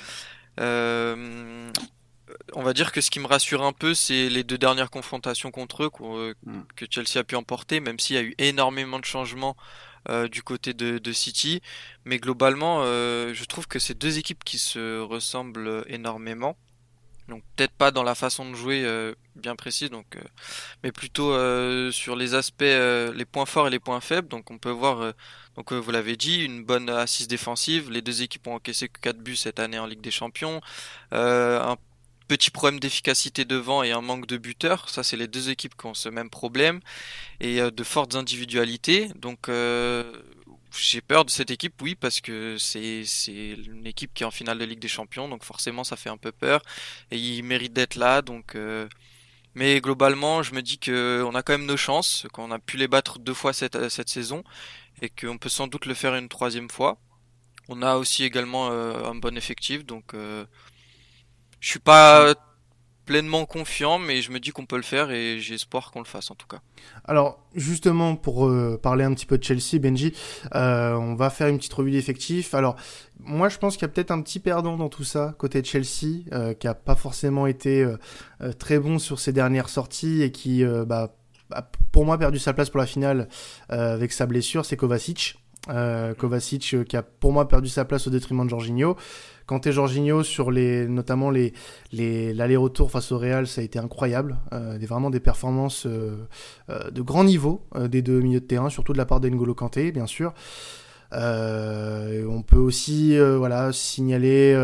Euh, 0.59 1.71
on 2.53 2.61
va 2.61 2.73
dire 2.73 2.91
que 2.91 3.01
ce 3.01 3.09
qui 3.09 3.19
me 3.19 3.25
rassure 3.25 3.63
un 3.63 3.73
peu, 3.73 3.95
c'est 3.95 4.29
les 4.29 4.43
deux 4.43 4.59
dernières 4.59 4.91
confrontations 4.91 5.49
contre 5.49 5.83
eux 5.83 6.35
mm. 6.43 6.61
que 6.75 6.85
Chelsea 6.87 7.17
a 7.17 7.23
pu 7.23 7.35
emporter, 7.35 7.79
même 7.79 7.97
s'il 7.97 8.15
y 8.15 8.19
a 8.19 8.21
eu 8.21 8.35
énormément 8.37 8.99
de 8.99 9.05
changements 9.05 9.55
du 10.31 10.41
côté 10.41 10.73
de, 10.73 10.97
de, 10.97 11.11
City. 11.11 11.61
Mais 12.05 12.19
globalement, 12.19 12.83
je 12.83 13.45
trouve 13.45 13.67
que 13.67 13.79
c'est 13.79 13.95
deux 13.95 14.17
équipes 14.17 14.43
qui 14.43 14.57
se 14.57 15.01
ressemblent 15.01 15.83
énormément. 15.87 16.57
Donc 17.29 17.43
peut-être 17.55 17.73
pas 17.73 17.91
dans 17.91 18.03
la 18.03 18.15
façon 18.15 18.49
de 18.49 18.55
jouer 18.55 18.83
euh, 18.83 19.13
bien 19.35 19.55
précise, 19.55 19.89
donc, 19.89 20.15
euh, 20.15 20.21
mais 20.83 20.91
plutôt 20.91 21.31
euh, 21.31 21.91
sur 21.91 22.15
les 22.15 22.33
aspects, 22.33 22.61
les 22.61 23.25
points 23.25 23.45
forts 23.45 23.67
et 23.67 23.69
les 23.69 23.79
points 23.79 24.01
faibles. 24.01 24.27
Donc 24.27 24.51
on 24.51 24.57
peut 24.57 24.71
voir, 24.71 25.13
donc 25.55 25.71
vous 25.71 25.91
l'avez 25.91 26.17
dit, 26.17 26.43
une 26.43 26.63
bonne 26.63 26.89
assise 26.89 27.27
défensive. 27.27 27.91
Les 27.91 28.01
deux 28.01 28.23
équipes 28.23 28.47
ont 28.47 28.55
encaissé 28.55 28.89
que 28.89 28.99
4 28.99 29.17
buts 29.19 29.35
cette 29.35 29.59
année 29.59 29.79
en 29.79 29.85
Ligue 29.85 30.01
des 30.01 30.11
Champions. 30.11 30.61
un 31.11 31.77
petit 32.27 32.51
problème 32.51 32.79
d'efficacité 32.79 33.43
devant 33.45 33.81
et 33.81 33.91
un 33.91 34.01
manque 34.01 34.27
de 34.27 34.37
buteurs. 34.37 34.87
Ça, 34.89 35.01
c'est 35.03 35.17
les 35.17 35.27
deux 35.27 35.49
équipes 35.49 35.75
qui 35.75 35.87
ont 35.87 35.95
ce 35.95 36.09
même 36.09 36.29
problème 36.29 36.79
et 37.39 37.59
de 37.59 37.83
fortes 37.83 38.15
individualités. 38.15 39.09
Donc 39.15 39.49
j'ai 40.77 41.01
peur 41.01 41.25
de 41.25 41.29
cette 41.29 41.51
équipe, 41.51 41.81
oui, 41.81 41.95
parce 41.95 42.21
que 42.21 42.57
c'est 42.57 43.03
une 43.27 43.87
équipe 43.87 44.13
qui 44.13 44.23
est 44.23 44.25
en 44.25 44.31
finale 44.31 44.59
de 44.59 44.65
Ligue 44.65 44.79
des 44.79 44.87
Champions, 44.87 45.27
donc 45.27 45.43
forcément 45.43 45.83
ça 45.83 45.95
fait 45.95 46.09
un 46.09 46.17
peu 46.17 46.31
peur 46.31 46.61
et 47.11 47.17
ils 47.17 47.43
méritent 47.43 47.73
d'être 47.73 47.95
là, 47.95 48.21
donc. 48.21 48.55
Euh, 48.55 48.87
mais 49.55 49.81
globalement, 49.81 50.43
je 50.43 50.53
me 50.53 50.61
dis 50.61 50.77
que 50.79 51.23
on 51.27 51.35
a 51.35 51.41
quand 51.43 51.53
même 51.53 51.65
nos 51.65 51.77
chances, 51.77 52.27
qu'on 52.33 52.51
a 52.51 52.59
pu 52.59 52.77
les 52.77 52.87
battre 52.87 53.19
deux 53.19 53.33
fois 53.33 53.51
cette 53.53 53.89
cette 53.89 54.09
saison 54.09 54.43
et 55.01 55.09
qu'on 55.09 55.37
peut 55.37 55.49
sans 55.49 55.67
doute 55.67 55.85
le 55.85 55.95
faire 55.95 56.15
une 56.15 56.29
troisième 56.29 56.69
fois. 56.69 56.99
On 57.67 57.81
a 57.81 57.95
aussi 57.97 58.23
également 58.23 58.69
euh, 58.71 59.03
un 59.05 59.15
bon 59.15 59.37
effectif, 59.37 59.85
donc 59.85 60.13
euh, 60.13 60.45
je 61.59 61.69
suis 61.69 61.79
pas 61.79 62.35
pleinement 63.09 63.47
confiant, 63.47 63.97
mais 63.97 64.21
je 64.21 64.29
me 64.31 64.39
dis 64.39 64.51
qu'on 64.51 64.67
peut 64.67 64.75
le 64.75 64.83
faire 64.83 65.09
et 65.09 65.39
j'ai 65.39 65.55
espoir 65.55 65.89
qu'on 65.89 65.97
le 65.97 66.05
fasse 66.05 66.29
en 66.29 66.35
tout 66.35 66.45
cas. 66.45 66.59
Alors 67.05 67.43
justement 67.55 68.15
pour 68.15 68.47
euh, 68.47 68.79
parler 68.79 69.03
un 69.03 69.15
petit 69.15 69.25
peu 69.25 69.39
de 69.39 69.43
Chelsea, 69.43 69.79
Benji, 69.81 70.13
euh, 70.53 70.93
on 70.93 71.15
va 71.15 71.31
faire 71.31 71.47
une 71.47 71.57
petite 71.57 71.73
revue 71.73 71.89
d'effectifs. 71.89 72.53
Alors 72.53 72.75
moi 73.19 73.49
je 73.49 73.57
pense 73.57 73.77
qu'il 73.77 73.81
y 73.81 73.85
a 73.85 73.87
peut-être 73.87 74.11
un 74.11 74.21
petit 74.21 74.39
perdant 74.39 74.77
dans 74.77 74.89
tout 74.89 75.03
ça 75.03 75.33
côté 75.39 75.59
de 75.59 75.65
Chelsea, 75.65 76.21
euh, 76.33 76.53
qui 76.53 76.67
a 76.67 76.75
pas 76.75 76.93
forcément 76.93 77.47
été 77.47 77.83
très 78.59 78.77
bon 78.77 78.99
sur 78.99 79.19
ses 79.19 79.33
dernières 79.33 79.69
sorties 79.69 80.21
et 80.21 80.31
qui 80.31 80.63
bah, 80.85 81.17
pour 81.91 82.05
moi 82.05 82.15
perdu 82.19 82.37
sa 82.37 82.53
place 82.53 82.69
pour 82.69 82.79
la 82.79 82.85
finale 82.85 83.27
avec 83.69 84.11
sa 84.11 84.27
blessure, 84.27 84.65
c'est 84.65 84.77
Kovacic. 84.77 85.38
Kovacic 85.67 86.83
qui 86.85 86.97
a 86.97 87.03
pour 87.03 87.31
moi 87.31 87.47
perdu 87.47 87.67
sa 87.69 87.85
place 87.85 88.07
au 88.07 88.09
détriment 88.09 88.45
de 88.45 88.49
Jorginho. 88.49 88.95
Quand 89.49 89.61
t'es 89.61 89.71
Jorginho 89.71 90.21
sur 90.21 90.51
les, 90.51 90.87
notamment 90.87 91.31
les, 91.31 91.53
les 91.91 92.35
l'aller-retour 92.35 92.91
face 92.91 93.11
au 93.11 93.17
Real, 93.17 93.47
ça 93.47 93.61
a 93.61 93.63
été 93.63 93.79
incroyable. 93.79 94.37
Euh, 94.53 94.77
vraiment 94.87 95.09
des 95.09 95.19
performances 95.19 95.87
euh, 95.87 96.27
euh, 96.69 96.91
de 96.91 97.01
grand 97.01 97.23
niveau 97.23 97.65
euh, 97.75 97.87
des 97.87 98.03
deux 98.03 98.19
milieux 98.21 98.41
de 98.41 98.45
terrain, 98.45 98.69
surtout 98.69 98.93
de 98.93 98.99
la 98.99 99.05
part 99.05 99.19
d'Engolo 99.19 99.55
Kanté, 99.55 99.91
bien 99.91 100.05
sûr. 100.05 100.33
On 101.11 102.43
peut 102.45 102.57
aussi 102.57 103.17
voilà 103.17 103.71
signaler 103.71 104.55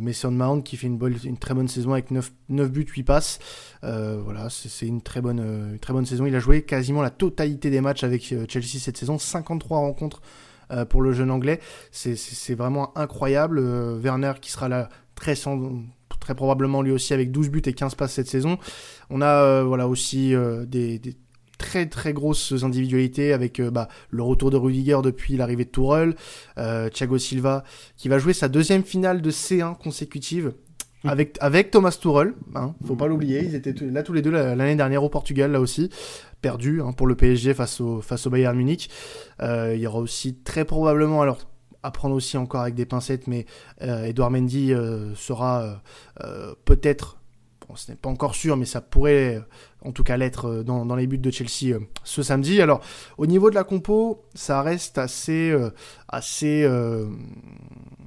Mason 0.00 0.30
Mount 0.30 0.62
qui 0.62 0.76
fait 0.76 0.86
une, 0.86 1.38
très 1.38 1.54
bonne 1.54 1.68
saison 1.68 1.92
avec 1.92 2.10
9, 2.10 2.32
9 2.48 2.70
buts, 2.70 2.86
8 2.86 3.02
passes. 3.02 3.38
voilà, 3.82 4.48
c'est 4.50 4.86
une 4.86 5.02
très 5.02 5.20
bonne, 5.20 5.78
très 5.80 5.92
bonne 5.92 6.06
saison. 6.06 6.26
Il 6.26 6.34
a 6.34 6.40
joué 6.40 6.62
quasiment 6.62 7.02
la 7.02 7.10
totalité 7.10 7.70
des 7.70 7.80
matchs 7.80 8.04
avec 8.04 8.22
Chelsea 8.48 8.78
cette 8.78 8.96
saison, 8.96 9.18
53 9.18 9.78
rencontres 9.78 10.22
euh, 10.72 10.84
pour 10.84 11.02
le 11.02 11.12
jeune 11.12 11.30
anglais. 11.30 11.60
C'est 11.90 12.54
vraiment 12.54 12.96
incroyable. 12.96 13.58
Euh, 13.58 13.98
Werner 13.98 14.32
qui 14.40 14.50
sera 14.50 14.68
là 14.68 14.88
très, 15.14 15.34
très 16.18 16.34
probablement 16.34 16.82
lui 16.82 16.92
aussi 16.92 17.12
avec 17.12 17.30
12 17.30 17.50
buts 17.50 17.62
et 17.66 17.74
15 17.74 17.94
passes 17.94 18.12
cette 18.12 18.28
saison. 18.28 18.58
On 19.10 19.20
a 19.20 19.42
euh, 19.42 19.64
voilà 19.64 19.86
aussi 19.86 20.34
des, 20.66 21.00
très 21.62 21.86
très 21.86 22.12
grosses 22.12 22.52
individualités 22.62 23.32
avec 23.32 23.62
bah, 23.62 23.88
le 24.10 24.22
retour 24.22 24.50
de 24.50 24.56
Rudiger 24.56 24.98
depuis 25.02 25.36
l'arrivée 25.36 25.64
de 25.64 25.70
Tourelle, 25.70 26.14
Thiago 26.92 27.18
Silva 27.18 27.64
qui 27.96 28.08
va 28.08 28.18
jouer 28.18 28.32
sa 28.32 28.48
deuxième 28.48 28.82
finale 28.82 29.22
de 29.22 29.30
C1 29.30 29.78
consécutive 29.78 30.52
mmh. 31.04 31.08
avec, 31.08 31.38
avec 31.40 31.70
Thomas 31.70 31.96
Tuchel, 31.98 32.34
hein, 32.54 32.74
faut 32.84 32.96
pas 32.96 33.06
l'oublier, 33.06 33.44
ils 33.44 33.54
étaient 33.54 33.74
là 33.86 34.02
tous 34.02 34.12
les 34.12 34.22
deux 34.22 34.30
l'année 34.30 34.76
dernière 34.76 35.04
au 35.04 35.08
Portugal 35.08 35.52
là 35.52 35.60
aussi 35.60 35.88
perdu 36.42 36.82
hein, 36.82 36.92
pour 36.92 37.06
le 37.06 37.14
PSG 37.14 37.54
face 37.54 37.80
au, 37.80 38.02
face 38.02 38.26
au 38.26 38.30
Bayern 38.30 38.54
Munich. 38.54 38.90
Euh, 39.40 39.72
il 39.74 39.80
y 39.80 39.86
aura 39.86 40.00
aussi 40.00 40.34
très 40.34 40.66
probablement, 40.66 41.22
alors 41.22 41.38
à 41.82 41.90
prendre 41.90 42.14
aussi 42.14 42.36
encore 42.36 42.60
avec 42.60 42.74
des 42.74 42.84
pincettes, 42.84 43.26
mais 43.26 43.46
euh, 43.80 44.04
Edouard 44.04 44.30
Mendy 44.30 44.72
euh, 44.72 45.14
sera 45.14 45.82
peut-être, 46.64 47.16
ce 47.74 47.90
n'est 47.90 47.96
pas 47.96 48.08
encore 48.08 48.34
sûr, 48.34 48.56
mais 48.56 48.64
ça 48.64 48.80
pourrait 48.80 49.40
en 49.84 49.92
tout 49.92 50.04
cas 50.04 50.16
l'être 50.16 50.62
dans, 50.62 50.86
dans, 50.86 50.96
les 50.96 51.06
buts 51.06 51.18
de 51.18 51.30
Chelsea 51.30 51.78
ce 52.04 52.22
samedi. 52.22 52.60
Alors 52.60 52.80
au 53.18 53.26
niveau 53.26 53.50
de 53.50 53.54
la 53.54 53.64
compo, 53.64 54.24
ça 54.34 54.62
reste 54.62 54.98
assez, 54.98 55.56
assez, 56.08 56.68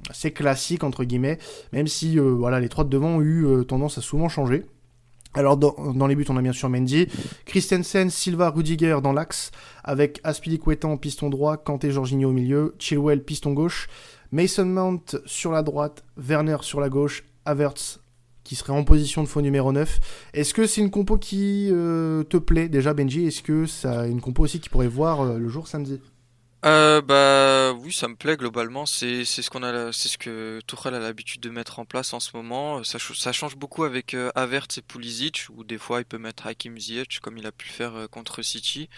assez 0.08 0.32
classique 0.32 0.84
entre 0.84 1.04
guillemets, 1.04 1.38
même 1.72 1.86
si 1.86 2.18
voilà 2.18 2.60
les 2.60 2.68
trois 2.68 2.84
de 2.84 2.90
devant 2.90 3.16
ont 3.16 3.22
eu 3.22 3.64
tendance 3.66 3.98
à 3.98 4.00
souvent 4.00 4.28
changer. 4.28 4.64
Alors 5.36 5.58
dans, 5.58 6.06
les 6.06 6.16
buts, 6.16 6.24
on 6.30 6.36
a 6.38 6.42
bien 6.42 6.52
sûr 6.52 6.70
Mendy, 6.70 7.08
Christensen, 7.44 8.08
Silva, 8.08 8.48
Rudiger 8.48 9.00
dans 9.02 9.12
l'axe, 9.12 9.50
avec 9.84 10.18
Aspilicueta 10.24 10.88
en 10.88 10.96
piston 10.96 11.28
droit, 11.28 11.58
Kanté, 11.58 11.90
Jorginho 11.90 12.30
au 12.30 12.32
milieu, 12.32 12.74
Chilwell 12.78 13.22
piston 13.22 13.52
gauche, 13.52 13.88
Mason 14.32 14.64
Mount 14.64 15.18
sur 15.26 15.52
la 15.52 15.62
droite, 15.62 16.04
Werner 16.16 16.56
sur 16.62 16.80
la 16.80 16.88
gauche, 16.88 17.24
Havertz 17.44 18.00
qui 18.46 18.54
serait 18.54 18.72
en 18.72 18.84
position 18.84 19.22
de 19.22 19.28
faux 19.28 19.42
numéro 19.42 19.72
9. 19.72 19.98
Est-ce 20.32 20.54
que 20.54 20.66
c'est 20.66 20.80
une 20.80 20.90
compo 20.90 21.18
qui 21.18 21.68
euh, 21.72 22.22
te 22.22 22.36
plaît 22.36 22.68
déjà 22.68 22.94
Benji? 22.94 23.26
Est-ce 23.26 23.42
que 23.42 23.66
c'est 23.66 23.88
une 24.08 24.20
compo 24.20 24.44
aussi 24.44 24.60
qui 24.60 24.68
pourrait 24.68 24.86
voir 24.86 25.20
euh, 25.20 25.38
le 25.38 25.48
jour 25.48 25.66
samedi? 25.66 26.00
Euh, 26.64 27.00
bah 27.02 27.76
oui, 27.82 27.92
ça 27.92 28.08
me 28.08 28.14
plaît 28.14 28.36
globalement. 28.36 28.86
C'est 28.86 29.24
ce 29.24 29.50
qu'on 29.50 29.62
a, 29.62 29.92
c'est 29.92 30.08
ce 30.08 30.16
que 30.16 30.60
Tuchel 30.66 30.94
a 30.94 31.00
l'habitude 31.00 31.40
de 31.40 31.50
mettre 31.50 31.80
en 31.80 31.84
place 31.84 32.12
en 32.14 32.20
ce 32.20 32.36
moment. 32.36 32.82
Ça, 32.84 33.32
change 33.32 33.56
beaucoup 33.56 33.84
avec 33.84 34.16
Havertz 34.34 34.78
et 34.78 34.82
Pulisic, 34.82 35.46
ou 35.54 35.64
des 35.64 35.78
fois 35.78 36.00
il 36.00 36.04
peut 36.04 36.18
mettre 36.18 36.46
Hakim 36.46 36.78
Ziyech 36.78 37.20
comme 37.20 37.38
il 37.38 37.46
a 37.46 37.52
pu 37.52 37.68
le 37.68 37.72
faire 37.72 38.08
contre 38.10 38.42
City. 38.42 38.88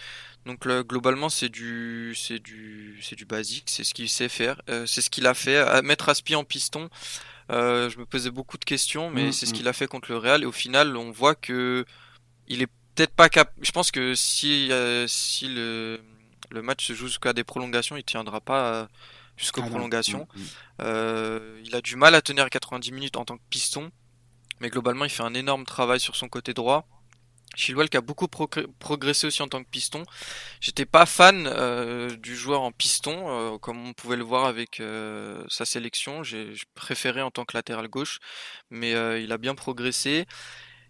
Donc 0.45 0.67
globalement 0.67 1.29
c'est 1.29 1.49
du 1.49 2.15
c'est 2.15 2.39
du 2.39 2.97
c'est 3.03 3.15
du 3.15 3.25
basique, 3.25 3.65
c'est 3.67 3.83
ce 3.83 3.93
qu'il 3.93 4.09
sait 4.09 4.29
faire, 4.29 4.61
c'est 4.87 5.01
ce 5.01 5.09
qu'il 5.09 5.27
a 5.27 5.35
fait. 5.35 5.57
À 5.57 5.83
mettre 5.83 6.09
Aspi 6.09 6.35
en 6.35 6.43
piston, 6.43 6.89
je 7.49 7.97
me 7.97 8.05
posais 8.05 8.31
beaucoup 8.31 8.57
de 8.57 8.65
questions, 8.65 9.09
mais 9.09 9.27
mm, 9.27 9.31
c'est 9.31 9.45
ce 9.45 9.51
mm. 9.51 9.55
qu'il 9.55 9.67
a 9.67 9.73
fait 9.73 9.87
contre 9.87 10.11
le 10.11 10.17
Real 10.17 10.43
et 10.43 10.45
au 10.45 10.51
final 10.51 10.95
on 10.95 11.11
voit 11.11 11.35
que 11.35 11.85
il 12.47 12.61
est 12.61 12.69
peut-être 12.95 13.15
pas 13.15 13.29
cap. 13.29 13.53
Je 13.61 13.71
pense 13.71 13.91
que 13.91 14.15
si 14.15 14.71
si 15.07 15.47
le 15.47 15.99
le 16.51 16.61
match 16.61 16.85
se 16.85 16.93
joue 16.93 17.07
jusqu'à 17.07 17.33
des 17.33 17.43
prolongations, 17.43 17.95
il 17.97 18.03
tiendra 18.03 18.41
pas 18.41 18.73
euh, 18.73 18.87
jusqu'aux 19.37 19.61
ah 19.65 19.69
prolongations. 19.69 20.27
Mm. 20.33 20.41
Euh, 20.81 21.61
il 21.63 21.75
a 21.75 21.81
du 21.81 21.95
mal 21.95 22.15
à 22.15 22.21
tenir 22.21 22.49
90 22.49 22.91
minutes 22.91 23.17
en 23.17 23.25
tant 23.25 23.37
que 23.37 23.43
piston, 23.49 23.91
mais 24.59 24.69
globalement 24.69 25.05
il 25.05 25.11
fait 25.11 25.23
un 25.23 25.33
énorme 25.33 25.65
travail 25.65 25.99
sur 25.99 26.15
son 26.15 26.27
côté 26.27 26.53
droit. 26.53 26.87
Chilwell 27.55 27.89
qui 27.89 27.97
a 27.97 28.01
beaucoup 28.01 28.27
progressé 28.27 29.27
aussi 29.27 29.41
en 29.41 29.47
tant 29.47 29.63
que 29.63 29.69
piston. 29.69 30.03
J'étais 30.61 30.85
pas 30.85 31.05
fan 31.05 31.47
euh, 31.47 32.15
du 32.15 32.35
joueur 32.35 32.61
en 32.61 32.71
piston, 32.71 33.57
comme 33.59 33.85
on 33.87 33.93
pouvait 33.93 34.17
le 34.17 34.23
voir 34.23 34.45
avec 34.45 34.81
sa 35.49 35.65
sélection. 35.65 36.23
J'ai 36.23 36.53
préféré 36.75 37.21
en 37.21 37.31
tant 37.31 37.45
que 37.45 37.57
latéral 37.57 37.87
gauche, 37.87 38.19
mais 38.69 38.91
il 39.21 39.31
a 39.31 39.37
bien 39.37 39.55
progressé. 39.55 40.25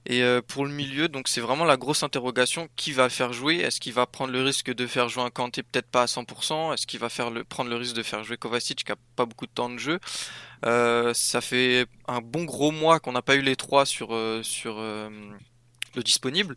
Et 0.06 0.24
euh, 0.24 0.42
pour 0.42 0.66
le 0.66 0.72
milieu, 0.72 1.08
donc 1.08 1.28
c'est 1.28 1.42
vraiment 1.42 1.66
la 1.66 1.78
grosse 1.78 2.04
interrogation 2.04 2.70
qui 2.76 2.94
va 2.94 3.10
faire 3.10 3.34
jouer? 3.34 3.58
Est-ce 3.58 3.80
qu'il 3.80 3.94
va 3.94 4.06
prendre 4.08 4.32
le 4.34 4.42
risque 4.42 4.74
de 4.74 4.88
faire 4.88 5.10
jouer 5.10 5.24
un 5.24 5.30
Kanté? 5.30 5.62
Peut-être 5.62 5.90
pas 5.90 6.04
à 6.04 6.08
100% 6.08 6.74
Est-ce 6.74 6.88
qu'il 6.88 7.00
va 7.00 7.10
faire 7.10 7.30
le, 7.30 7.44
prendre 7.44 7.70
le 7.70 7.76
risque 7.76 7.96
de 7.96 8.04
faire 8.04 8.24
jouer 8.24 8.38
Kovacic 8.38 8.84
qui 8.84 8.92
a 8.92 8.96
pas 9.16 9.26
beaucoup 9.26 9.46
de 9.46 9.52
temps 9.52 9.70
de 9.70 9.78
jeu? 9.78 10.00
Euh, 10.66 11.14
Ça 11.14 11.42
fait 11.42 11.86
un 12.08 12.22
bon 12.22 12.46
gros 12.46 12.72
mois 12.72 13.00
qu'on 13.00 13.12
n'a 13.12 13.22
pas 13.22 13.36
eu 13.36 13.42
les 13.42 13.56
trois 13.56 13.86
sur 13.86 14.14
euh, 14.16 14.42
sur 14.42 14.78
de 15.96 16.02
disponible. 16.02 16.56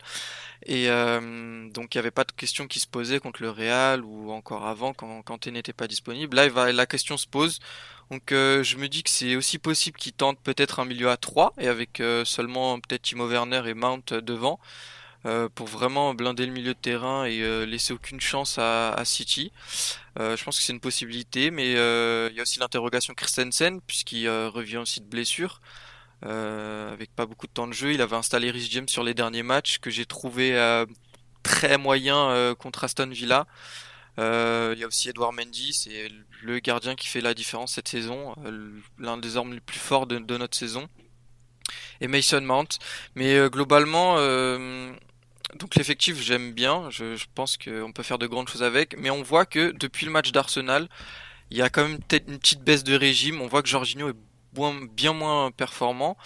Et 0.66 0.88
euh, 0.88 1.68
donc 1.70 1.94
il 1.94 1.98
n'y 1.98 2.00
avait 2.00 2.10
pas 2.10 2.24
de 2.24 2.32
question 2.32 2.68
qui 2.68 2.78
se 2.80 2.86
posait 2.86 3.18
contre 3.18 3.42
le 3.42 3.50
Real 3.50 4.04
ou 4.04 4.30
encore 4.30 4.66
avant 4.66 4.92
quand 4.94 5.22
Kanté 5.22 5.50
n'était 5.50 5.72
pas 5.72 5.88
disponible. 5.88 6.36
Là, 6.36 6.72
la 6.72 6.86
question 6.86 7.16
se 7.16 7.26
pose. 7.26 7.58
Donc 8.10 8.32
euh, 8.32 8.62
je 8.62 8.76
me 8.76 8.88
dis 8.88 9.02
que 9.02 9.10
c'est 9.10 9.36
aussi 9.36 9.58
possible 9.58 9.98
qu'il 9.98 10.12
tente 10.12 10.38
peut-être 10.40 10.80
un 10.80 10.84
milieu 10.84 11.10
à 11.10 11.16
3 11.16 11.54
et 11.58 11.68
avec 11.68 12.00
euh, 12.00 12.24
seulement 12.24 12.78
peut-être 12.80 13.02
Timo 13.02 13.26
Werner 13.26 13.62
et 13.66 13.74
Mount 13.74 14.14
devant 14.14 14.60
pour 15.54 15.68
vraiment 15.68 16.14
blinder 16.14 16.46
le 16.46 16.52
milieu 16.52 16.74
de 16.74 16.78
terrain 16.80 17.26
et 17.26 17.64
laisser 17.64 17.92
aucune 17.92 18.20
chance 18.20 18.58
à, 18.58 18.92
à 18.92 19.04
City. 19.04 19.52
je 20.18 20.42
pense 20.42 20.58
que 20.58 20.64
c'est 20.64 20.72
une 20.72 20.80
possibilité, 20.80 21.52
mais 21.52 21.74
il 21.74 22.34
y 22.34 22.40
a 22.40 22.42
aussi 22.42 22.58
l'interrogation 22.58 23.14
Christensen 23.14 23.80
puisqu'il 23.86 24.28
revient 24.28 24.78
aussi 24.78 25.00
de 25.00 25.06
blessure. 25.06 25.60
Euh, 26.24 26.92
avec 26.92 27.14
pas 27.14 27.26
beaucoup 27.26 27.46
de 27.46 27.52
temps 27.52 27.66
de 27.66 27.72
jeu. 27.72 27.92
Il 27.92 28.00
avait 28.00 28.16
installé 28.16 28.50
Rhys 28.50 28.68
James 28.70 28.88
sur 28.88 29.02
les 29.02 29.14
derniers 29.14 29.42
matchs 29.42 29.78
que 29.78 29.90
j'ai 29.90 30.06
trouvé 30.06 30.56
euh, 30.56 30.86
très 31.42 31.78
moyen 31.78 32.30
euh, 32.30 32.54
contre 32.54 32.84
Aston 32.84 33.08
Villa. 33.08 33.46
il 34.18 34.78
y 34.78 34.84
a 34.84 34.86
aussi 34.86 35.08
Edouard 35.08 35.32
Mendy, 35.32 35.72
c'est 35.72 36.10
le 36.42 36.58
gardien 36.60 36.94
qui 36.94 37.08
fait 37.08 37.20
la 37.20 37.34
différence 37.34 37.74
cette 37.74 37.88
saison, 37.88 38.34
l'un 38.98 39.16
des 39.16 39.36
hommes 39.36 39.52
les 39.52 39.60
plus 39.60 39.78
forts 39.78 40.06
de, 40.06 40.18
notre 40.18 40.56
saison. 40.56 40.88
Et 42.00 42.08
Mason 42.08 42.40
Mount. 42.40 42.78
Mais 43.16 43.48
globalement, 43.48 44.16
donc 44.16 45.74
l'effectif 45.76 46.20
j'aime 46.20 46.52
bien, 46.52 46.88
je, 46.90 47.16
je 47.16 47.26
pense 47.34 47.56
qu'on 47.56 47.92
peut 47.92 48.02
faire 48.02 48.18
de 48.18 48.26
grandes 48.26 48.48
choses 48.48 48.62
avec, 48.62 48.96
mais 48.98 49.10
on 49.10 49.22
voit 49.22 49.46
que 49.46 49.72
depuis 49.72 50.06
le 50.06 50.12
match 50.12 50.30
d'Arsenal, 50.30 50.88
il 51.50 51.56
y 51.56 51.62
a 51.62 51.68
quand 51.68 51.86
même 51.86 51.98
peut-être 51.98 52.28
une 52.28 52.38
petite 52.38 52.62
baisse 52.62 52.84
de 52.84 52.94
régime. 52.94 53.42
On 53.42 53.46
voit 53.46 53.62
que 53.62 53.68
Jorginho 53.68 54.08
est 54.08 54.16
bien 54.52 55.12
moins 55.12 55.50
performant. 55.50 56.16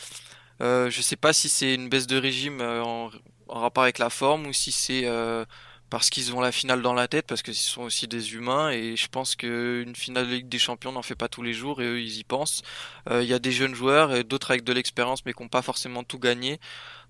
Euh, 0.60 0.90
je 0.90 1.02
sais 1.02 1.16
pas 1.16 1.32
si 1.32 1.48
c'est 1.48 1.74
une 1.74 1.88
baisse 1.88 2.06
de 2.06 2.16
régime 2.16 2.60
euh, 2.60 2.82
en, 2.82 3.10
rapport 3.48 3.82
avec 3.82 3.98
la 3.98 4.10
forme 4.10 4.46
ou 4.46 4.52
si 4.52 4.72
c'est 4.72 5.02
euh, 5.04 5.44
parce 5.90 6.10
qu'ils 6.10 6.34
ont 6.34 6.40
la 6.40 6.50
finale 6.50 6.82
dans 6.82 6.94
la 6.94 7.08
tête, 7.08 7.26
parce 7.26 7.42
qu'ils 7.42 7.54
sont 7.54 7.82
aussi 7.82 8.08
des 8.08 8.34
humains 8.34 8.70
et 8.70 8.96
je 8.96 9.08
pense 9.08 9.36
qu'une 9.36 9.94
finale 9.94 10.26
de 10.26 10.34
Ligue 10.34 10.48
des 10.48 10.58
Champions 10.58 10.92
n'en 10.92 11.02
fait 11.02 11.14
pas 11.14 11.28
tous 11.28 11.42
les 11.42 11.52
jours 11.52 11.80
et 11.82 11.84
eux 11.86 12.00
ils 12.00 12.18
y 12.18 12.24
pensent. 12.24 12.62
Il 13.10 13.22
y 13.24 13.34
a 13.34 13.38
des 13.38 13.52
jeunes 13.52 13.74
joueurs 13.74 14.14
et 14.14 14.24
d'autres 14.24 14.50
avec 14.50 14.64
de 14.64 14.72
l'expérience 14.72 15.24
mais 15.24 15.32
qui 15.32 15.42
n'ont 15.42 15.48
pas 15.48 15.62
forcément 15.62 16.02
tout 16.02 16.18
gagné. 16.18 16.58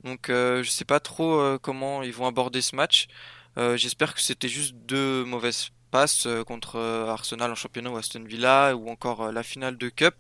Donc 0.05 0.27
je 0.29 0.69
sais 0.69 0.85
pas 0.85 1.01
trop 1.01 1.59
comment 1.61 2.03
ils 2.03 2.13
vont 2.13 2.27
aborder 2.27 2.61
ce 2.61 2.77
match. 2.77 3.07
J'espère 3.57 4.15
que 4.15 4.21
c'était 4.21 4.49
juste 4.49 4.75
deux 4.75 5.25
mauvaises 5.25 5.71
passes 5.91 6.29
contre 6.47 6.79
Arsenal 6.79 7.53
en 7.53 7.55
championnat 7.55 7.91
ou 7.91 7.97
Aston 7.97 8.25
Villa 8.25 8.77
ou 8.77 8.91
encore 8.91 9.33
la 9.33 9.43
finale 9.43 9.79
de 9.79 9.89
Cup. 9.89 10.17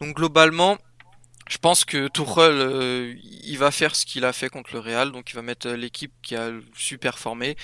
Donc 0.00 0.16
globalement, 0.16 0.78
je 1.48 1.58
pense 1.58 1.84
que 1.84 2.08
Tuchel, 2.08 2.52
euh, 2.52 3.14
il 3.44 3.58
va 3.58 3.70
faire 3.70 3.94
ce 3.94 4.06
qu'il 4.06 4.24
a 4.24 4.32
fait 4.32 4.48
contre 4.48 4.72
le 4.72 4.80
Real, 4.80 5.12
donc 5.12 5.30
il 5.30 5.34
va 5.34 5.42
mettre 5.42 5.68
euh, 5.68 5.76
l'équipe 5.76 6.12
qui 6.22 6.36
a 6.36 6.50
super 6.76 7.18
formé. 7.18 7.56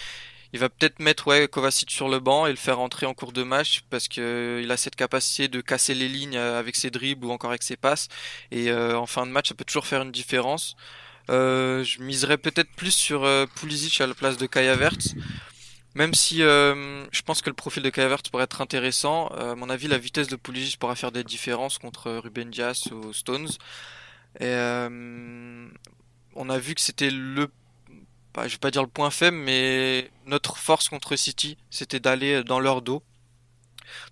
Il 0.53 0.59
va 0.59 0.68
peut-être 0.68 0.99
mettre 0.99 1.28
ouais, 1.28 1.49
Kovacic 1.49 1.91
sur 1.91 2.09
le 2.09 2.18
banc 2.18 2.47
et 2.47 2.51
le 2.51 2.57
faire 2.57 2.81
entrer 2.81 3.07
en 3.07 3.14
cours 3.14 3.33
de 3.33 3.43
match 3.45 3.83
parce 3.89 4.09
qu'il 4.09 4.22
euh, 4.24 4.68
a 4.68 4.76
cette 4.76 4.97
capacité 4.97 5.49
de 5.49 5.61
casser 5.61 5.95
les 5.95 6.09
lignes 6.09 6.37
avec 6.37 6.76
ses 6.76 6.91
dribbles 6.91 7.24
ou 7.24 7.31
encore 7.31 7.51
avec 7.51 7.62
ses 7.62 7.76
passes. 7.76 8.09
Et 8.51 8.72
en 8.72 9.07
fin 9.07 9.26
de 9.26 9.31
match, 9.31 9.49
ça 9.49 9.55
peut 9.55 9.64
toujours 9.64 9.87
faire 9.87 10.03
une 10.03 10.11
différence. 10.11 10.76
je 11.28 12.03
miserais 12.03 12.37
peut-être 12.37 12.70
plus 12.76 12.93
sur 12.93 13.28
Pulisic 13.55 14.01
à 14.01 14.09
la 14.09 14.14
place 14.14 14.37
de 14.39 14.47
Kaya 14.47 14.74
Verts 14.74 15.14
même 15.95 16.14
si 16.14 16.43
euh, 16.43 17.05
je 17.11 17.22
pense 17.22 17.43
que 17.43 17.51
le 17.51 17.55
profil 17.55 17.82
de 17.82 17.91
Kavert 17.91 18.22
pourrait 18.30 18.45
être 18.45 18.61
intéressant, 18.61 19.30
euh, 19.32 19.53
à 19.53 19.55
mon 19.57 19.68
avis, 19.68 19.88
la 19.88 19.99
vitesse 19.99 20.28
de 20.28 20.36
Pulisic 20.36 20.78
pourra 20.78 20.95
faire 20.95 21.12
des 21.12 21.24
différences 21.24 21.78
contre 21.78 22.12
Ruben 22.12 22.51
Dias 22.51 22.88
ou 22.93 23.12
Stones. 23.12 23.49
Euh, 24.41 25.68
on 26.36 26.49
a 26.49 26.59
vu 26.59 26.74
que 26.74 26.80
c'était 26.80 27.11
le, 27.11 27.51
bah, 28.34 28.47
je 28.47 28.53
vais 28.53 28.59
pas 28.59 28.70
dire 28.70 28.82
le 28.82 28.88
point 28.88 29.11
faible, 29.11 29.36
mais 29.36 30.11
notre 30.26 30.57
force 30.57 30.88
contre 30.88 31.16
City, 31.16 31.59
c'était 31.70 32.01
d'aller 32.01 32.45
dans 32.45 32.61
leur 32.61 32.82
dos. 32.82 33.03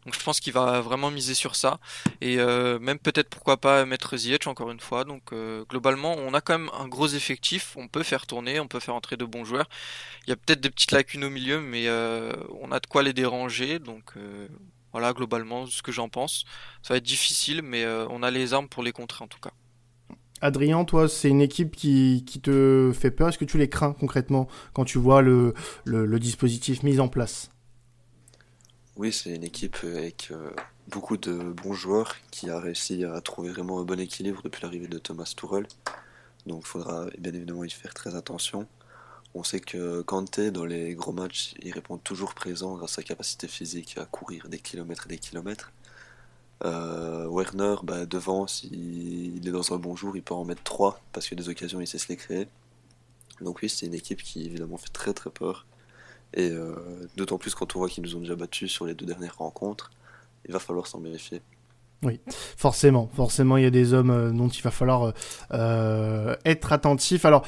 Donc 0.05 0.15
je 0.15 0.23
pense 0.23 0.41
qu'il 0.41 0.53
va 0.53 0.81
vraiment 0.81 1.11
miser 1.11 1.35
sur 1.35 1.57
ça. 1.57 1.79
Et 2.21 2.39
euh, 2.39 2.79
même 2.79 2.99
peut-être 2.99 3.29
pourquoi 3.29 3.57
pas 3.57 3.85
mettre 3.85 4.17
Ziyech 4.17 4.47
encore 4.47 4.71
une 4.71 4.81
fois. 4.81 5.05
Donc 5.05 5.33
euh, 5.33 5.65
globalement, 5.69 6.15
on 6.17 6.35
a 6.35 6.41
quand 6.41 6.59
même 6.59 6.71
un 6.79 6.89
gros 6.89 7.09
effectif. 7.09 7.75
On 7.77 7.89
peut 7.89 8.03
faire 8.03 8.27
tourner, 8.27 8.61
on 8.61 8.69
peut 8.69 8.81
faire 8.81 8.95
entrer 8.95 9.17
de 9.17 9.25
bons 9.25 9.45
joueurs. 9.45 9.69
Il 10.27 10.31
y 10.31 10.33
a 10.33 10.37
peut-être 10.37 10.61
des 10.61 10.71
petites 10.71 10.93
lacunes 10.93 11.25
au 11.25 11.31
milieu, 11.31 11.61
mais 11.61 11.89
euh, 11.89 12.33
on 12.61 12.73
a 12.73 12.81
de 12.81 12.87
quoi 12.87 13.03
les 13.03 13.13
déranger. 13.13 13.79
Donc 13.79 14.15
voilà, 14.93 15.13
globalement, 15.13 15.67
ce 15.67 15.83
que 15.83 15.93
j'en 15.93 16.09
pense. 16.09 16.45
Ça 16.83 16.95
va 16.95 16.99
être 16.99 17.05
difficile, 17.05 17.63
mais 17.63 17.87
on 18.11 18.23
a 18.23 18.31
les 18.31 18.55
armes 18.55 18.69
pour 18.69 18.83
les 18.83 18.93
contrer 18.93 19.25
en 19.25 19.29
tout 19.29 19.41
cas. 19.41 19.53
Adrien, 20.41 20.85
toi, 20.85 21.09
c'est 21.09 21.29
une 21.29 21.41
équipe 21.41 21.75
qui, 21.75 22.25
te 22.43 22.93
fait 22.95 23.11
peur. 23.11 23.29
Est-ce 23.29 23.39
que 23.39 23.45
tu 23.45 23.59
les 23.59 23.69
crains 23.69 23.93
concrètement 23.93 24.49
quand 24.73 24.85
tu 24.85 24.99
vois 24.99 25.23
le 25.23 25.55
dispositif 26.19 26.83
mis 26.83 27.01
en 27.01 27.09
place? 27.09 27.51
Oui, 28.99 29.13
c'est 29.13 29.31
une 29.31 29.45
équipe 29.45 29.77
avec 29.85 30.29
euh, 30.33 30.51
beaucoup 30.89 31.17
de 31.17 31.33
bons 31.33 31.73
joueurs 31.73 32.17
qui 32.33 32.51
a 32.51 32.59
réussi 32.59 33.05
à 33.05 33.21
trouver 33.21 33.51
vraiment 33.51 33.79
un 33.79 33.85
bon 33.85 34.01
équilibre 34.01 34.43
depuis 34.43 34.63
l'arrivée 34.63 34.89
de 34.89 34.99
Thomas 34.99 35.33
Tuchel. 35.37 35.69
Donc 36.47 36.63
il 36.65 36.67
faudra 36.67 37.07
bien 37.17 37.33
évidemment 37.33 37.63
y 37.63 37.71
faire 37.71 37.95
très 37.95 38.17
attention. 38.17 38.67
On 39.35 39.45
sait 39.45 39.61
que 39.61 40.03
Kanté, 40.03 40.51
dans 40.51 40.65
les 40.65 40.95
gros 40.97 41.13
matchs, 41.13 41.55
il 41.63 41.73
répond 41.73 41.97
toujours 41.99 42.35
présent 42.35 42.75
grâce 42.77 42.93
à 42.93 42.95
sa 42.97 43.03
capacité 43.05 43.47
physique 43.47 43.99
à 43.99 44.05
courir 44.05 44.49
des 44.49 44.59
kilomètres 44.59 45.07
et 45.07 45.11
des 45.11 45.19
kilomètres. 45.19 45.73
Euh, 46.65 47.29
Werner, 47.29 47.77
bah, 47.85 48.05
devant, 48.05 48.49
s'il 48.49 49.47
est 49.47 49.53
dans 49.53 49.73
un 49.73 49.79
bon 49.79 49.95
jour, 49.95 50.17
il 50.17 50.25
peut 50.25 50.35
en 50.35 50.45
mettre 50.45 50.65
3 50.65 51.01
parce 51.13 51.29
que 51.29 51.37
des 51.37 51.49
occasions, 51.49 51.81
il 51.81 51.87
sait 51.87 51.99
se 51.99 52.09
les 52.09 52.17
créer. 52.17 52.49
Donc 53.41 53.61
oui, 53.63 53.69
c'est 53.69 53.87
une 53.87 53.95
équipe 53.95 54.23
qui 54.25 54.45
évidemment 54.47 54.77
fait 54.77 54.93
très 54.93 55.15
très 55.15 55.31
peur 55.31 55.68
et 56.35 56.51
euh, 56.51 56.75
d'autant 57.17 57.39
plus 57.39 57.55
quand 57.55 57.75
on 57.75 57.79
voit 57.79 57.89
qu'ils 57.89 58.05
nous 58.05 58.17
ont 58.17 58.21
déjà 58.21 58.37
battus 58.37 58.71
sur 58.71 58.87
les 58.87 58.95
deux 58.95 59.07
dernières 59.07 59.39
rencontres, 59.39 59.91
il 60.47 60.53
va 60.53 60.59
falloir 60.59 60.87
s'en 60.87 61.01
méfier. 61.01 61.41
Oui, 62.05 62.21
forcément, 62.57 63.11
forcément, 63.15 63.57
il 63.57 63.65
y 63.65 63.67
a 63.67 63.71
des 63.71 63.93
hommes 63.93 64.11
euh, 64.11 64.31
dont 64.31 64.49
il 64.49 64.63
va 64.63 64.71
falloir 64.71 65.15
euh, 65.53 66.37
être 66.45 66.73
attentif. 66.73 67.25
Alors, 67.25 67.45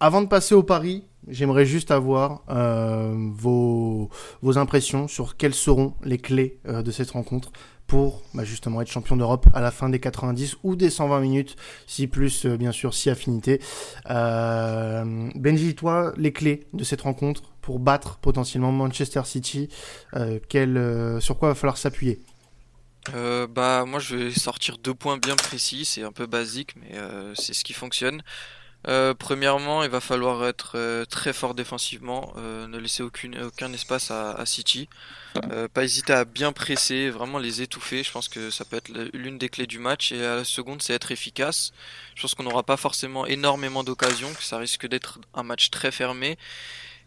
avant 0.00 0.22
de 0.22 0.28
passer 0.28 0.54
au 0.54 0.62
pari, 0.62 1.04
j'aimerais 1.28 1.64
juste 1.64 1.90
avoir 1.90 2.42
vos, 2.46 4.10
impressions 4.56 5.08
sur 5.08 5.36
quelles 5.36 5.54
seront 5.54 5.94
les 6.02 6.18
clés 6.18 6.58
de 6.66 6.90
cette 6.90 7.12
rencontre 7.12 7.52
pour 7.86 8.22
bah, 8.34 8.44
justement 8.44 8.82
être 8.82 8.90
champion 8.90 9.16
d'Europe 9.16 9.46
à 9.54 9.62
la 9.62 9.70
fin 9.70 9.88
des 9.88 10.00
90 10.00 10.56
ou 10.62 10.76
des 10.76 10.90
120 10.90 11.20
minutes, 11.20 11.56
si 11.86 12.06
plus 12.06 12.44
bien 12.44 12.72
sûr, 12.72 12.92
si 12.92 13.08
affinité. 13.08 13.60
Benji, 14.04 15.74
toi, 15.74 16.12
les 16.18 16.32
clés 16.32 16.66
de 16.74 16.84
cette 16.84 17.00
rencontre 17.00 17.53
pour 17.64 17.78
battre 17.78 18.18
potentiellement 18.18 18.72
Manchester 18.72 19.22
City 19.24 19.70
euh, 20.14 20.38
euh, 20.54 21.18
Sur 21.20 21.38
quoi 21.38 21.48
va 21.48 21.54
falloir 21.54 21.78
s'appuyer 21.78 22.20
euh, 23.14 23.46
bah 23.46 23.84
moi 23.86 24.00
je 24.00 24.16
vais 24.16 24.30
sortir 24.30 24.78
deux 24.78 24.94
points 24.94 25.18
bien 25.18 25.36
précis, 25.36 25.84
c'est 25.84 26.02
un 26.02 26.12
peu 26.12 26.24
basique 26.24 26.74
mais 26.76 26.98
c'est 27.34 27.52
ce 27.52 27.62
qui 27.62 27.74
fonctionne. 27.74 28.22
premièrement, 29.18 29.82
il 29.82 29.90
va 29.90 30.00
falloir 30.00 30.46
être 30.46 31.04
très 31.10 31.34
fort 31.34 31.54
défensivement, 31.54 32.32
ne 32.38 32.78
laisser 32.78 33.02
aucun 33.02 33.72
espace 33.74 34.10
à, 34.10 34.46
City, 34.46 34.88
pas 35.74 35.84
hésiter 35.84 36.14
à 36.14 36.24
bien 36.24 36.52
presser, 36.52 37.10
vraiment 37.10 37.38
les 37.38 37.60
étouffer. 37.60 38.02
Je 38.02 38.10
pense 38.10 38.28
que 38.28 38.48
ça 38.48 38.64
peut 38.64 38.78
être 38.78 38.90
l'une 39.12 39.36
des 39.36 39.50
clés 39.50 39.66
du 39.66 39.78
match. 39.78 40.10
Et 40.12 40.24
à 40.24 40.36
la 40.36 40.44
seconde, 40.44 40.80
c'est 40.80 40.94
être 40.94 41.12
efficace. 41.12 41.72
Je 42.14 42.22
pense 42.22 42.34
qu'on 42.34 42.44
n'aura 42.44 42.62
pas 42.62 42.78
forcément 42.78 43.26
énormément 43.26 43.84
d'occasions, 43.84 44.32
que 44.32 44.42
ça 44.42 44.56
risque 44.56 44.86
d'être 44.86 45.18
un 45.34 45.42
match 45.42 45.68
très 45.68 45.92
fermé. 45.92 46.38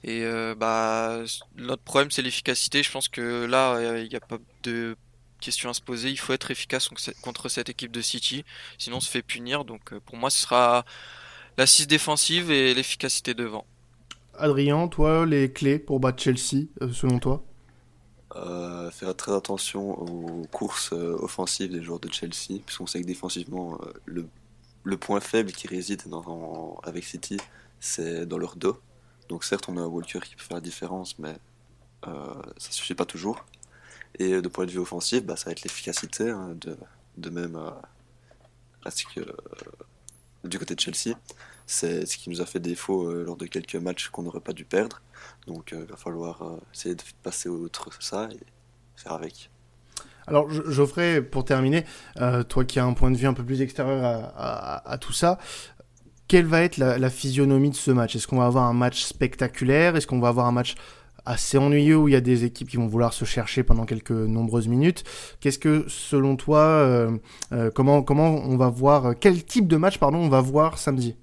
Et 0.04 0.24
euh, 0.24 0.56
bah, 0.56 1.24
notre 1.56 1.84
problème, 1.84 2.12
c'est 2.12 2.22
l'efficacité. 2.22 2.84
Je 2.84 2.92
pense 2.92 3.10
que 3.10 3.46
là, 3.46 4.00
il 4.00 4.10
n'y 4.10 4.16
a 4.16 4.20
pas 4.20 4.38
de 4.64 4.96
question 5.40 5.70
à 5.70 5.74
se 5.74 5.82
poser. 5.82 6.10
Il 6.10 6.18
faut 6.18 6.34
être 6.34 6.52
efficace 6.52 6.90
contre 7.22 7.50
cette 7.50 7.70
équipe 7.70 7.92
de 7.92 8.02
City, 8.02 8.44
sinon 8.78 8.98
on 8.98 9.00
se 9.02 9.10
fait 9.10 9.22
punir. 9.22 9.66
Donc 9.66 9.94
euh, 9.94 10.00
pour 10.00 10.18
moi, 10.18 10.30
ce 10.30 10.42
sera 10.42 10.86
l'assise 11.58 11.88
défensive 11.88 12.52
et 12.52 12.74
l'efficacité 12.74 13.34
devant. 13.34 13.66
Adrien, 14.36 14.88
toi, 14.88 15.26
les 15.26 15.52
clés 15.52 15.80
pour 15.80 16.00
battre 16.00 16.22
Chelsea, 16.22 16.68
euh, 16.82 16.92
selon 16.92 17.20
toi? 17.20 17.44
Faire 18.92 19.16
très 19.16 19.34
attention 19.34 20.00
aux 20.00 20.46
courses 20.52 20.92
offensives 20.92 21.72
des 21.72 21.82
joueurs 21.82 22.00
de 22.00 22.12
Chelsea, 22.12 22.62
puisqu'on 22.64 22.86
sait 22.86 23.02
que 23.02 23.08
défensivement, 23.08 23.80
le, 24.06 24.28
le, 24.84 24.98
point 24.98 25.20
faible 25.22 25.52
qui 25.52 25.68
réside 25.68 26.04
dans, 26.08 26.80
avec 26.84 27.04
City, 27.04 27.38
c'est 27.80 28.28
dans 28.28 28.38
leur 28.38 28.56
dos. 28.56 28.78
Donc 29.30 29.44
certes, 29.44 29.68
on 29.68 29.78
a 29.78 29.86
Walker 29.86 30.20
qui 30.20 30.36
peut 30.36 30.44
faire 30.44 30.58
la 30.58 30.62
différence, 30.62 31.20
mais 31.20 31.36
euh, 32.08 32.34
ça 32.58 32.72
suffit 32.72 32.96
pas 32.96 33.06
toujours. 33.06 33.46
Et 34.20 34.42
de 34.42 34.48
point 34.48 34.66
de 34.66 34.72
vue 34.72 34.80
offensif, 34.80 35.24
bah, 35.24 35.36
ça 35.36 35.46
va 35.46 35.52
être 35.52 35.64
l'efficacité, 35.64 36.30
hein, 36.30 36.56
de, 37.18 37.30
même 37.30 37.56
euh, 37.56 37.72
que, 39.14 39.20
euh, 39.20 39.26
du 40.44 40.58
côté 40.58 40.76
de 40.76 40.80
Chelsea. 40.80 41.18
C'est 41.66 42.06
ce 42.06 42.18
qui 42.18 42.30
nous 42.30 42.42
a 42.42 42.46
fait 42.46 42.62
défaut 42.62 43.12
lors 43.12 43.36
de 43.36 43.46
quelques 43.46 43.76
matchs 43.76 44.08
qu'on 44.08 44.24
n'aurait 44.24 44.40
pas 44.40 44.54
dû 44.54 44.64
perdre. 44.64 45.02
Donc 45.48 45.74
il 45.74 45.84
va 45.84 45.98
falloir 45.98 46.42
essayer 46.74 46.96
de 46.96 47.04
passer 47.24 47.50
outre 47.50 47.92
ça 48.02 48.30
et 48.32 48.40
faire 48.96 49.12
avec. 49.12 49.50
Alors 50.28 50.50
Geoffrey, 50.50 51.22
pour 51.22 51.44
terminer, 51.44 51.84
toi 52.48 52.64
qui 52.64 52.80
as 52.80 52.86
un 52.86 52.94
point 52.94 53.12
de 53.12 53.18
vue 53.18 53.28
un 53.28 53.34
peu 53.34 53.44
plus 53.44 53.62
extérieur 53.62 54.32
à 54.38 54.98
tout 54.98 55.12
ça, 55.12 55.40
quelle 56.28 56.46
va 56.46 56.62
être 56.62 56.78
la, 56.78 57.10
physionomie 57.10 57.70
de 57.70 57.76
ce 57.76 57.92
match? 57.92 58.16
Est-ce 58.16 58.28
qu'on 58.28 58.38
va 58.38 58.46
avoir 58.46 58.66
un 58.66 58.74
match 58.74 59.04
spectaculaire? 59.04 59.96
Est-ce 59.96 60.08
qu'on 60.08 60.20
va 60.20 60.28
avoir 60.30 60.46
un 60.48 60.52
match 60.52 60.76
assez 61.26 61.58
ennuyeux 61.58 61.98
où 61.98 62.08
il 62.08 62.14
y 62.14 62.18
a 62.18 62.22
des 62.22 62.46
équipes 62.46 62.70
qui 62.70 62.78
vont 62.78 62.88
vouloir 62.88 63.14
se 63.14 63.26
chercher 63.26 63.64
pendant 63.64 63.86
quelques 63.86 64.12
nombreuses 64.12 64.68
minutes? 64.68 65.04
Qu'est-ce 65.40 65.60
que, 65.60 65.86
selon 65.88 66.36
toi, 66.36 66.60
euh, 66.60 67.18
euh, 67.54 67.72
comment, 67.74 68.04
comment 68.04 68.36
on 68.36 68.58
va 68.58 68.70
voir, 68.70 69.16
quel 69.20 69.44
type 69.44 69.68
de 69.68 69.78
match 69.78 69.98
pardon, 69.98 70.18
on 70.18 70.30
va 70.30 70.42
voir 70.42 70.78
samedi? 70.78 71.16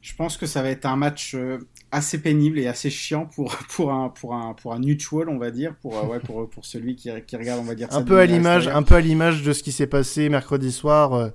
Je 0.00 0.14
pense 0.14 0.36
que 0.36 0.46
ça 0.46 0.62
va 0.62 0.70
être 0.70 0.86
un 0.86 0.96
match 0.96 1.34
euh, 1.34 1.58
assez 1.90 2.22
pénible 2.22 2.60
et 2.60 2.68
assez 2.68 2.90
chiant 2.90 3.26
pour, 3.26 3.56
pour, 3.74 3.92
un, 3.92 4.08
pour, 4.08 4.34
un, 4.34 4.54
pour 4.54 4.72
un 4.72 4.78
neutral, 4.78 5.28
on 5.28 5.36
va 5.36 5.50
dire, 5.50 5.74
pour, 5.82 5.92
ouais, 6.08 6.20
pour, 6.20 6.48
pour 6.48 6.64
celui 6.64 6.96
qui, 6.96 7.10
qui 7.26 7.36
regarde, 7.36 7.60
on 7.60 7.64
va 7.64 7.74
dire. 7.74 7.88
Un 7.90 8.02
peu, 8.02 8.20
à 8.20 8.24
l'image, 8.24 8.68
un 8.68 8.82
peu 8.82 8.94
à 8.94 9.00
l'image 9.00 9.42
de 9.42 9.52
ce 9.52 9.62
qui 9.62 9.72
s'est 9.72 9.86
passé 9.86 10.28
mercredi 10.30 10.72
soir 10.72 11.32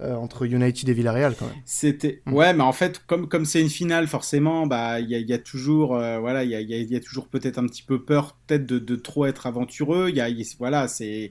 euh, 0.00 0.16
entre 0.16 0.44
United 0.44 0.88
et 0.88 0.92
Villarreal 0.92 1.36
quand 1.38 1.46
même. 1.46 1.54
C'était 1.64 2.20
mm. 2.26 2.32
ouais, 2.32 2.52
mais 2.52 2.64
en 2.64 2.72
fait 2.72 3.00
comme 3.06 3.28
comme 3.28 3.44
c'est 3.44 3.60
une 3.60 3.70
finale 3.70 4.08
forcément, 4.08 4.66
bah 4.66 4.98
il 4.98 5.08
y 5.08 5.14
a, 5.14 5.18
y 5.18 5.32
a, 5.32 5.38
toujours 5.38 5.94
euh, 5.94 6.18
voilà 6.18 6.42
il 6.42 6.50
y 6.50 6.56
a, 6.56 6.60
y 6.60 6.96
a, 6.96 7.00
toujours 7.00 7.28
peut-être 7.28 7.58
un 7.58 7.66
petit 7.66 7.84
peu 7.84 8.04
peur 8.04 8.36
peut-être 8.46 8.66
de, 8.66 8.80
de, 8.80 8.96
trop 8.96 9.26
être 9.26 9.46
aventureux. 9.46 10.08
Il 10.08 10.16
y 10.16 10.20
a 10.20 10.28
voilà 10.58 10.88
c'est 10.88 11.30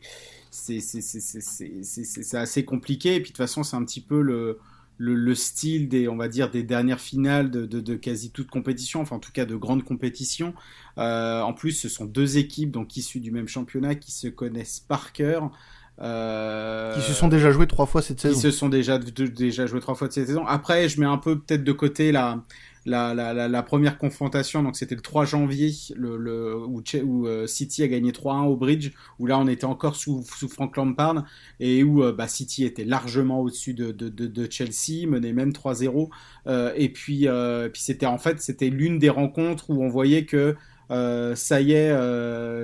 c'est 0.50 0.80
c'est 0.80 2.38
assez 2.38 2.64
compliqué 2.64 3.16
et 3.16 3.20
puis 3.20 3.32
de 3.32 3.36
toute 3.36 3.38
façon 3.38 3.64
c'est 3.64 3.76
un 3.76 3.84
petit 3.84 4.02
peu 4.02 4.22
le 4.22 4.60
le, 4.98 5.16
le, 5.16 5.36
style 5.36 5.90
des, 5.90 6.08
on 6.08 6.16
va 6.16 6.28
dire, 6.28 6.50
des 6.52 6.64
dernières 6.64 7.00
finales 7.00 7.50
de, 7.52 7.66
de, 7.66 7.80
de, 7.80 7.96
quasi 7.96 8.32
toute 8.32 8.50
compétition, 8.50 9.02
enfin 9.02 9.16
en 9.16 9.20
tout 9.20 9.32
cas 9.32 9.46
de 9.46 9.56
grandes 9.56 9.84
compétitions. 9.84 10.54
Euh, 10.98 11.42
en 11.42 11.54
plus, 11.54 11.72
ce 11.72 11.90
sont 11.90 12.06
deux 12.06 12.38
équipes 12.38 12.72
donc 12.72 12.96
issues 12.96 13.20
du 13.20 13.32
même 13.32 13.48
championnat 13.48 13.96
qui 13.96 14.12
se 14.12 14.28
connaissent 14.28 14.80
par 14.80 15.12
cœur. 15.12 15.52
Euh, 16.02 16.96
qui 16.96 17.02
se 17.02 17.14
sont 17.14 17.28
déjà 17.28 17.52
joués 17.52 17.68
trois 17.68 17.86
fois 17.86 18.02
cette 18.02 18.20
saison. 18.20 18.36
Qui 18.36 18.42
se 18.42 18.52
sont 18.52 18.70
déjà, 18.70 18.98
déjà 18.98 19.68
joués 19.68 19.80
trois 19.80 19.96
fois 19.96 20.10
cette 20.10 20.28
saison. 20.28 20.46
Après, 20.48 20.90
je 20.90 21.00
mets 21.00 21.06
un 21.06 21.18
peu 21.18 21.40
peut-être 21.40 21.64
de 21.64 21.72
côté 21.72 22.12
la, 22.12 22.44
la, 22.88 23.14
la, 23.14 23.48
la, 23.48 23.64
première 23.64 24.00
confrontation. 24.00 24.64
Donc, 24.64 24.76
c'était 24.76 24.96
le 24.96 25.02
3 25.02 25.26
janvier 25.26 25.72
le, 25.96 26.18
le, 26.18 26.58
où, 26.58 26.82
où 27.04 27.28
euh, 27.28 27.46
City 27.46 27.84
a 27.84 27.88
gagné 27.88 28.12
3-1 28.12 28.46
au 28.46 28.56
Bridge, 28.56 28.92
où 29.20 29.28
là, 29.28 29.38
on 29.38 29.48
était 29.48 29.66
encore 29.66 29.96
sous, 29.96 30.26
sous 30.36 30.50
Frank 30.50 30.76
Lampard 30.78 31.26
et 31.60 31.84
où 31.84 32.04
euh, 32.04 32.12
bah, 32.12 32.28
City 32.28 32.66
était 32.66 32.86
largement 32.86 33.42
au-dessus 33.42 33.76
de, 33.76 33.92
de, 33.92 34.10
de, 34.10 34.26
de, 34.26 34.48
Chelsea, 34.50 35.08
menait 35.08 35.34
même 35.34 35.52
3-0. 35.52 36.10
et 36.76 36.90
puis, 36.90 37.28
puis 37.72 37.82
c'était 37.82 38.08
en 38.08 38.18
fait, 38.18 38.42
c'était 38.42 38.70
l'une 38.70 38.98
des 38.98 39.10
rencontres 39.10 39.70
où 39.70 39.84
on 39.84 39.90
voyait 39.90 40.26
que 40.26 40.56
ça 40.90 41.62
y 41.62 41.74
est, 41.74 41.96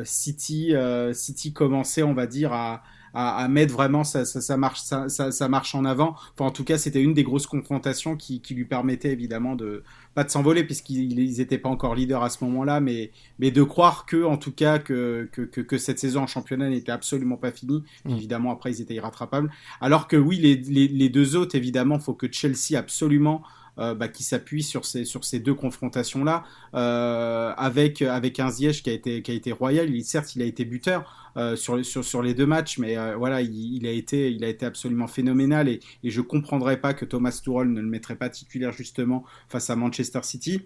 City, 0.04 0.74
City 1.14 1.54
commençait, 1.54 2.04
on 2.04 2.14
va 2.16 2.26
dire, 2.26 2.54
à 2.54 2.82
à, 3.14 3.48
mettre 3.48 3.74
vraiment 3.74 4.04
ça, 4.04 4.26
ça, 4.26 4.58
marche, 4.58 4.82
ça, 4.82 5.10
ça, 5.10 5.50
marche 5.50 5.76
en 5.76 5.86
avant. 5.86 6.16
Enfin, 6.34 6.46
en 6.46 6.52
tout 6.52 6.64
cas, 6.64 6.78
c'était 6.78 7.02
une 7.02 7.14
des 7.14 7.24
grosses 7.24 7.48
confrontations 7.48 8.16
qui, 8.16 8.42
qui 8.42 8.54
lui 8.54 8.66
permettait 8.66 9.12
évidemment 9.12 9.56
de 9.56 9.84
pas 10.16 10.24
de 10.24 10.30
s'envoler 10.30 10.64
puisqu'ils 10.64 11.38
n'étaient 11.38 11.58
pas 11.58 11.70
encore 11.70 11.96
leaders 11.96 12.24
à 12.24 12.30
ce 12.30 12.44
moment-là, 12.44 12.80
mais, 12.80 13.12
mais 13.40 13.52
de 13.52 13.64
croire 13.64 14.06
que, 14.06 14.24
en 14.24 14.38
tout 14.38 14.52
cas, 14.52 14.80
que, 14.80 15.30
que, 15.32 15.42
que, 15.44 15.78
cette 15.78 16.00
saison 16.00 16.22
en 16.22 16.28
championnat 16.28 16.70
n'était 16.70 16.92
absolument 16.92 17.38
pas 17.38 17.52
finie. 17.52 17.84
Mm. 18.06 18.12
Évidemment, 18.12 18.52
après, 18.52 18.72
ils 18.72 18.82
étaient 18.82 18.96
irrattrapables. 18.96 19.52
Alors 19.82 20.08
que 20.08 20.18
oui, 20.18 20.38
les, 20.38 20.56
les, 20.56 20.88
les 20.88 21.10
deux 21.10 21.36
autres, 21.36 21.56
évidemment, 21.56 22.00
faut 22.00 22.14
que 22.14 22.32
Chelsea 22.32 22.78
absolument 22.78 23.44
euh, 23.80 23.96
bah, 23.96 24.10
qui 24.10 24.24
s'appuie 24.24 24.62
sur 24.62 24.86
ces, 24.86 25.40
deux 25.40 25.54
confrontations-là, 25.54 26.44
euh, 26.74 27.54
avec, 27.56 28.02
avec 28.02 28.40
un 28.40 28.50
Ziyech 28.50 28.84
qui 28.84 28.90
a 28.90 28.94
été, 28.94 29.52
royal. 29.54 29.90
Certes, 30.04 30.36
il 30.36 30.42
a 30.42 30.46
été 30.46 30.66
buteur 30.66 31.32
euh, 31.38 31.56
sur, 31.56 32.22
les 32.22 32.34
deux 32.34 32.46
matchs, 32.46 32.78
mais 32.78 32.98
voilà, 33.16 33.42
il, 33.42 33.88
a 33.88 33.92
été, 33.92 34.66
absolument 34.66 35.08
phénoménal 35.08 35.70
et, 35.70 35.80
je 36.04 36.22
comprendrais 36.22 36.82
pas 36.82 36.94
que 36.94 37.06
Thomas 37.06 37.32
Tuchel 37.32 37.72
ne 37.72 37.80
le 37.80 37.88
mettrait 37.88 38.18
pas 38.18 38.30
titulaire 38.30 38.74
justement 38.74 39.24
face 39.48 39.70
à 39.70 39.76
Manchester 39.76 40.20
City. 40.24 40.62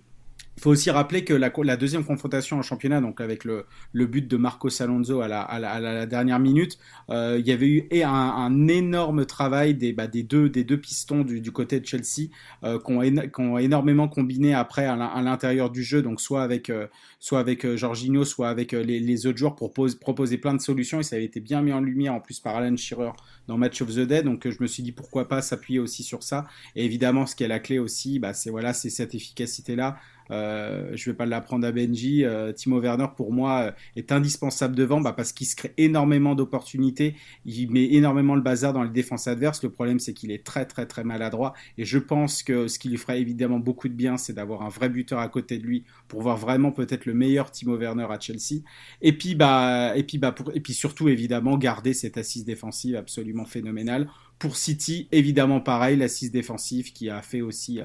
Il 0.58 0.62
faut 0.62 0.70
aussi 0.70 0.92
rappeler 0.92 1.24
que 1.24 1.34
la, 1.34 1.78
deuxième 1.78 2.06
confrontation 2.06 2.58
en 2.58 2.62
championnat, 2.62 3.02
donc 3.02 3.22
avec 3.22 3.44
le, 3.44 3.66
but 3.94 4.28
de 4.28 4.38
Marcos 4.38 4.82
Alonso 4.82 5.22
à 5.22 5.28
la, 5.28 6.06
dernière 6.06 6.40
minute, 6.40 6.78
euh, 7.10 7.38
il 7.40 7.48
y 7.48 7.52
avait 7.52 7.68
eu 7.68 7.88
un, 8.04 8.08
un 8.08 8.68
énorme 8.68 9.26
travail 9.26 9.74
des, 9.74 9.94
bah, 9.94 10.08
deux, 10.08 10.78
pistons 10.78 11.24
du, 11.24 11.52
côté 11.52 11.80
de 11.80 11.86
Chelsea 11.86 12.30
euh, 12.64 12.80
qui 12.80 13.42
ont, 13.42 13.58
énormément 13.58 14.08
combiné 14.08 14.54
après 14.54 14.86
à 14.86 15.22
l'intérieur 15.22 15.70
du 15.70 15.84
jeu, 15.84 16.02
donc 16.02 16.22
soit 16.22 16.44
avec, 16.44 16.70
euh, 16.70 16.88
soit 17.24 17.40
avec 17.40 17.66
euh, 17.66 17.78
Jorginho, 17.78 18.26
soit 18.26 18.50
avec 18.50 18.74
euh, 18.74 18.84
les, 18.84 19.26
autres 19.28 19.38
joueurs 19.38 19.56
pour 19.56 19.72
pose, 19.72 19.96
proposer 19.96 20.38
plein 20.38 20.54
de 20.54 20.60
solutions 20.60 21.00
et 21.00 21.04
ça 21.04 21.16
avait 21.16 21.24
été 21.24 21.40
bien 21.40 21.62
mis 21.62 21.72
en 21.72 21.80
lumière 21.80 22.14
en 22.14 22.20
plus 22.20 22.42
par 22.42 22.58
Alan 22.58 22.76
Shearer 22.76 23.12
dans 23.48 23.58
Match 23.58 23.82
of 23.82 23.96
the 23.96 24.00
Dead, 24.02 24.26
donc 24.26 24.48
je 24.50 24.58
me 24.62 24.68
suis 24.68 24.84
dit 24.84 24.92
pourquoi 24.92 25.30
pas 25.30 25.42
s'appuyer 25.42 25.80
aussi 25.80 26.04
sur 26.04 26.22
ça. 26.22 26.46
Et 26.76 26.84
évidemment, 26.84 27.26
ce 27.26 27.36
qui 27.36 27.46
est 27.46 27.48
la 27.48 27.60
clé 27.60 27.80
aussi, 27.80 28.20
bah, 28.20 28.34
c'est 28.34 28.50
voilà, 28.50 28.74
cette 28.74 29.16
efficacité-là. 29.16 29.98
Euh, 30.32 30.92
je 30.94 31.10
vais 31.10 31.16
pas 31.16 31.26
l'apprendre 31.26 31.66
à 31.68 31.72
Benji. 31.72 32.24
Euh, 32.24 32.52
Timo 32.52 32.80
Werner, 32.80 33.08
pour 33.16 33.32
moi, 33.34 33.62
euh, 33.62 33.72
est 33.96 34.12
indispensable 34.12 34.76
devant 34.76 35.02
bah, 35.02 35.14
parce 35.14 35.32
qu'il 35.34 35.48
se 35.48 35.56
crée 35.56 35.74
énormément 35.78 36.36
d'opportunités. 36.36 37.16
Il 37.46 37.72
met 37.72 37.94
énormément 37.94 38.36
le 38.36 38.42
bazar 38.42 38.74
dans 38.74 38.84
les 38.84 38.90
défenses 38.90 39.28
adverses. 39.28 39.64
Le 39.64 39.70
problème, 39.70 40.00
c'est 40.00 40.14
qu'il 40.14 40.32
est 40.32 40.44
très, 40.44 40.66
très, 40.66 40.86
très 40.86 41.04
maladroit. 41.04 41.54
Et 41.78 41.86
je 41.86 41.98
pense 41.98 42.44
que 42.44 42.68
ce 42.68 42.80
qui 42.80 42.90
lui 42.90 42.98
ferait 42.98 43.20
évidemment 43.20 43.60
beaucoup 43.60 43.88
de 43.88 43.94
bien, 43.94 44.18
c'est 44.18 44.34
d'avoir 44.34 44.64
un 44.64 44.70
vrai 44.70 44.90
buteur 44.90 45.20
à 45.20 45.30
côté 45.30 45.58
de 45.58 45.64
lui 45.64 45.84
pour 46.08 46.22
voir 46.22 46.38
vraiment 46.38 46.72
peut-être 46.72 47.06
le 47.06 47.14
meilleur 47.14 47.52
Timo 47.52 47.78
Werner 47.78 48.08
à 48.10 48.20
Chelsea. 48.20 48.62
Et 49.02 49.18
puis, 49.18 49.36
bah, 49.36 49.94
et 49.96 50.04
puis, 50.04 50.18
bah, 50.18 50.32
pour, 50.32 50.52
et 50.54 50.60
puis 50.60 50.74
surtout, 50.74 51.10
évidemment, 51.10 51.58
garder 51.58 51.94
cette 51.94 52.18
assise 52.18 52.46
défensive 52.46 52.96
absolument 52.96 53.46
phénoménale. 53.46 54.10
Pour 54.40 54.58
City, 54.58 55.08
évidemment, 55.12 55.62
pareil, 55.62 55.96
l'assise 55.96 56.32
défensive 56.32 56.92
qui 56.92 57.10
a 57.10 57.22
fait 57.22 57.42
aussi 57.42 57.80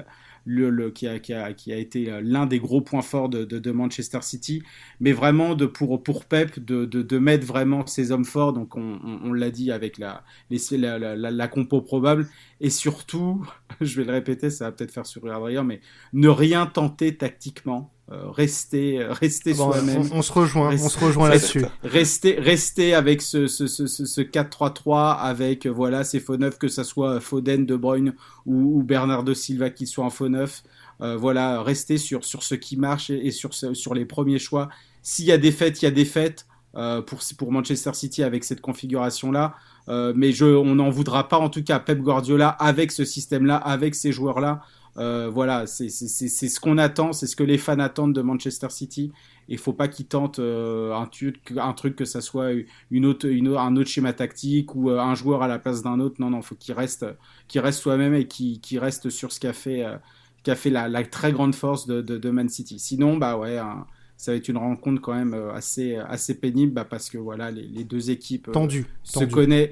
le, 0.45 0.89
qui, 0.91 1.07
a, 1.07 1.17
été 1.49 2.11
euh, 2.11 2.21
l'un 2.23 2.45
des 2.45 2.59
gros 2.59 2.81
points 2.81 3.01
forts 3.01 3.29
de, 3.29 3.71
Manchester 3.71 4.19
City, 4.21 4.63
mais 4.99 5.11
vraiment 5.11 5.55
pour, 5.55 6.25
Pep 6.25 6.59
de, 6.59 7.17
mettre 7.17 7.45
vraiment 7.45 7.85
ses 7.85 8.11
hommes 8.11 8.25
forts, 8.25 8.53
donc 8.53 8.75
on, 8.75 9.33
l'a 9.33 9.51
dit 9.51 9.71
avec 9.71 9.97
la, 9.97 10.23
la, 10.49 11.47
compo 11.47 11.81
probable, 11.81 12.27
et 12.61 12.69
surtout, 12.69 13.45
je 13.81 13.99
vais 13.99 14.05
le 14.05 14.13
répéter, 14.13 14.49
ça 14.49 14.65
va 14.65 14.71
peut-être 14.71 14.91
faire 14.91 15.05
sourire 15.05 15.35
Adrien, 15.35 15.63
mais 15.63 15.81
ne 16.13 16.29
rien 16.29 16.65
tenter 16.65 17.15
tactiquement, 17.15 17.93
euh, 18.11 18.29
rester, 18.31 18.99
euh, 18.99 19.13
rester 19.13 19.53
soi-même. 19.53 20.09
On, 20.11 20.23
se 20.23 20.31
rejoint, 20.31 20.73
on 20.73 20.89
se 20.89 20.97
rejoint 20.97 21.29
là-dessus. 21.29 21.63
Rester, 21.83 22.39
rester 22.39 22.95
avec 22.95 23.21
ce, 23.21 23.45
ce, 23.45 23.67
ce, 23.67 23.85
ce 23.85 24.21
4-3-3, 24.21 25.17
avec 25.19 25.67
euh, 25.67 25.69
voilà 25.69 26.03
ces 26.03 26.19
faux 26.19 26.37
neufs, 26.37 26.57
que 26.57 26.67
ça 26.69 26.83
soit 26.83 27.19
Foden, 27.19 27.67
De 27.67 27.75
Bruyne 27.75 28.15
ou, 28.47 28.79
ou 28.79 28.83
Bernardo 28.83 29.35
Silva 29.35 29.69
qui 29.69 29.85
soit 29.85 30.05
en 30.05 30.09
faux 30.09 30.29
neuf. 30.29 30.63
Euh, 31.01 31.17
voilà, 31.17 31.61
rester 31.61 31.97
sur, 31.97 32.25
sur 32.25 32.41
ce 32.41 32.55
qui 32.55 32.77
marche 32.77 33.11
et, 33.11 33.31
sur, 33.31 33.53
sur 33.53 33.93
les 33.93 34.05
premiers 34.05 34.39
choix. 34.39 34.69
S'il 35.03 35.25
y 35.25 35.31
a 35.31 35.37
des 35.37 35.51
fêtes, 35.51 35.81
il 35.81 35.85
y 35.85 35.87
a 35.87 35.91
des 35.91 36.05
fêtes. 36.05 36.45
Euh, 36.75 37.01
pour, 37.01 37.19
pour 37.39 37.51
Manchester 37.51 37.95
City 37.95 38.21
avec 38.21 38.43
cette 38.43 38.61
configuration-là. 38.61 39.55
Euh, 39.87 40.13
mais 40.15 40.31
je, 40.31 40.45
on 40.45 40.75
n'en 40.75 40.91
voudra 40.91 41.27
pas 41.27 41.39
en 41.39 41.49
tout 41.49 41.63
cas 41.63 41.79
Pep 41.79 41.99
Guardiola 41.99 42.49
avec 42.49 42.91
ce 42.91 43.03
système-là, 43.03 43.55
avec 43.55 43.95
ces 43.95 44.11
joueurs-là. 44.11 44.61
Euh, 44.99 45.29
voilà, 45.29 45.65
c'est 45.65 45.89
ce 45.89 46.59
qu'on 46.59 46.77
attend, 46.77 47.13
c'est 47.13 47.25
ce 47.27 47.35
que 47.35 47.43
les 47.43 47.57
fans 47.57 47.79
attendent 47.79 48.13
de 48.13 48.21
Manchester 48.21 48.69
City. 48.69 49.11
Il 49.47 49.57
faut 49.57 49.73
pas 49.73 49.87
qu'ils 49.87 50.07
tentent 50.07 50.39
euh, 50.39 50.93
un, 50.93 51.09
un, 51.57 51.73
truc 51.73 51.95
que 51.95 52.05
ça 52.05 52.21
soit 52.21 52.49
une 52.91 53.05
autre, 53.05 53.27
une, 53.27 53.55
un 53.55 53.75
autre 53.77 53.89
schéma 53.89 54.13
tactique 54.13 54.75
ou 54.75 54.89
euh, 54.89 54.99
un 54.99 55.15
joueur 55.15 55.41
à 55.41 55.47
la 55.47 55.57
place 55.57 55.81
d'un 55.81 55.99
autre. 55.99 56.17
Non, 56.19 56.29
non, 56.29 56.41
faut 56.41 56.55
qu'il 56.55 56.73
reste, 56.73 57.05
soi-même 57.71 58.13
et 58.13 58.27
qu'il 58.27 58.59
qu 58.59 58.77
reste 58.77 59.09
sur 59.09 59.31
ce 59.31 59.39
qu'a 59.39 59.53
fait, 59.53 59.85
fait 60.45 60.69
la, 60.69 60.89
la, 60.89 61.03
très 61.05 61.31
grande 61.31 61.55
force 61.55 61.87
de, 61.87 62.01
de, 62.01 62.17
de, 62.17 62.29
Man 62.29 62.49
City. 62.49 62.77
Sinon, 62.77 63.15
bah 63.15 63.37
ouais. 63.37 63.57
ça 64.17 64.33
va 64.33 64.37
être 64.37 64.49
une 64.49 64.57
rencontre 64.57 65.01
quand 65.01 65.15
même 65.15 65.33
assez 65.53 65.95
assez 65.95 66.37
pénible 66.37 66.73
bah 66.73 66.83
parce 66.83 67.09
que 67.09 67.17
voilà 67.17 67.51
les, 67.51 67.67
les 67.67 67.85
deux 67.85 68.11
équipes 68.11 68.51
tendues 68.51 68.85
se 69.03 69.23
connaissent 69.23 69.69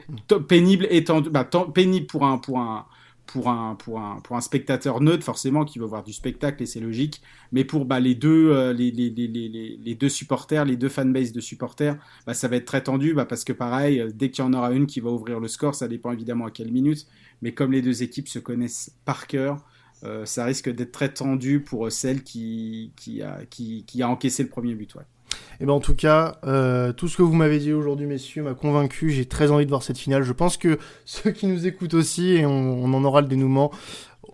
pénible 0.47 0.87
et 0.89 1.03
tendu 1.03 1.29
bah, 1.29 1.47
pénible 1.73 2.07
pour 2.07 2.25
un 2.25 2.37
pour 2.37 2.59
un 2.59 2.85
pour 3.27 3.49
un, 3.49 3.75
pour, 3.75 3.99
un, 3.99 4.19
pour 4.21 4.35
un 4.37 4.41
spectateur 4.41 5.01
neutre, 5.01 5.23
forcément, 5.23 5.65
qui 5.65 5.77
veut 5.77 5.85
voir 5.85 6.03
du 6.03 6.13
spectacle, 6.13 6.63
et 6.63 6.65
c'est 6.65 6.79
logique. 6.79 7.21
Mais 7.51 7.65
pour 7.65 7.85
bah, 7.85 7.99
les, 7.99 8.15
deux, 8.15 8.51
euh, 8.51 8.73
les, 8.73 8.89
les, 8.89 9.09
les, 9.09 9.27
les, 9.27 9.95
deux 9.95 10.09
supporters, 10.09 10.65
les 10.65 10.77
deux 10.77 10.89
fanbases 10.89 11.33
de 11.33 11.41
supporters, 11.41 11.97
bah, 12.25 12.33
ça 12.33 12.47
va 12.47 12.55
être 12.55 12.65
très 12.65 12.81
tendu, 12.81 13.13
bah, 13.13 13.25
parce 13.25 13.43
que 13.43 13.53
pareil, 13.53 13.99
euh, 13.99 14.09
dès 14.13 14.31
qu'il 14.31 14.43
y 14.43 14.47
en 14.47 14.53
aura 14.53 14.71
une 14.71 14.87
qui 14.87 15.01
va 15.01 15.11
ouvrir 15.11 15.39
le 15.39 15.47
score, 15.47 15.75
ça 15.75 15.87
dépend 15.87 16.11
évidemment 16.11 16.45
à 16.45 16.51
quelle 16.51 16.71
minute. 16.71 17.05
Mais 17.41 17.53
comme 17.53 17.73
les 17.73 17.81
deux 17.81 18.01
équipes 18.01 18.29
se 18.29 18.39
connaissent 18.39 18.91
par 19.05 19.27
cœur, 19.27 19.63
euh, 20.03 20.25
ça 20.25 20.45
risque 20.45 20.69
d'être 20.69 20.91
très 20.91 21.13
tendu 21.13 21.61
pour 21.61 21.91
celle 21.91 22.23
qui, 22.23 22.91
qui, 22.95 23.21
a, 23.21 23.45
qui, 23.45 23.83
a 24.01 24.09
encaissé 24.09 24.43
le 24.43 24.49
premier 24.49 24.73
but. 24.73 24.95
Et 25.59 25.63
eh 25.63 25.65
ben 25.65 25.73
en 25.73 25.79
tout 25.79 25.95
cas, 25.95 26.37
euh, 26.45 26.93
tout 26.93 27.07
ce 27.07 27.17
que 27.17 27.23
vous 27.23 27.33
m'avez 27.33 27.57
dit 27.57 27.73
aujourd'hui, 27.73 28.05
messieurs, 28.05 28.43
m'a 28.43 28.53
convaincu. 28.53 29.09
J'ai 29.09 29.25
très 29.25 29.49
envie 29.49 29.65
de 29.65 29.69
voir 29.69 29.81
cette 29.81 29.97
finale. 29.97 30.21
Je 30.21 30.31
pense 30.31 30.55
que 30.55 30.77
ceux 31.05 31.31
qui 31.31 31.47
nous 31.47 31.65
écoutent 31.65 31.95
aussi, 31.95 32.33
et 32.33 32.45
on, 32.45 32.83
on 32.83 32.93
en 32.93 33.03
aura 33.03 33.21
le 33.21 33.27
dénouement, 33.27 33.71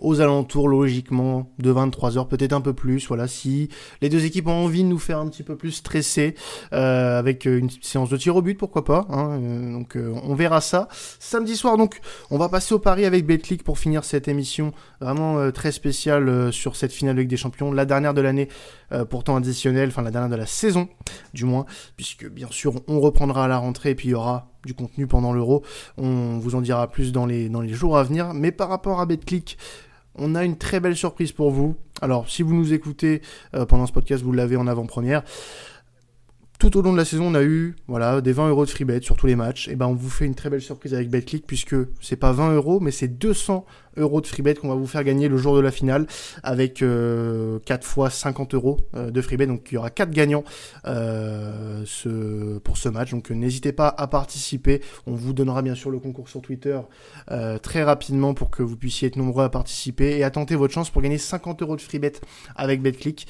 aux 0.04 0.22
alentours 0.22 0.68
logiquement 0.68 1.49
de 1.58 1.74
23h, 1.74 2.28
peut-être 2.28 2.54
un 2.54 2.62
peu 2.62 2.74
plus. 2.74 3.08
Voilà, 3.08 3.28
si 3.28 3.70
les 4.01 4.10
deux 4.10 4.26
équipes 4.26 4.47
ont 4.47 4.66
envie 4.66 4.84
de 4.84 4.89
nous 4.89 4.99
faire 4.99 5.18
un 5.18 5.28
petit 5.28 5.43
peu 5.43 5.56
plus 5.56 5.72
stresser 5.72 6.36
euh, 6.74 7.18
avec 7.18 7.45
une 7.45 7.70
séance 7.82 8.10
de 8.10 8.18
tir 8.18 8.36
au 8.36 8.41
but, 8.41 8.56
pourquoi 8.56 8.84
pas. 8.84 9.08
Hein, 9.10 9.39
euh, 9.41 9.72
donc 9.72 9.95
euh, 9.95 10.14
on 10.24 10.36
verra 10.36 10.62
ça 10.62 10.88
samedi 11.20 11.56
soir. 11.56 11.78
Donc 11.78 12.01
on 12.30 12.38
va 12.38 12.49
passer 12.49 12.74
au 12.74 12.80
pari 12.80 13.06
avec 13.06 13.26
Betclic 13.26 13.64
pour 13.64 13.80
finir 13.80 14.04
cette 14.04 14.28
émission 14.28 14.74
vraiment 14.99 15.51
très 15.51 15.72
spéciale 15.72 16.51
sur 16.51 16.76
cette 16.76 16.91
finale 16.91 17.16
avec 17.16 17.28
des 17.28 17.38
champions, 17.38 17.72
la 17.72 17.86
dernière 17.86 18.14
de 18.14 18.22
l'année 18.22 18.47
pourtant 19.10 19.36
additionnelle, 19.36 19.89
enfin 19.89 20.01
la 20.01 20.12
dernière 20.12 20.30
de 20.30 20.36
la 20.36 20.45
saison 20.45 20.88
du 21.34 21.45
moins, 21.45 21.66
puisque 21.97 22.30
bien 22.30 22.47
sûr 22.51 22.76
on 22.88 22.99
reprendra 22.99 23.45
à 23.45 23.47
la 23.47 23.58
rentrée 23.58 23.91
et 23.91 23.95
puis 23.95 24.10
il 24.10 24.12
y 24.12 24.16
aura 24.16 24.54
du 24.66 24.74
contenu 24.74 25.08
pendant 25.08 25.34
l'euro. 25.34 25.64
On 25.97 26.39
vous 26.39 26.56
en 26.56 26.62
dira 26.62 26.89
plus 26.89 27.12
dans 27.12 27.26
les, 27.26 27.49
dans 27.49 27.62
les 27.62 27.74
jours 27.74 27.97
à 27.97 28.04
venir. 28.04 28.34
Mais 28.34 28.51
par 28.51 28.70
rapport 28.70 28.99
à 28.99 29.06
BetClick, 29.06 29.58
on 30.16 30.36
a 30.36 30.43
une 30.43 30.57
très 30.57 30.80
belle 30.80 30.95
surprise 30.95 31.32
pour 31.32 31.51
vous. 31.51 31.76
Alors, 32.01 32.30
si 32.30 32.43
vous 32.43 32.53
nous 32.53 32.74
écoutez 32.74 33.22
euh, 33.55 33.66
pendant 33.66 33.86
ce 33.86 33.91
podcast, 33.91 34.24
vous 34.24 34.32
l'avez 34.32 34.55
en 34.55 34.68
avant-première. 34.68 35.24
Tout 36.59 36.78
au 36.78 36.82
long 36.82 36.93
de 36.93 36.97
la 36.97 37.05
saison, 37.05 37.26
on 37.26 37.36
a 37.36 37.43
eu 37.43 37.76
voilà, 37.88 38.22
des 38.22 38.32
20 38.32 38.49
euros 38.49 38.66
de 38.66 38.70
free 38.70 38.86
bet 38.86 39.01
sur 39.01 39.18
tous 39.18 39.28
les 39.28 39.36
matchs. 39.36 39.68
Et 39.68 39.76
ben, 39.76 39.88
on 39.88 39.93
vous 39.93 40.09
fait 40.09 40.26
une 40.26 40.36
très 40.36 40.49
belle 40.49 40.61
surprise 40.61 40.93
avec 40.93 41.09
BetClick 41.09 41.45
puisque 41.45 41.76
c'est 41.99 42.16
pas 42.16 42.32
20 42.32 42.55
euros, 42.55 42.80
mais 42.80 42.91
c'est 42.91 43.07
200 43.07 43.66
euros 43.98 44.22
de 44.22 44.28
freebet 44.28 44.56
qu'on 44.56 44.70
va 44.70 44.76
vous 44.76 44.88
faire 44.88 45.04
gagner 45.04 45.28
le 45.28 45.38
jour 45.38 45.56
de 45.56 45.62
la 45.62 45.72
finale 45.72 46.08
avec 46.44 46.82
euh, 46.82 47.60
4 47.66 47.86
fois 47.86 48.10
50 48.10 48.54
euros 48.54 48.80
euh, 48.96 49.12
de 49.12 49.22
freebet. 49.22 49.48
Donc 49.48 49.68
il 49.72 49.76
y 49.76 49.78
aura 49.78 49.89
4 49.89 50.12
gagnants 50.12 50.44
euh, 50.86 51.84
ce, 51.86 52.58
pour 52.60 52.78
ce 52.78 52.89
match. 52.89 53.12
Donc 53.12 53.30
n'hésitez 53.32 53.72
pas 53.72 53.88
à 53.88 54.08
participer. 54.08 54.82
On 55.08 55.16
vous 55.16 55.34
donnera 55.34 55.62
bien 55.62 55.76
sûr 55.76 55.89
le 55.89 56.00
concours 56.00 56.30
sur 56.30 56.41
Twitter 56.41 56.80
euh, 57.32 57.58
très 57.58 57.84
rapidement 57.84 58.34
pour 58.34 58.50
que 58.50 58.64
vous 58.64 58.78
puissiez 58.78 59.08
être 59.08 59.16
nombreux 59.16 59.44
à 59.44 59.50
participer 59.50 60.18
et 60.18 60.24
à 60.24 60.32
tenter 60.32 60.56
votre 60.56 60.74
chance 60.74 60.89
pour 60.89 61.02
gagner 61.02 61.18
50 61.18 61.62
euros 61.62 61.76
de 61.76 61.82
freebet 61.82 62.14
avec 62.56 62.82
BetClick. 62.82 63.28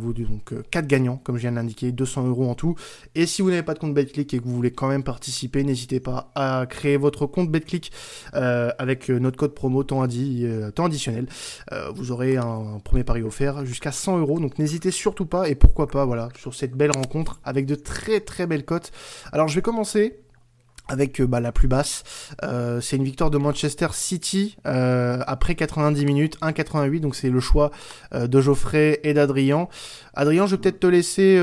vous 0.00 0.12
donc 0.12 0.54
4 0.70 0.86
gagnants 0.86 1.16
comme 1.16 1.36
je 1.36 1.42
viens 1.42 1.50
de 1.50 1.56
l'indiquer, 1.56 1.92
200 1.92 2.26
euros 2.28 2.48
en 2.48 2.54
tout. 2.54 2.74
Et 3.14 3.26
si 3.26 3.42
vous 3.42 3.50
n'avez 3.50 3.62
pas 3.62 3.74
de 3.74 3.78
compte 3.78 3.94
BetClick 3.94 4.34
et 4.34 4.38
que 4.38 4.44
vous 4.44 4.54
voulez 4.54 4.70
quand 4.70 4.88
même 4.88 5.02
participer, 5.02 5.64
n'hésitez 5.64 6.00
pas 6.00 6.30
à 6.34 6.66
créer 6.68 6.96
votre 6.96 7.26
compte 7.26 7.50
BetClick 7.50 7.92
avec 8.32 9.08
notre 9.08 9.36
code 9.36 9.54
promo 9.54 9.84
temps, 9.88 10.06
euh, 10.08 10.70
temps 10.70 10.84
additionnel. 10.84 11.26
Euh, 11.72 11.90
vous 11.94 12.12
aurez 12.12 12.36
un, 12.36 12.78
premier 12.84 13.04
pari 13.04 13.22
offert 13.22 13.64
jusqu'à 13.66 13.92
100 13.92 14.18
euros. 14.18 14.40
Donc 14.40 14.58
n'hésitez 14.58 14.90
surtout 14.90 15.26
pas 15.26 15.48
et 15.48 15.54
pourquoi 15.54 15.88
pas, 15.88 16.04
voilà, 16.04 16.28
sur 16.38 16.54
cette 16.54 16.74
belle 16.74 16.92
rencontre 16.92 17.40
avec 17.44 17.66
de 17.66 17.74
très 17.74 18.20
très 18.20 18.46
belles 18.46 18.64
cotes. 18.64 18.92
Alors 19.32 19.48
je 19.48 19.56
vais 19.56 19.62
commencer 19.62 20.20
avec 20.88 21.20
euh, 21.20 21.26
bah, 21.26 21.40
la 21.40 21.52
plus 21.52 21.68
basse. 21.68 22.02
c'est 22.80 22.96
une 22.96 23.04
victoire 23.04 23.30
de 23.30 23.38
Manchester 23.38 23.88
City 23.92 24.56
après 24.64 25.54
90 25.54 26.04
minutes, 26.04 26.38
1,88. 26.40 27.00
Donc 27.00 27.14
c'est 27.14 27.30
le 27.30 27.40
choix 27.40 27.70
de 28.12 28.40
Geoffrey 28.40 29.00
et 29.02 29.14
d'Adrien. 29.14 29.68
Adrien, 30.14 30.46
je 30.46 30.56
vais 30.56 30.60
peut-être 30.60 30.80
te 30.80 30.86
laisser 30.86 31.38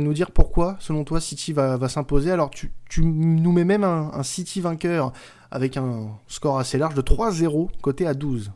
nous 0.00 0.12
dire 0.12 0.30
pourquoi, 0.30 0.76
selon 0.80 1.04
toi, 1.04 1.20
City 1.20 1.52
va, 1.52 1.76
va 1.76 1.88
s'imposer. 1.88 2.30
Alors 2.30 2.50
tu, 2.50 2.72
tu, 2.88 3.04
nous 3.04 3.52
mets 3.52 3.64
même 3.64 3.84
un, 3.84 4.10
un 4.12 4.22
City 4.22 4.60
vainqueur 4.60 5.12
avec 5.50 5.76
un 5.76 6.08
score 6.26 6.58
assez 6.58 6.78
large 6.78 6.94
de 6.94 7.02
3-0, 7.02 7.68
côté 7.80 8.06
à 8.06 8.14
12. 8.14 8.52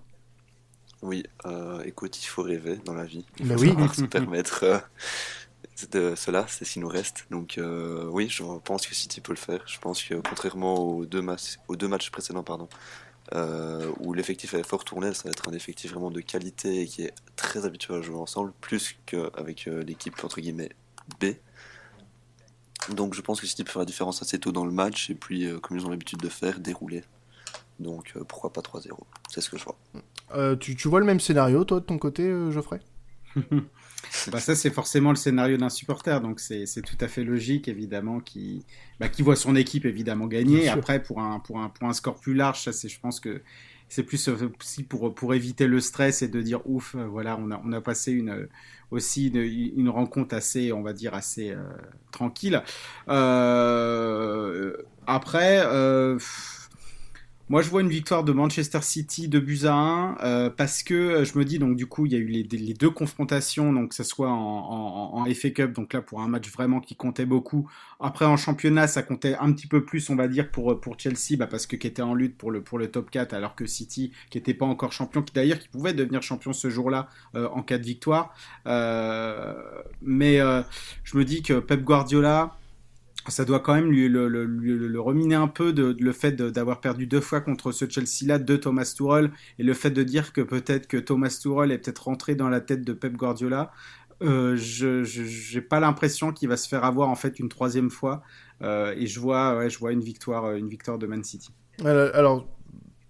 Oui, 1.02 1.24
euh, 1.46 1.82
écoute, 1.84 2.22
il 2.22 2.26
faut 2.26 2.42
rêver 2.42 2.78
dans 2.84 2.92
la 2.92 3.04
vie. 3.04 3.24
Il 3.38 3.46
faut 3.46 3.58
oui. 3.58 3.74
se 3.94 4.02
permettre 4.04 4.64
euh, 4.64 4.78
de 5.88 6.14
cela, 6.16 6.46
c'est 6.48 6.64
ce 6.64 6.72
qui 6.74 6.80
nous 6.80 6.88
reste. 6.88 7.26
Donc 7.30 7.58
euh, 7.58 8.08
oui, 8.10 8.28
je 8.28 8.42
pense 8.64 8.86
que 8.86 8.94
City 8.94 9.20
peut 9.20 9.32
le 9.32 9.38
faire. 9.38 9.62
Je 9.66 9.78
pense 9.78 10.02
que 10.02 10.14
contrairement 10.14 10.74
aux 10.74 11.06
deux, 11.06 11.24
aux 11.68 11.76
deux 11.76 11.88
matchs 11.88 12.10
précédents, 12.10 12.42
pardon, 12.42 12.68
où 14.00 14.12
l'effectif 14.12 14.54
avait 14.54 14.62
fort 14.62 14.84
tourné, 14.84 15.14
ça 15.14 15.24
va 15.24 15.30
être 15.30 15.48
un 15.48 15.52
effectif 15.52 15.92
vraiment 15.92 16.10
de 16.10 16.20
qualité 16.20 16.82
et 16.82 16.86
qui 16.86 17.02
est 17.02 17.14
très 17.36 17.64
habitué 17.64 17.94
à 17.94 18.02
jouer 18.02 18.16
ensemble, 18.16 18.52
plus 18.60 18.96
qu'avec 19.06 19.66
l'équipe 19.66 20.22
entre 20.24 20.40
guillemets 20.40 20.70
B. 21.20 21.34
Donc 22.88 23.14
je 23.14 23.20
pense 23.20 23.40
que 23.40 23.46
City 23.46 23.64
peut 23.64 23.70
faire 23.70 23.80
la 23.80 23.86
différence 23.86 24.22
assez 24.22 24.38
tôt 24.38 24.52
dans 24.52 24.64
le 24.64 24.72
match 24.72 25.10
et 25.10 25.14
puis, 25.14 25.46
euh, 25.46 25.58
comme 25.58 25.76
ils 25.76 25.84
ont 25.86 25.90
l'habitude 25.90 26.20
de 26.20 26.28
faire, 26.28 26.60
dérouler. 26.60 27.04
Donc 27.78 28.12
euh, 28.16 28.24
pourquoi 28.24 28.52
pas 28.52 28.62
3-0 28.62 28.90
C'est 29.28 29.40
ce 29.40 29.50
que 29.50 29.58
je 29.58 29.64
vois. 29.64 29.76
Euh, 30.34 30.56
tu, 30.56 30.76
vois 30.88 31.00
le 31.00 31.06
même 31.06 31.20
scénario, 31.20 31.64
toi, 31.64 31.80
de 31.80 31.84
ton 31.84 31.98
côté, 31.98 32.30
Geoffrey? 32.50 32.80
bah 34.32 34.40
ça 34.40 34.54
c'est 34.54 34.70
forcément 34.70 35.10
le 35.10 35.16
scénario 35.16 35.56
d'un 35.56 35.68
supporter, 35.68 36.20
donc 36.20 36.40
c'est 36.40 36.64
tout 36.82 36.96
à 37.00 37.08
fait 37.08 37.24
logique 37.24 37.68
évidemment 37.68 38.20
qui 38.20 38.64
bah, 38.98 39.08
qui 39.08 39.22
voit 39.22 39.36
son 39.36 39.56
équipe 39.56 39.84
évidemment 39.84 40.26
gagner. 40.26 40.68
Après 40.68 41.02
pour 41.02 41.20
un 41.20 41.38
pour 41.40 41.60
un 41.60 41.68
pour 41.68 41.88
un 41.88 41.92
score 41.92 42.16
plus 42.16 42.34
large, 42.34 42.62
ça 42.62 42.72
c'est 42.72 42.88
je 42.88 43.00
pense 43.00 43.20
que 43.20 43.42
c'est 43.88 44.04
plus 44.04 44.28
aussi 44.28 44.82
pour 44.84 45.14
pour 45.14 45.34
éviter 45.34 45.66
le 45.66 45.80
stress 45.80 46.22
et 46.22 46.28
de 46.28 46.40
dire 46.42 46.60
ouf 46.64 46.94
voilà 46.96 47.36
on 47.40 47.50
a 47.50 47.60
on 47.64 47.72
a 47.72 47.80
passé 47.80 48.12
une 48.12 48.48
aussi 48.90 49.28
une, 49.28 49.88
rencontre 49.88 50.34
assez, 50.34 50.72
on 50.72 50.82
va 50.82 50.92
dire, 50.92 51.14
assez 51.14 51.50
euh, 51.50 51.62
tranquille. 52.10 52.62
Euh, 53.08 54.76
après, 55.06 55.62
euh, 55.64 56.18
moi, 57.50 57.62
je 57.62 57.68
vois 57.68 57.80
une 57.80 57.88
victoire 57.88 58.22
de 58.22 58.30
Manchester 58.30 58.78
City 58.80 59.26
de 59.26 59.40
buts 59.40 59.62
à 59.64 59.72
1 59.72 60.18
euh, 60.22 60.50
parce 60.50 60.84
que 60.84 60.94
euh, 60.94 61.24
je 61.24 61.36
me 61.36 61.44
dis 61.44 61.58
donc 61.58 61.74
du 61.74 61.84
coup 61.84 62.06
il 62.06 62.12
y 62.12 62.14
a 62.14 62.18
eu 62.18 62.26
les, 62.26 62.44
deux 62.74 62.90
confrontations 62.90 63.72
donc 63.72 63.88
que 63.88 63.96
ce 63.96 64.04
soit 64.04 64.30
en, 64.30 64.36
en, 64.36 65.20
en, 65.20 65.34
FA 65.34 65.50
Cup 65.50 65.72
donc 65.72 65.92
là 65.92 66.00
pour 66.00 66.20
un 66.20 66.28
match 66.28 66.48
vraiment 66.48 66.78
qui 66.78 66.94
comptait 66.94 67.26
beaucoup. 67.26 67.68
Après 67.98 68.24
en 68.24 68.36
championnat 68.36 68.86
ça 68.86 69.02
comptait 69.02 69.34
un 69.34 69.50
petit 69.50 69.66
peu 69.66 69.84
plus 69.84 70.10
on 70.10 70.14
va 70.14 70.28
dire 70.28 70.48
pour 70.52 70.80
pour 70.80 70.96
Chelsea 70.96 71.36
bah, 71.36 71.48
parce 71.48 71.66
que 71.66 71.74
qui 71.74 71.88
était 71.88 72.02
en 72.02 72.14
lutte 72.14 72.38
pour 72.38 72.52
le 72.52 72.62
pour 72.62 72.78
le 72.78 72.88
top 72.88 73.10
4 73.10 73.34
alors 73.34 73.56
que 73.56 73.66
City 73.66 74.12
qui 74.30 74.38
était 74.38 74.54
pas 74.54 74.66
encore 74.66 74.92
champion 74.92 75.20
qui 75.20 75.34
d'ailleurs 75.34 75.58
qui 75.58 75.66
pouvait 75.68 75.92
devenir 75.92 76.22
champion 76.22 76.52
ce 76.52 76.70
jour-là 76.70 77.08
euh, 77.34 77.48
en 77.48 77.64
cas 77.64 77.78
de 77.78 77.84
victoire. 77.84 78.32
mais 78.64 80.38
je 80.38 81.18
me 81.18 81.24
dis 81.24 81.42
que 81.42 81.58
Pep 81.58 81.82
Guardiola 81.82 82.59
ça 83.28 83.44
doit 83.44 83.60
quand 83.60 83.74
même 83.74 83.90
lui 83.90 84.08
le, 84.08 85.00
reminer 85.00 85.34
un 85.34 85.48
peu 85.48 85.72
le 85.72 86.12
fait 86.12 86.32
d'avoir 86.32 86.80
perdu 86.80 87.06
deux 87.06 87.20
fois 87.20 87.40
contre 87.40 87.72
ce 87.72 87.88
Chelsea-là 87.88 88.38
de 88.38 88.56
Thomas 88.56 88.92
Tuchel 88.96 89.30
et 89.58 89.62
le 89.62 89.74
fait 89.74 89.90
de 89.90 90.02
dire 90.02 90.32
que 90.32 90.40
peut-être 90.40 90.86
que 90.86 90.96
Thomas 90.96 91.36
Tuchel 91.40 91.72
est 91.72 91.78
peut-être 91.78 92.04
rentré 92.04 92.34
dans 92.34 92.48
la 92.48 92.60
tête 92.60 92.82
de 92.82 92.92
Pep 92.92 93.16
Guardiola. 93.16 93.72
Euh, 94.22 94.56
je 94.56 95.54
n'ai 95.54 95.60
pas 95.62 95.80
l'impression 95.80 96.32
qu'il 96.32 96.48
va 96.48 96.56
se 96.56 96.68
faire 96.68 96.84
avoir 96.84 97.08
en 97.08 97.14
fait 97.14 97.38
une 97.38 97.48
troisième 97.48 97.90
fois 97.90 98.22
euh, 98.62 98.94
et 98.96 99.06
je 99.06 99.18
vois 99.18 99.68
je 99.68 99.78
vois 99.78 99.92
une 99.92 100.02
victoire 100.02 100.52
une 100.52 100.68
victoire 100.68 100.98
de 100.98 101.06
Man 101.06 101.24
City. 101.24 101.52
Alors 101.84 102.46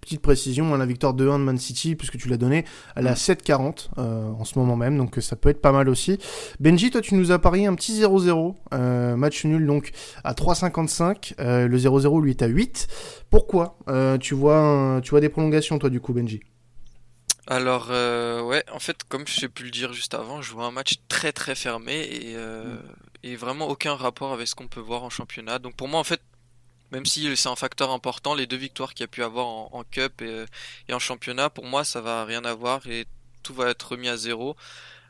petite 0.01 0.23
précision, 0.23 0.75
hein, 0.75 0.79
la 0.79 0.87
victoire 0.87 1.15
2-1 1.15 1.39
de 1.39 1.45
Man 1.45 1.59
City, 1.59 1.95
puisque 1.95 2.17
tu 2.17 2.29
l'as 2.29 2.37
donné, 2.37 2.65
elle 2.97 3.07
est 3.07 3.11
à 3.11 3.15
7,40 3.15 3.89
euh, 3.99 4.31
en 4.31 4.45
ce 4.45 4.59
moment 4.59 4.77
même, 4.77 4.97
donc 4.97 5.17
ça 5.21 5.37
peut 5.37 5.49
être 5.49 5.61
pas 5.61 5.73
mal 5.73 5.89
aussi. 5.89 6.19
Benji, 6.59 6.91
toi 6.91 7.01
tu 7.01 7.15
nous 7.15 7.33
as 7.33 7.39
parié 7.39 7.67
un 7.67 7.75
petit 7.75 8.01
0-0, 8.01 8.55
euh, 8.73 9.17
match 9.17 9.45
nul 9.45 9.67
donc 9.67 9.93
à 10.25 10.33
3,55, 10.33 11.35
euh, 11.41 11.69
le 11.69 11.79
0-0 11.79 12.23
lui 12.23 12.31
est 12.31 12.43
à 12.43 12.47
8. 12.47 12.89
Pourquoi 13.31 13.79
tu, 14.21 14.35
vois, 14.35 15.01
tu 15.03 15.11
vois 15.11 15.21
des 15.21 15.29
prolongations 15.29 15.79
toi 15.79 15.91
du 15.91 16.01
coup 16.01 16.13
Benji? 16.13 16.41
Alors 17.47 17.89
ouais, 17.91 18.65
en 18.73 18.79
fait, 18.79 19.05
comme 19.09 19.27
je 19.27 19.39
sais 19.39 19.49
pu 19.49 19.65
le 19.65 19.71
dire 19.71 19.93
juste 19.93 20.15
avant, 20.15 20.43
je 20.43 20.53
vois 20.53 20.67
un 20.67 20.71
match 20.71 20.95
très 21.09 21.33
très 21.33 21.55
fermé 21.55 21.95
et, 21.95 22.37
et 23.23 23.37
vraiment 23.37 23.69
aucun 23.69 23.95
rapport 23.95 24.33
avec 24.33 24.49
ce 24.49 24.57
qu'on 24.57 24.67
peut 24.67 24.81
voir 24.81 25.05
en 25.05 25.11
championnat. 25.11 25.61
Donc 25.61 25.77
pour 25.77 25.87
moi, 25.87 26.01
en 26.01 26.05
fait, 26.05 26.21
même 26.93 27.07
si 27.07 27.37
c'est 27.37 27.49
un 27.49 27.57
facteur 27.57 27.91
important, 27.91 28.35
les 28.35 28.47
deux 28.47 28.57
victoires 28.57 28.95
qu'il 28.95 29.05
a 29.05 29.09
pu 29.09 29.23
avoir 29.23 29.47
en, 29.47 29.85
Cup 29.91 30.23
et, 30.23 30.93
en 30.93 30.99
championnat, 30.99 31.51
pour 31.51 31.65
moi, 31.65 31.85
ça 31.85 32.01
va 32.01 32.25
rien 32.25 32.45
avoir 32.45 32.87
et 32.87 33.07
tout 33.43 33.55
va 33.55 33.71
être 33.71 33.93
remis 33.93 34.09
à 34.09 34.17
zéro. 34.17 34.57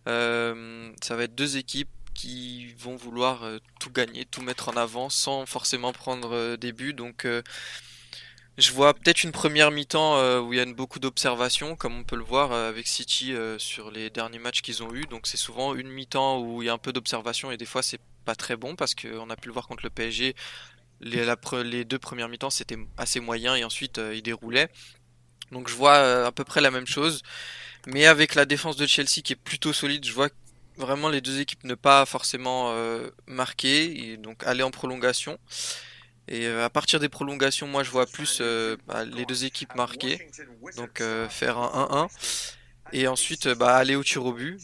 Euh, 0.07 0.93
ça 1.03 1.17
va 1.17 1.25
être 1.25 1.35
deux 1.35 1.57
équipes 1.57 1.91
qui 2.15 2.75
vont 2.75 2.97
vouloir 2.97 3.45
euh, 3.45 3.59
tout 3.79 3.91
gagner, 3.91 4.25
tout 4.25 4.43
mettre 4.43 4.69
en 4.69 4.77
avant 4.77 5.09
sans 5.09 5.47
forcément 5.47 5.93
prendre 5.93 6.35
euh, 6.35 6.57
des 6.57 6.73
buts. 6.73 6.95
Donc, 6.95 7.27
je 8.59 8.73
vois 8.73 8.93
peut-être 8.93 9.25
une 9.25 9.33
première 9.33 9.71
mi-temps 9.71 10.41
où 10.41 10.53
il 10.53 10.59
y 10.59 10.61
a 10.61 10.67
beaucoup 10.67 10.99
d'observations, 10.99 11.77
comme 11.77 11.99
on 11.99 12.05
peut 12.05 12.17
le 12.17 12.25
voir 12.25 12.53
avec 12.53 12.87
City 12.87 13.35
sur 13.57 13.91
les 13.91 14.11
derniers 14.11 14.39
matchs 14.39 14.61
qu'ils 14.61 14.83
ont 14.83 14.93
eu. 14.93 15.03
Donc, 15.07 15.27
c'est 15.27 15.39
souvent 15.39 15.75
une 15.75 15.89
mi-temps 15.89 16.41
où 16.41 16.61
il 16.61 16.67
y 16.67 16.69
a 16.69 16.73
un 16.75 16.79
peu 16.79 16.93
d'observation 16.93 17.51
et 17.51 17.57
des 17.57 17.65
fois 17.65 17.83
c'est 17.83 18.01
pas 18.25 18.35
très 18.35 18.57
bon 18.57 18.77
parce 18.77 18.95
qu'on 18.95 19.31
a 19.31 19.37
pu 19.37 19.49
le 19.49 19.53
voir 19.53 19.67
contre 19.67 19.85
le 19.85 19.91
PSG 19.91 20.35
les, 21.01 21.85
deux 21.85 21.99
premières 21.99 22.29
mi-temps 22.29 22.51
c'était 22.51 22.79
assez 22.97 23.21
moyen 23.21 23.57
et 23.57 23.65
ensuite 23.65 23.99
euh, 23.99 24.15
il 24.15 24.23
déroulait. 24.23 24.69
Donc 25.53 25.69
je 25.69 25.75
vois 25.75 25.97
euh, 25.97 26.27
à 26.27 26.33
peu 26.33 26.45
près 26.45 26.61
la 26.61 26.71
même 26.71 26.87
chose. 26.87 27.23
Mais 27.87 28.07
avec 28.07 28.35
la 28.35 28.45
défense 28.45 28.77
de 28.77 28.87
Chelsea 28.87 29.23
qui 29.25 29.33
est 29.33 29.43
plutôt 29.43 29.73
solide, 29.73 30.05
je 30.05 30.13
vois 30.13 30.29
vraiment 30.77 31.09
les 31.09 31.21
deux 31.21 31.41
équipes 31.41 31.65
ne 31.65 31.75
pas 31.75 32.05
forcément 32.07 32.73
euh, 32.73 33.09
marquer 33.27 34.11
et 34.11 34.17
donc 34.17 34.45
aller 34.47 34.63
en 34.63 34.71
prolongation. 34.71 35.39
Et 36.29 36.47
à 36.47 36.71
partir 36.71 37.01
des 37.01 37.09
prolongations, 37.09 37.67
moi 37.67 37.83
je 37.83 37.91
vois 37.91 38.07
plus 38.07 38.41
bah, 38.87 39.05
les 39.05 39.25
deux 39.25 39.45
équipes 39.45 39.75
marquer, 39.75 40.29
donc 40.77 41.03
faire 41.29 41.59
un 41.59 42.09
1-1. 42.09 42.93
Et 42.93 43.09
ensuite 43.09 43.49
bah, 43.49 43.75
aller 43.75 43.97
au 43.97 44.05
tir 44.05 44.25
au 44.25 44.33
but. 44.33 44.61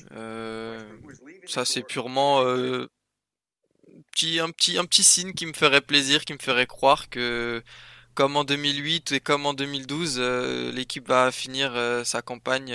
ça 1.48 1.64
c'est 1.64 1.82
purement 1.82 2.44
un 4.40 4.50
petit, 4.50 4.78
un 4.78 4.84
petit 4.84 5.02
signe 5.02 5.32
qui 5.32 5.46
me 5.46 5.52
ferait 5.52 5.80
plaisir, 5.80 6.24
qui 6.24 6.32
me 6.32 6.38
ferait 6.38 6.66
croire 6.66 7.08
que, 7.08 7.62
comme 8.14 8.36
en 8.36 8.44
2008 8.44 9.12
et 9.12 9.20
comme 9.20 9.46
en 9.46 9.54
2012, 9.54 10.20
l'équipe 10.74 11.06
va 11.06 11.30
finir 11.30 11.74
sa 12.04 12.22
campagne 12.22 12.74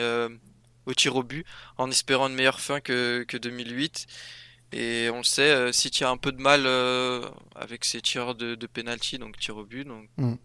au 0.86 0.94
tir 0.94 1.16
au 1.16 1.24
but 1.24 1.46
en 1.78 1.90
espérant 1.90 2.28
une 2.28 2.36
meilleure 2.36 2.60
fin 2.60 2.80
que, 2.80 3.26
que 3.28 3.38
2008. 3.38 4.06
Et 4.74 5.10
on 5.12 5.18
le 5.18 5.24
sait, 5.24 5.74
City 5.74 6.04
a 6.04 6.10
un 6.10 6.18
peu 6.18 6.32
de 6.32 6.42
mal 6.42 6.68
avec 7.56 7.86
ses 7.86 8.02
tireurs 8.02 8.36
de, 8.36 8.56
de 8.56 8.68
penalty, 8.68 9.18
donc 9.18 9.38
tir 9.38 9.58
au 9.58 9.66
but. 9.66 9.86
Donc 9.88 10.08
mm. 10.18 10.36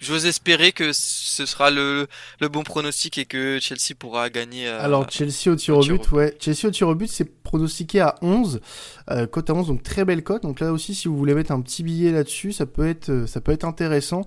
J'ose 0.00 0.24
espérer 0.24 0.72
que 0.72 0.92
ce 0.94 1.44
sera 1.44 1.70
le, 1.70 2.06
le, 2.40 2.48
bon 2.48 2.62
pronostic 2.62 3.18
et 3.18 3.26
que 3.26 3.58
Chelsea 3.60 3.94
pourra 3.98 4.30
gagner. 4.30 4.66
Alors 4.66 5.10
Chelsea 5.10 5.48
au 5.48 5.56
tir 5.56 5.76
au 5.76 5.82
but, 5.82 6.10
ouais. 6.12 6.34
Chelsea 6.40 6.64
au 6.64 6.70
tir 6.70 6.88
au 6.88 6.94
but, 6.94 7.08
c'est 7.08 7.26
pronostiqué 7.50 7.98
à 7.98 8.14
11, 8.22 8.60
euh, 9.10 9.26
cote 9.26 9.50
à 9.50 9.54
11, 9.54 9.66
donc 9.66 9.82
très 9.82 10.04
belle 10.04 10.22
cote. 10.22 10.42
Donc 10.42 10.60
là 10.60 10.72
aussi, 10.72 10.94
si 10.94 11.08
vous 11.08 11.16
voulez 11.16 11.34
mettre 11.34 11.50
un 11.50 11.60
petit 11.60 11.82
billet 11.82 12.12
là-dessus, 12.12 12.52
ça 12.52 12.64
peut 12.64 12.86
être, 12.86 13.08
euh, 13.08 13.26
ça 13.26 13.40
peut 13.40 13.50
être 13.50 13.64
intéressant. 13.64 14.22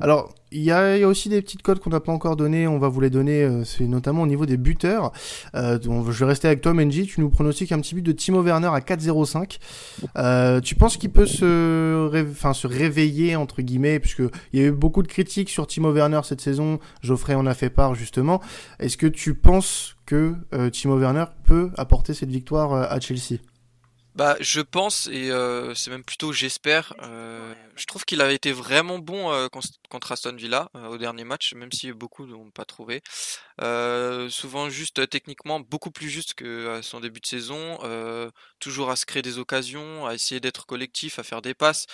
Alors 0.00 0.34
il 0.54 0.62
y, 0.62 0.70
a, 0.70 1.06
aussi 1.08 1.28
des 1.28 1.42
petites 1.42 1.62
codes 1.62 1.80
qu'on 1.80 1.90
n'a 1.90 1.98
pas 1.98 2.12
encore 2.12 2.36
données, 2.36 2.68
on 2.68 2.78
va 2.78 2.86
vous 2.86 3.00
les 3.00 3.10
donner, 3.10 3.42
euh, 3.42 3.64
c'est 3.64 3.86
notamment 3.88 4.22
au 4.22 4.26
niveau 4.26 4.46
des 4.46 4.56
buteurs. 4.56 5.12
Je 5.52 6.12
vais 6.12 6.24
rester 6.24 6.46
avec 6.46 6.60
toi, 6.60 6.72
Menji, 6.72 7.06
tu 7.06 7.20
nous 7.20 7.28
pronostiques 7.28 7.72
un 7.72 7.80
petit 7.80 7.96
but 7.96 8.02
de 8.02 8.12
Timo 8.12 8.40
Werner 8.40 8.68
à 8.68 8.78
4-0-5. 8.78 9.58
Euh, 10.16 10.60
tu 10.60 10.76
penses 10.76 10.96
qu'il 10.96 11.10
peut 11.10 11.26
se, 11.26 12.08
se 12.54 12.66
réveiller, 12.66 13.34
entre 13.34 13.62
guillemets, 13.62 13.98
puisque 13.98 14.22
il 14.52 14.60
y 14.60 14.62
a 14.62 14.66
eu 14.66 14.72
beaucoup 14.72 15.02
de 15.02 15.08
critiques 15.08 15.50
sur 15.50 15.66
Timo 15.66 15.92
Werner 15.92 16.20
cette 16.22 16.40
saison, 16.40 16.78
Geoffrey 17.02 17.34
en 17.34 17.46
a 17.46 17.54
fait 17.54 17.70
part 17.70 17.96
justement. 17.96 18.40
Est-ce 18.78 18.96
que 18.96 19.08
tu 19.08 19.34
penses 19.34 19.93
que 20.06 20.34
euh, 20.52 20.70
Timo 20.70 20.98
Werner 20.98 21.26
peut 21.46 21.70
apporter 21.76 22.14
cette 22.14 22.30
victoire 22.30 22.72
euh, 22.72 22.86
à 22.88 23.00
Chelsea 23.00 23.38
bah, 24.14 24.36
je 24.38 24.60
pense 24.60 25.08
et 25.08 25.32
euh, 25.32 25.74
c'est 25.74 25.90
même 25.90 26.04
plutôt 26.04 26.32
j'espère. 26.32 26.94
Je 27.74 27.84
trouve 27.86 28.04
qu'il 28.04 28.20
avait 28.20 28.36
été 28.36 28.52
vraiment 28.52 29.00
bon 29.00 29.48
contre 29.90 30.12
Aston 30.12 30.36
Villa 30.36 30.70
au 30.88 30.98
dernier 30.98 31.24
match, 31.24 31.52
même 31.54 31.72
si 31.72 31.90
beaucoup 31.90 32.24
n'ont 32.24 32.52
pas 32.52 32.64
trouvé. 32.64 33.02
souvent 34.30 34.70
juste 34.70 35.10
techniquement 35.10 35.58
beaucoup 35.58 35.90
plus 35.90 36.08
juste 36.08 36.34
que 36.34 36.78
son 36.80 37.00
début 37.00 37.18
de 37.18 37.26
saison. 37.26 37.76
toujours 38.60 38.90
à 38.90 38.94
se 38.94 39.04
créer 39.04 39.22
des 39.22 39.38
occasions, 39.38 40.06
à 40.06 40.14
essayer 40.14 40.38
d'être 40.38 40.64
collectif, 40.64 41.18
à 41.18 41.24
faire 41.24 41.42
des 41.42 41.54
passes. 41.54 41.86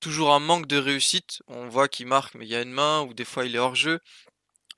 Toujours 0.00 0.34
un 0.34 0.40
manque 0.40 0.66
de 0.66 0.76
réussite. 0.76 1.42
On 1.46 1.68
voit 1.68 1.88
qu'il 1.88 2.06
marque, 2.06 2.34
mais 2.34 2.44
il 2.44 2.50
y 2.50 2.54
a 2.54 2.60
une 2.60 2.72
main 2.72 3.00
ou 3.00 3.14
des 3.14 3.24
fois 3.24 3.46
il 3.46 3.54
est 3.54 3.58
hors 3.58 3.76
jeu. 3.76 4.00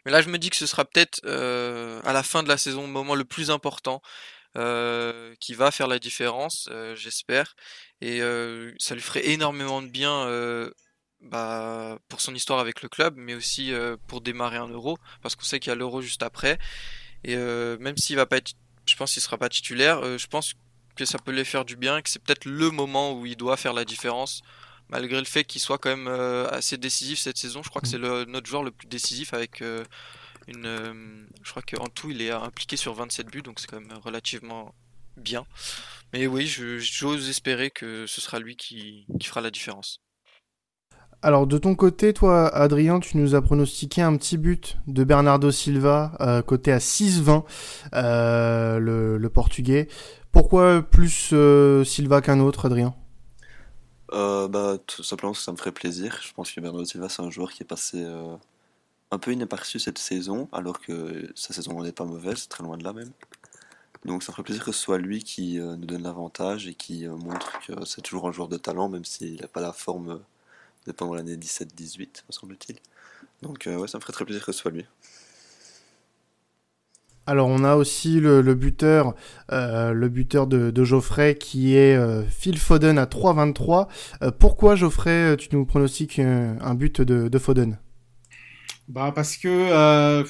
Mais 0.04 0.12
là, 0.12 0.22
je 0.22 0.28
me 0.28 0.38
dis 0.38 0.50
que 0.50 0.56
ce 0.56 0.66
sera 0.66 0.84
peut-être 0.84 1.20
à 1.26 2.12
la 2.12 2.22
fin 2.22 2.42
de 2.42 2.48
la 2.48 2.56
saison 2.56 2.82
le 2.82 2.88
moment 2.88 3.14
le 3.14 3.24
plus 3.24 3.50
important. 3.50 4.02
Euh, 4.58 5.34
qui 5.40 5.54
va 5.54 5.70
faire 5.70 5.86
la 5.86 5.98
différence, 5.98 6.68
euh, 6.70 6.94
j'espère. 6.94 7.56
Et 8.02 8.20
euh, 8.20 8.74
ça 8.78 8.94
lui 8.94 9.00
ferait 9.00 9.28
énormément 9.28 9.80
de 9.80 9.86
bien 9.86 10.28
bah, 11.20 11.98
pour 12.08 12.20
son 12.20 12.34
histoire 12.34 12.58
avec 12.58 12.82
le 12.82 12.88
club, 12.88 13.14
mais 13.16 13.34
aussi 13.34 13.72
pour 14.08 14.20
démarrer 14.20 14.58
un 14.58 14.68
euro, 14.68 14.98
parce 15.22 15.36
qu'on 15.36 15.44
sait 15.44 15.60
qu'il 15.60 15.70
y 15.70 15.72
a 15.72 15.76
l'euro 15.76 16.02
juste 16.02 16.22
après. 16.22 16.58
Et 17.24 17.36
même 17.36 17.96
s'il 17.96 18.16
va 18.16 18.26
pas 18.26 18.38
être, 18.38 18.52
je 18.86 18.96
pense 18.96 19.12
qu'il 19.12 19.22
sera 19.22 19.38
pas 19.38 19.48
titulaire, 19.48 20.18
je 20.18 20.26
pense 20.26 20.54
que 20.96 21.04
ça 21.04 21.18
peut 21.18 21.32
lui 21.32 21.44
faire 21.44 21.64
du 21.64 21.76
bien, 21.76 22.02
que 22.02 22.10
c'est 22.10 22.22
peut-être 22.22 22.44
le 22.44 22.70
moment 22.70 23.12
où 23.14 23.24
il 23.24 23.36
doit 23.36 23.56
faire 23.56 23.72
la 23.72 23.84
différence, 23.84 24.42
malgré 24.92 25.18
le 25.18 25.24
fait 25.24 25.42
qu'il 25.44 25.60
soit 25.60 25.78
quand 25.78 25.96
même 25.96 26.08
assez 26.50 26.76
décisif 26.76 27.18
cette 27.18 27.38
saison. 27.38 27.62
Je 27.64 27.70
crois 27.70 27.82
que 27.82 27.88
mmh. 27.88 27.90
c'est 27.90 28.30
notre 28.30 28.46
joueur 28.46 28.62
le 28.62 28.70
plus 28.70 28.86
décisif 28.86 29.34
avec 29.34 29.60
une, 30.48 30.66
euh, 30.66 30.92
je 31.42 31.50
crois 31.50 31.62
qu'en 31.62 31.86
tout, 31.86 32.10
il 32.10 32.22
est 32.22 32.30
impliqué 32.30 32.76
sur 32.76 32.94
27 32.94 33.26
buts, 33.28 33.42
donc 33.42 33.60
c'est 33.60 33.68
quand 33.68 33.80
même 33.80 33.98
relativement 34.02 34.74
bien. 35.16 35.44
Mais 36.12 36.26
oui, 36.26 36.46
j'ose 36.46 37.28
espérer 37.28 37.70
que 37.70 38.06
ce 38.06 38.20
sera 38.20 38.38
lui 38.38 38.56
qui, 38.56 39.06
fera 39.22 39.40
la 39.40 39.50
différence. 39.50 40.00
Alors 41.24 41.46
de 41.46 41.56
ton 41.56 41.76
côté, 41.76 42.12
toi, 42.12 42.48
Adrien, 42.48 42.98
tu 42.98 43.16
nous 43.16 43.34
as 43.36 43.42
pronostiqué 43.42 44.02
un 44.02 44.16
petit 44.16 44.36
but 44.36 44.78
de 44.88 45.04
Bernardo 45.04 45.52
Silva, 45.52 46.16
euh, 46.20 46.42
côté 46.42 46.72
à 46.72 46.78
6-20, 46.78 47.44
euh, 47.94 48.78
le, 48.78 49.28
Portugais. 49.28 49.88
Pourquoi 50.32 50.82
plus 50.82 51.32
Silva 51.84 52.20
qu'un 52.20 52.40
autre, 52.40 52.66
Adrien? 52.66 52.94
Bah, 54.12 54.78
Tout 54.86 55.02
simplement 55.02 55.34
ça 55.34 55.52
me 55.52 55.56
ferait 55.56 55.72
plaisir. 55.72 56.20
Je 56.22 56.32
pense 56.32 56.52
que 56.52 56.60
Bernardo 56.60 56.84
Silva, 56.84 57.08
c'est 57.08 57.22
un 57.22 57.30
joueur 57.30 57.52
qui 57.52 57.62
est 57.62 57.66
passé 57.66 58.04
un 59.12 59.18
peu 59.18 59.32
inaperçu 59.32 59.78
cette 59.78 59.98
saison, 59.98 60.48
alors 60.52 60.80
que 60.80 61.30
sa 61.34 61.52
saison 61.52 61.82
n'est 61.82 61.92
pas 61.92 62.04
mauvaise, 62.04 62.48
très 62.48 62.64
loin 62.64 62.78
de 62.78 62.84
là 62.84 62.92
même. 62.92 63.12
Donc 64.04 64.22
ça 64.22 64.32
ferait 64.32 64.42
plaisir 64.42 64.64
que 64.64 64.72
ce 64.72 64.80
soit 64.80 64.98
lui 64.98 65.22
qui 65.22 65.60
euh, 65.60 65.76
nous 65.76 65.86
donne 65.86 66.02
l'avantage 66.02 66.66
et 66.66 66.74
qui 66.74 67.06
euh, 67.06 67.14
montre 67.14 67.60
que 67.60 67.84
c'est 67.84 68.00
toujours 68.00 68.26
un 68.26 68.32
joueur 68.32 68.48
de 68.48 68.56
talent, 68.56 68.88
même 68.88 69.04
s'il 69.04 69.40
n'a 69.40 69.48
pas 69.48 69.60
la 69.60 69.72
forme 69.72 70.10
euh, 70.10 70.18
de 70.86 70.92
pendant 70.92 71.14
l'année 71.14 71.36
17-18, 71.36 72.24
me 72.28 72.32
semble-t-il. 72.32 72.78
Donc 73.42 73.64
ouais, 73.66 73.86
ça 73.86 73.98
me 73.98 74.02
ferait 74.02 74.12
très 74.12 74.24
plaisir 74.24 74.44
que 74.44 74.52
ce 74.52 74.58
soit 74.58 74.70
lui. 74.72 74.86
Alors 77.26 77.48
on 77.48 77.62
a 77.62 77.76
aussi 77.76 78.18
le, 78.20 78.42
buteur, 78.54 79.14
le 79.50 80.08
buteur 80.08 80.46
de, 80.46 80.84
Geoffrey 80.84 81.36
qui 81.36 81.76
est 81.76 81.96
Phil 82.28 82.58
Foden 82.58 82.98
à 82.98 83.04
3-23. 83.06 83.86
pourquoi 84.38 84.74
Geoffrey, 84.74 85.36
tu 85.36 85.48
nous 85.52 85.64
pronostiques 85.64 86.18
un 86.18 86.74
but 86.74 87.00
de 87.00 87.38
Foden? 87.38 87.78
Bah 88.88 89.12
parce 89.14 89.36
que 89.36 89.48
euh, 89.48 90.24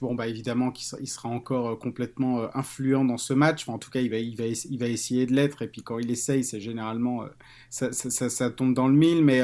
bon 0.00 0.14
bah 0.14 0.26
évidemment 0.26 0.70
qu'il 0.70 1.06
sera, 1.06 1.28
encore 1.28 1.68
euh, 1.68 1.76
complètement 1.76 2.40
euh, 2.40 2.48
influent 2.54 3.04
dans 3.04 3.18
ce 3.18 3.34
match. 3.34 3.68
en 3.68 3.78
tout 3.78 3.90
cas, 3.90 4.00
il 4.00 4.10
va, 4.10 4.86
essayer 4.86 5.26
de 5.26 5.34
l'être. 5.34 5.62
Et 5.62 5.68
puis 5.68 5.82
quand 5.82 5.98
il 5.98 6.10
essaye, 6.10 6.42
c'est 6.42 6.60
généralement 6.60 7.24
ça, 7.70 7.92
ça, 7.92 8.28
ça, 8.30 8.50
tombe 8.50 8.74
dans 8.74 8.88
le 8.88 8.94
mille. 8.94 9.24
Mais 9.24 9.42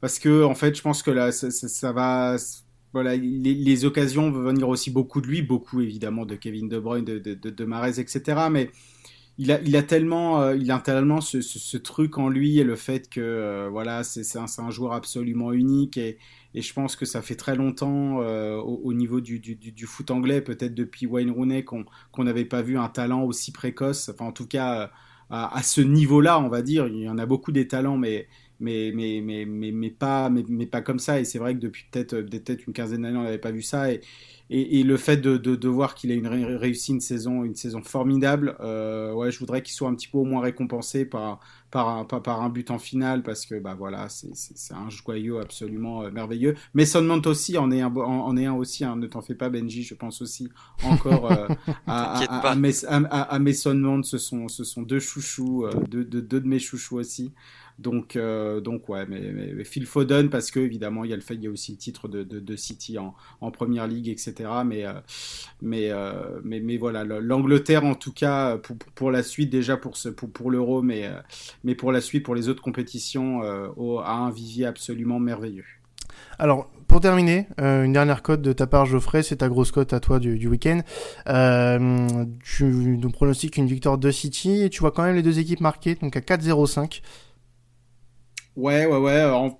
parce 0.00 0.18
que 0.18 0.44
en 0.44 0.54
fait, 0.54 0.76
je 0.76 0.82
pense 0.82 1.02
que 1.02 1.10
là, 1.10 1.32
ça, 1.32 1.92
va. 1.92 2.36
Voilà, 2.94 3.16
les, 3.16 3.84
occasions 3.84 4.30
vont 4.30 4.40
venir 4.40 4.68
aussi 4.68 4.90
beaucoup 4.90 5.20
de 5.20 5.26
lui, 5.26 5.42
beaucoup 5.42 5.82
évidemment 5.82 6.24
de 6.24 6.34
Kevin 6.36 6.68
De 6.68 6.78
Bruyne, 6.78 7.04
de, 7.04 7.18
de, 7.18 7.34
de, 7.34 8.00
etc. 8.00 8.46
Mais 8.50 8.70
il 9.36 9.52
a, 9.52 9.60
il 9.62 9.76
a 9.76 9.82
tellement, 9.82 10.52
il 10.52 10.70
a 10.70 10.78
tellement 10.78 11.20
ce, 11.20 11.42
ce, 11.42 11.76
truc 11.76 12.18
en 12.18 12.28
lui 12.28 12.60
et 12.60 12.64
le 12.64 12.76
fait 12.76 13.10
que 13.10 13.68
voilà, 13.70 14.04
c'est 14.04 14.38
un, 14.38 14.46
un, 14.58 14.70
joueur 14.70 14.92
absolument 14.92 15.52
unique 15.52 15.96
et, 15.98 16.18
et 16.54 16.62
je 16.62 16.72
pense 16.72 16.94
que 16.94 17.04
ça 17.04 17.20
fait 17.20 17.34
très 17.34 17.56
longtemps 17.56 18.22
euh, 18.22 18.56
au, 18.56 18.92
niveau 18.92 19.20
du, 19.20 19.40
du, 19.40 19.56
du, 19.56 19.86
foot 19.86 20.12
anglais, 20.12 20.40
peut-être 20.40 20.74
depuis 20.74 21.06
Wayne 21.06 21.32
Rooney, 21.32 21.64
qu'on 21.64 21.84
n'avait 22.18 22.44
pas 22.44 22.62
vu 22.62 22.78
un 22.78 22.88
talent 22.88 23.24
aussi 23.24 23.50
précoce. 23.50 24.08
Enfin, 24.08 24.26
en 24.26 24.32
tout 24.32 24.46
cas, 24.46 24.82
euh, 24.82 24.86
à, 25.30 25.56
à 25.56 25.62
ce 25.64 25.80
niveau-là, 25.80 26.38
on 26.38 26.48
va 26.48 26.62
dire. 26.62 26.86
Il 26.86 27.00
y 27.00 27.08
en 27.08 27.18
a 27.18 27.26
beaucoup 27.26 27.50
des 27.50 27.66
talents, 27.66 27.96
mais, 27.96 28.28
mais, 28.64 28.92
mais, 28.94 29.20
mais, 29.22 29.44
mais, 29.44 29.70
mais 29.72 29.90
pas, 29.90 30.30
mais, 30.30 30.44
mais, 30.48 30.66
pas 30.66 30.80
comme 30.80 30.98
ça. 30.98 31.20
Et 31.20 31.24
c'est 31.24 31.38
vrai 31.38 31.54
que 31.54 31.60
depuis 31.60 31.84
peut-être 31.90 32.22
peut 32.22 32.66
une 32.66 32.72
quinzaine 32.72 33.02
d'années, 33.02 33.18
on 33.18 33.22
n'avait 33.22 33.38
pas 33.38 33.50
vu 33.50 33.62
ça. 33.62 33.92
Et, 33.92 34.00
et, 34.50 34.82
le 34.82 34.96
fait 34.96 35.18
de, 35.18 35.36
de, 35.36 35.68
voir 35.68 35.94
qu'il 35.94 36.10
a 36.12 36.14
une 36.14 36.26
réussi 36.26 36.92
une 36.92 37.00
saison, 37.00 37.44
une 37.44 37.54
saison 37.54 37.82
formidable, 37.82 38.56
euh, 38.60 39.12
ouais, 39.12 39.30
je 39.30 39.38
voudrais 39.38 39.62
qu'il 39.62 39.74
soit 39.74 39.88
un 39.88 39.94
petit 39.94 40.08
peu 40.08 40.18
au 40.18 40.24
moins 40.24 40.42
récompensé 40.42 41.04
par, 41.06 41.40
par, 41.74 41.88
un, 41.88 42.04
par 42.04 42.40
un 42.40 42.50
but 42.50 42.70
en 42.70 42.78
finale 42.78 43.24
parce 43.24 43.46
que 43.46 43.58
bah 43.58 43.74
voilà, 43.76 44.06
c'est 44.08 44.74
un 44.74 44.88
joyau 44.90 45.38
absolument 45.38 46.04
euh, 46.04 46.10
merveilleux. 46.12 46.54
Mais 46.72 46.86
Son 46.86 47.02
Mount 47.02 47.22
aussi 47.26 47.58
en 47.58 47.72
est 47.72 47.80
un, 47.80 47.92
en, 47.92 48.36
est 48.36 48.46
un 48.46 48.54
aussi, 48.54 48.84
hein, 48.84 48.94
ne 48.94 49.08
t'en 49.08 49.22
fais 49.22 49.34
pas 49.34 49.50
Benji, 49.50 49.82
je 49.82 49.94
pense 49.94 50.22
aussi 50.22 50.50
encore 50.84 51.32
euh, 51.32 51.48
à, 51.88 52.20
à, 52.20 52.50
à, 52.52 53.38
Mason 53.40 53.74
Mount, 53.74 54.04
ce 54.04 54.18
sont, 54.18 54.46
ce 54.46 54.62
sont 54.62 54.82
deux 54.82 55.00
chouchous, 55.00 55.66
deux, 55.88 56.04
deux, 56.04 56.22
deux 56.22 56.40
de 56.40 56.46
mes 56.46 56.60
chouchous 56.60 56.94
aussi. 56.94 57.32
Donc, 57.78 58.14
euh, 58.14 58.60
donc 58.60 58.88
ouais, 58.88 59.04
mais, 59.06 59.64
Phil 59.64 59.86
Foden, 59.86 60.30
parce 60.30 60.50
que 60.50 60.60
évidemment, 60.60 61.04
il 61.04 61.10
y 61.10 61.12
a 61.12 61.16
le 61.16 61.22
fait, 61.22 61.34
il 61.34 61.42
y 61.42 61.46
a 61.48 61.50
aussi 61.50 61.72
le 61.72 61.78
titre 61.78 62.06
de, 62.06 62.22
de, 62.22 62.56
City 62.56 62.98
en, 62.98 63.14
en, 63.40 63.50
première 63.50 63.88
ligue, 63.88 64.08
etc. 64.08 64.48
Mais, 64.64 64.86
euh, 64.86 64.92
mais, 65.60 65.90
euh, 65.90 66.40
mais, 66.44 66.60
mais, 66.60 66.76
voilà, 66.76 67.04
l'Angleterre, 67.04 67.84
en 67.84 67.94
tout 67.94 68.12
cas, 68.12 68.58
pour, 68.58 68.76
pour, 68.94 69.10
la 69.10 69.24
suite, 69.24 69.50
déjà 69.50 69.76
pour, 69.76 69.96
ce, 69.96 70.08
pour, 70.08 70.30
pour 70.30 70.50
l'Euro, 70.52 70.82
mais, 70.82 71.10
mais 71.64 71.74
pour 71.74 71.92
la 71.92 72.00
suite, 72.00 72.24
pour 72.24 72.34
les 72.34 72.48
autres 72.48 72.62
compétitions, 72.62 73.42
a 73.42 74.12
un 74.12 74.30
vivier 74.30 74.66
absolument 74.66 75.18
merveilleux. 75.18 75.64
Alors, 76.38 76.70
pour 76.86 77.00
terminer, 77.00 77.48
une 77.58 77.92
dernière 77.92 78.22
cote 78.22 78.42
de 78.42 78.52
ta 78.52 78.66
part, 78.66 78.86
Geoffrey, 78.86 79.22
c'est 79.22 79.36
ta 79.36 79.48
grosse 79.48 79.72
cote 79.72 79.92
à 79.92 80.00
toi 80.00 80.18
du, 80.18 80.38
du 80.38 80.48
week-end. 80.48 80.80
tu 82.44 82.64
nous 82.64 83.10
pronostiques 83.10 83.56
une 83.56 83.66
victoire 83.66 83.98
de 83.98 84.10
City 84.10 84.62
et 84.62 84.70
tu 84.70 84.80
vois 84.80 84.92
quand 84.92 85.02
même 85.02 85.16
les 85.16 85.22
deux 85.22 85.38
équipes 85.38 85.60
marquées, 85.60 85.96
donc 85.96 86.16
à 86.16 86.20
4-0-5. 86.20 87.02
Ouais, 88.56 88.86
ouais, 88.86 88.98
ouais. 88.98 89.50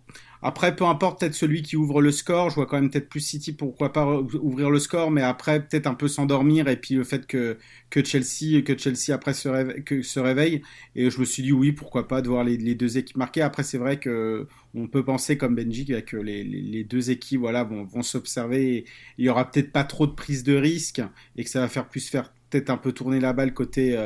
Après, 0.47 0.77
peu 0.77 0.85
importe, 0.85 1.21
peut-être 1.21 1.33
celui 1.35 1.63
qui 1.63 1.75
ouvre 1.75 2.03
le 2.03 2.13
score. 2.13 2.51
Je 2.51 2.57
vois 2.57 2.67
quand 2.67 2.79
même 2.79 2.91
peut-être 2.91 3.09
plus 3.09 3.21
City, 3.21 3.55
pourquoi 3.55 3.95
pas 3.95 4.07
ouvrir 4.43 4.69
le 4.69 4.79
score, 4.79 5.11
mais 5.11 5.23
après, 5.23 5.67
peut-être 5.67 5.87
un 5.87 5.95
peu 5.95 6.07
s'endormir. 6.07 6.69
Et 6.69 6.77
puis 6.77 6.97
le 6.97 7.03
fait 7.03 7.27
que, 7.27 7.57
que 7.89 8.05
Chelsea, 8.05 8.61
que 8.63 8.77
Chelsea 8.77 9.15
après 9.15 9.33
se 9.33 10.19
réveille. 10.19 10.61
Et 10.97 11.09
je 11.09 11.19
me 11.19 11.25
suis 11.25 11.43
dit, 11.43 11.53
oui, 11.53 11.73
pourquoi 11.73 12.09
pas 12.09 12.21
de 12.21 12.29
voir 12.29 12.45
les, 12.45 12.75
deux 12.75 12.99
équipes 12.99 13.17
marquées. 13.17 13.41
Après, 13.41 13.63
c'est 13.63 13.79
vrai 13.79 13.99
que 13.99 14.47
on 14.75 14.87
peut 14.87 15.03
penser 15.03 15.39
comme 15.39 15.55
Benji 15.55 15.87
que 16.07 16.19
les, 16.19 16.85
deux 16.85 17.11
équipes 17.11 17.41
voilà, 17.41 17.65
vont, 17.65 17.85
vont 17.85 18.03
s'observer. 18.03 18.85
Il 19.17 19.25
y 19.25 19.31
aura 19.31 19.51
peut-être 19.51 19.73
pas 19.73 19.85
trop 19.85 20.07
de 20.07 20.13
prise 20.13 20.43
de 20.43 20.57
risque 20.57 21.01
et 21.37 21.45
que 21.45 21.49
ça 21.49 21.61
va 21.61 21.69
faire 21.69 21.89
plus 21.89 22.07
faire 22.07 22.35
peut-être 22.51 22.69
un 22.69 22.77
peu 22.77 22.93
tourner 22.93 23.19
la 23.19 23.33
balle 23.33 23.55
côté 23.55 23.97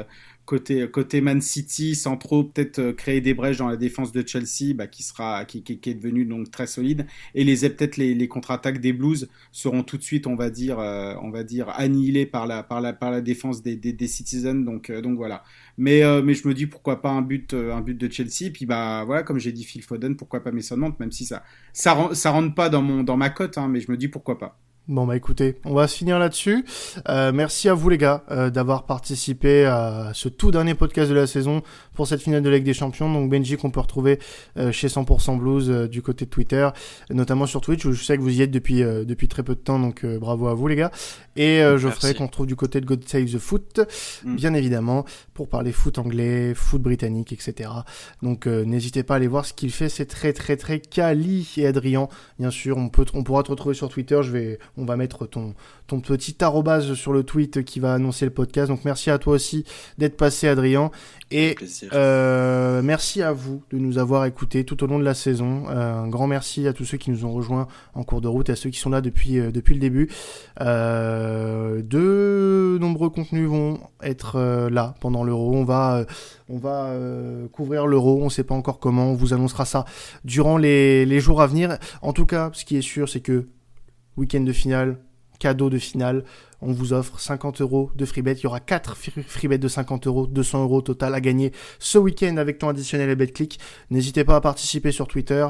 côté, 0.48 0.88
côté 0.90 1.20
Man 1.20 1.42
City, 1.42 1.94
sans 1.94 2.16
trop 2.16 2.42
peut-être 2.42 2.78
euh, 2.78 2.92
créer 2.94 3.20
des 3.20 3.34
brèches 3.34 3.58
dans 3.58 3.68
la 3.68 3.76
défense 3.76 4.12
de 4.12 4.26
Chelsea, 4.26 4.74
bah, 4.74 4.86
qui, 4.86 5.02
sera, 5.02 5.44
qui, 5.44 5.62
est 5.68 5.94
devenu 5.94 6.24
donc 6.24 6.50
très 6.50 6.66
solide. 6.66 7.06
Et 7.34 7.44
les 7.44 7.68
peut-être 7.68 7.98
les, 7.98 8.14
les 8.14 8.28
contre-attaques 8.28 8.80
des 8.80 8.94
Blues 8.94 9.28
seront 9.52 9.82
tout 9.82 9.98
de 9.98 10.02
suite, 10.02 10.26
on 10.26 10.36
va 10.36 10.48
dire, 10.48 10.78
euh, 10.78 11.14
on 11.22 11.30
va 11.30 11.44
dire 11.44 11.68
annihilées 11.76 12.24
par 12.24 12.46
la, 12.46 12.62
par 12.62 12.80
la, 12.80 12.94
par 12.94 13.10
la 13.10 13.20
défense 13.20 13.62
des, 13.62 13.76
des, 13.76 13.92
des 13.92 14.08
Citizens. 14.08 14.64
Donc, 14.64 14.88
euh, 14.88 15.02
donc 15.02 15.18
voilà. 15.18 15.44
Mais, 15.76 16.02
mais 16.22 16.34
je 16.34 16.48
me 16.48 16.54
dis 16.54 16.66
pourquoi 16.66 17.02
pas 17.02 17.10
un 17.10 17.22
but, 17.22 17.54
un 17.54 17.80
but 17.82 17.96
de 17.96 18.10
Chelsea. 18.10 18.50
Puis 18.52 18.66
bah 18.66 19.04
voilà, 19.04 19.22
comme 19.22 19.38
j'ai 19.38 19.52
dit 19.52 19.64
Phil 19.64 19.82
Foden, 19.82 20.16
pourquoi 20.16 20.42
pas 20.42 20.50
Mason 20.50 20.76
Mount, 20.76 20.96
même 20.98 21.12
si 21.12 21.24
ça, 21.24 21.44
ça, 21.72 22.10
ça 22.14 22.30
rentre 22.30 22.54
pas 22.54 22.68
dans 22.68 22.82
mon, 22.82 23.04
dans 23.04 23.16
ma 23.16 23.30
cote, 23.30 23.58
hein, 23.58 23.68
mais 23.68 23.80
je 23.80 23.90
me 23.90 23.96
dis 23.96 24.08
pourquoi 24.08 24.38
pas. 24.38 24.58
Bon 24.88 25.06
bah 25.06 25.16
écoutez, 25.16 25.56
on 25.66 25.74
va 25.74 25.86
se 25.86 25.98
finir 25.98 26.18
là-dessus. 26.18 26.64
Euh, 27.10 27.30
merci 27.30 27.68
à 27.68 27.74
vous 27.74 27.90
les 27.90 27.98
gars 27.98 28.24
euh, 28.30 28.48
d'avoir 28.48 28.86
participé 28.86 29.66
à 29.66 30.12
ce 30.14 30.30
tout 30.30 30.50
dernier 30.50 30.72
podcast 30.72 31.10
de 31.10 31.14
la 31.14 31.26
saison 31.26 31.60
pour 31.98 32.06
cette 32.06 32.22
finale 32.22 32.42
de 32.42 32.48
Ligue 32.48 32.62
des 32.62 32.74
Champions. 32.74 33.12
Donc 33.12 33.28
Benji 33.28 33.56
qu'on 33.56 33.72
peut 33.72 33.80
retrouver 33.80 34.20
euh, 34.56 34.70
chez 34.70 34.86
100% 34.86 35.36
Blues 35.36 35.68
du 35.90 36.00
côté 36.00 36.26
de 36.26 36.30
Twitter, 36.30 36.68
notamment 37.10 37.44
sur 37.44 37.60
Twitch 37.60 37.84
où 37.86 37.92
je 37.92 38.04
sais 38.04 38.16
que 38.16 38.22
vous 38.22 38.38
y 38.38 38.42
êtes 38.42 38.52
depuis 38.52 38.82
depuis 38.82 39.26
très 39.26 39.42
peu 39.42 39.56
de 39.56 39.60
temps. 39.60 39.80
Donc 39.80 40.06
bravo 40.06 40.46
à 40.46 40.54
vous 40.54 40.68
les 40.68 40.76
gars. 40.76 40.92
Et 41.34 41.60
Geoffrey 41.76 42.14
qu'on 42.14 42.28
trouve 42.28 42.46
du 42.46 42.54
côté 42.54 42.80
de 42.80 42.86
God 42.86 43.06
Save 43.08 43.24
the 43.24 43.38
Foot, 43.38 43.80
mm. 44.24 44.36
bien 44.36 44.54
évidemment, 44.54 45.04
pour 45.34 45.48
parler 45.48 45.72
foot 45.72 45.98
anglais, 45.98 46.54
foot 46.54 46.80
britannique, 46.80 47.32
etc. 47.32 47.70
Donc 48.22 48.46
n'hésitez 48.46 49.02
pas 49.02 49.14
à 49.14 49.16
aller 49.16 49.26
voir 49.26 49.44
ce 49.44 49.52
qu'il 49.52 49.72
fait. 49.72 49.88
C'est 49.88 50.06
très 50.06 50.32
très 50.32 50.56
très 50.56 50.78
quali 50.78 51.48
et 51.56 51.66
Adrien. 51.66 52.08
Bien 52.38 52.52
sûr, 52.52 52.76
on 52.76 52.88
peut 52.90 53.06
on 53.12 53.24
pourra 53.24 53.42
te 53.42 53.50
retrouver 53.50 53.74
sur 53.74 53.88
Twitter. 53.88 54.20
Je 54.22 54.30
vais 54.30 54.58
on 54.76 54.84
va 54.84 54.96
mettre 54.96 55.26
ton, 55.26 55.54
ton 55.88 56.00
petit 56.00 56.36
arrobase 56.40 56.94
sur 56.94 57.12
le 57.12 57.24
tweet 57.24 57.64
qui 57.64 57.80
va 57.80 57.94
annoncer 57.94 58.24
le 58.24 58.30
podcast. 58.30 58.68
Donc 58.68 58.84
merci 58.84 59.10
à 59.10 59.18
toi 59.18 59.34
aussi 59.34 59.64
d'être 59.96 60.16
passé, 60.16 60.46
Adrien. 60.46 60.90
Et 61.30 61.56
euh, 61.92 62.82
merci 62.82 63.22
à 63.22 63.32
vous 63.32 63.62
de 63.70 63.78
nous 63.78 63.98
avoir 63.98 64.24
écoutés 64.24 64.64
tout 64.64 64.82
au 64.82 64.86
long 64.86 64.98
de 64.98 65.04
la 65.04 65.14
saison. 65.14 65.64
Euh, 65.68 66.02
un 66.02 66.08
grand 66.08 66.26
merci 66.26 66.66
à 66.66 66.72
tous 66.72 66.84
ceux 66.84 66.98
qui 66.98 67.10
nous 67.10 67.24
ont 67.24 67.32
rejoints 67.32 67.68
en 67.94 68.04
cours 68.04 68.20
de 68.20 68.28
route, 68.28 68.50
à 68.50 68.56
ceux 68.56 68.70
qui 68.70 68.78
sont 68.78 68.90
là 68.90 69.00
depuis, 69.00 69.38
euh, 69.38 69.50
depuis 69.50 69.74
le 69.74 69.80
début. 69.80 70.08
de 70.60 71.88
nombreux 72.80 73.10
contenus 73.10 73.48
vont 73.48 73.80
être 74.02 74.68
là 74.70 74.94
pendant 75.00 75.24
l'euro. 75.24 75.54
On 75.54 75.64
va, 75.64 76.04
on 76.48 76.58
va 76.58 76.92
couvrir 77.52 77.86
l'euro. 77.86 78.20
On 78.20 78.26
ne 78.26 78.30
sait 78.30 78.44
pas 78.44 78.54
encore 78.54 78.78
comment. 78.78 79.10
On 79.10 79.14
vous 79.14 79.34
annoncera 79.34 79.64
ça 79.64 79.84
durant 80.24 80.56
les, 80.56 81.06
les 81.06 81.20
jours 81.20 81.42
à 81.42 81.46
venir. 81.46 81.78
En 82.02 82.12
tout 82.12 82.26
cas, 82.26 82.50
ce 82.52 82.64
qui 82.64 82.76
est 82.76 82.82
sûr, 82.82 83.08
c'est 83.08 83.20
que 83.20 83.48
week-end 84.16 84.40
de 84.40 84.52
finale, 84.52 84.98
cadeau 85.38 85.70
de 85.70 85.78
finale, 85.78 86.24
on 86.60 86.72
vous 86.72 86.92
offre 86.92 87.20
50 87.20 87.60
euros 87.60 87.90
de 87.94 88.04
free 88.04 88.22
bet. 88.22 88.32
Il 88.34 88.44
y 88.44 88.46
aura 88.46 88.60
4 88.60 88.96
free 88.96 89.48
bets 89.48 89.58
de 89.58 89.68
50 89.68 90.06
euros, 90.06 90.26
200 90.26 90.62
euros 90.64 90.82
total 90.82 91.14
à 91.14 91.20
gagner 91.20 91.52
ce 91.78 91.98
week-end 91.98 92.36
avec 92.36 92.58
ton 92.58 92.68
additionnel 92.68 93.10
et 93.10 93.16
BetClick. 93.16 93.58
N'hésitez 93.90 94.24
pas 94.24 94.36
à 94.36 94.40
participer 94.40 94.92
sur 94.92 95.06
Twitter. 95.06 95.46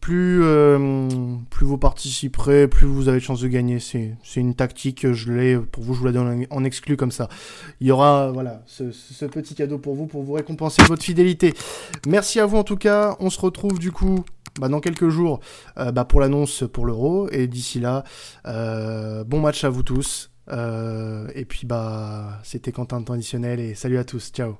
Plus, 0.00 0.42
euh, 0.42 1.08
plus 1.50 1.66
vous 1.66 1.76
participerez, 1.76 2.68
plus 2.68 2.86
vous 2.86 3.08
avez 3.08 3.18
de 3.18 3.22
chances 3.22 3.42
de 3.42 3.48
gagner. 3.48 3.78
C'est, 3.80 4.16
une 4.36 4.54
tactique, 4.54 5.12
je 5.12 5.30
l'ai 5.30 5.58
pour 5.58 5.84
vous, 5.84 5.92
je 5.92 5.98
vous 5.98 6.06
la 6.06 6.12
donne 6.12 6.46
en 6.48 6.64
exclu 6.64 6.96
comme 6.96 7.12
ça. 7.12 7.28
Il 7.80 7.86
y 7.86 7.90
aura 7.90 8.32
voilà 8.32 8.62
ce, 8.64 8.92
ce 8.92 9.26
petit 9.26 9.54
cadeau 9.54 9.76
pour 9.76 9.94
vous, 9.94 10.06
pour 10.06 10.22
vous 10.22 10.32
récompenser 10.32 10.82
votre 10.84 11.02
fidélité. 11.02 11.52
Merci 12.08 12.40
à 12.40 12.46
vous 12.46 12.56
en 12.56 12.64
tout 12.64 12.78
cas. 12.78 13.16
On 13.20 13.28
se 13.28 13.38
retrouve 13.38 13.78
du 13.78 13.92
coup 13.92 14.24
bah, 14.58 14.68
dans 14.68 14.80
quelques 14.80 15.08
jours 15.08 15.40
euh, 15.78 15.92
bah, 15.92 16.04
pour 16.04 16.20
l'annonce 16.20 16.64
pour 16.72 16.86
l'Euro. 16.86 17.28
Et 17.30 17.46
d'ici 17.46 17.80
là, 17.80 18.04
euh, 18.46 19.24
bon 19.24 19.40
match 19.40 19.64
à 19.64 19.68
vous 19.68 19.82
tous. 19.82 20.30
Euh, 20.52 21.28
et 21.34 21.44
puis 21.44 21.64
bah 21.64 22.40
c'était 22.42 22.72
Quentin 22.72 23.00
traditionnel 23.02 23.60
et 23.60 23.74
salut 23.74 23.98
à 23.98 24.04
tous. 24.04 24.30
Ciao. 24.32 24.56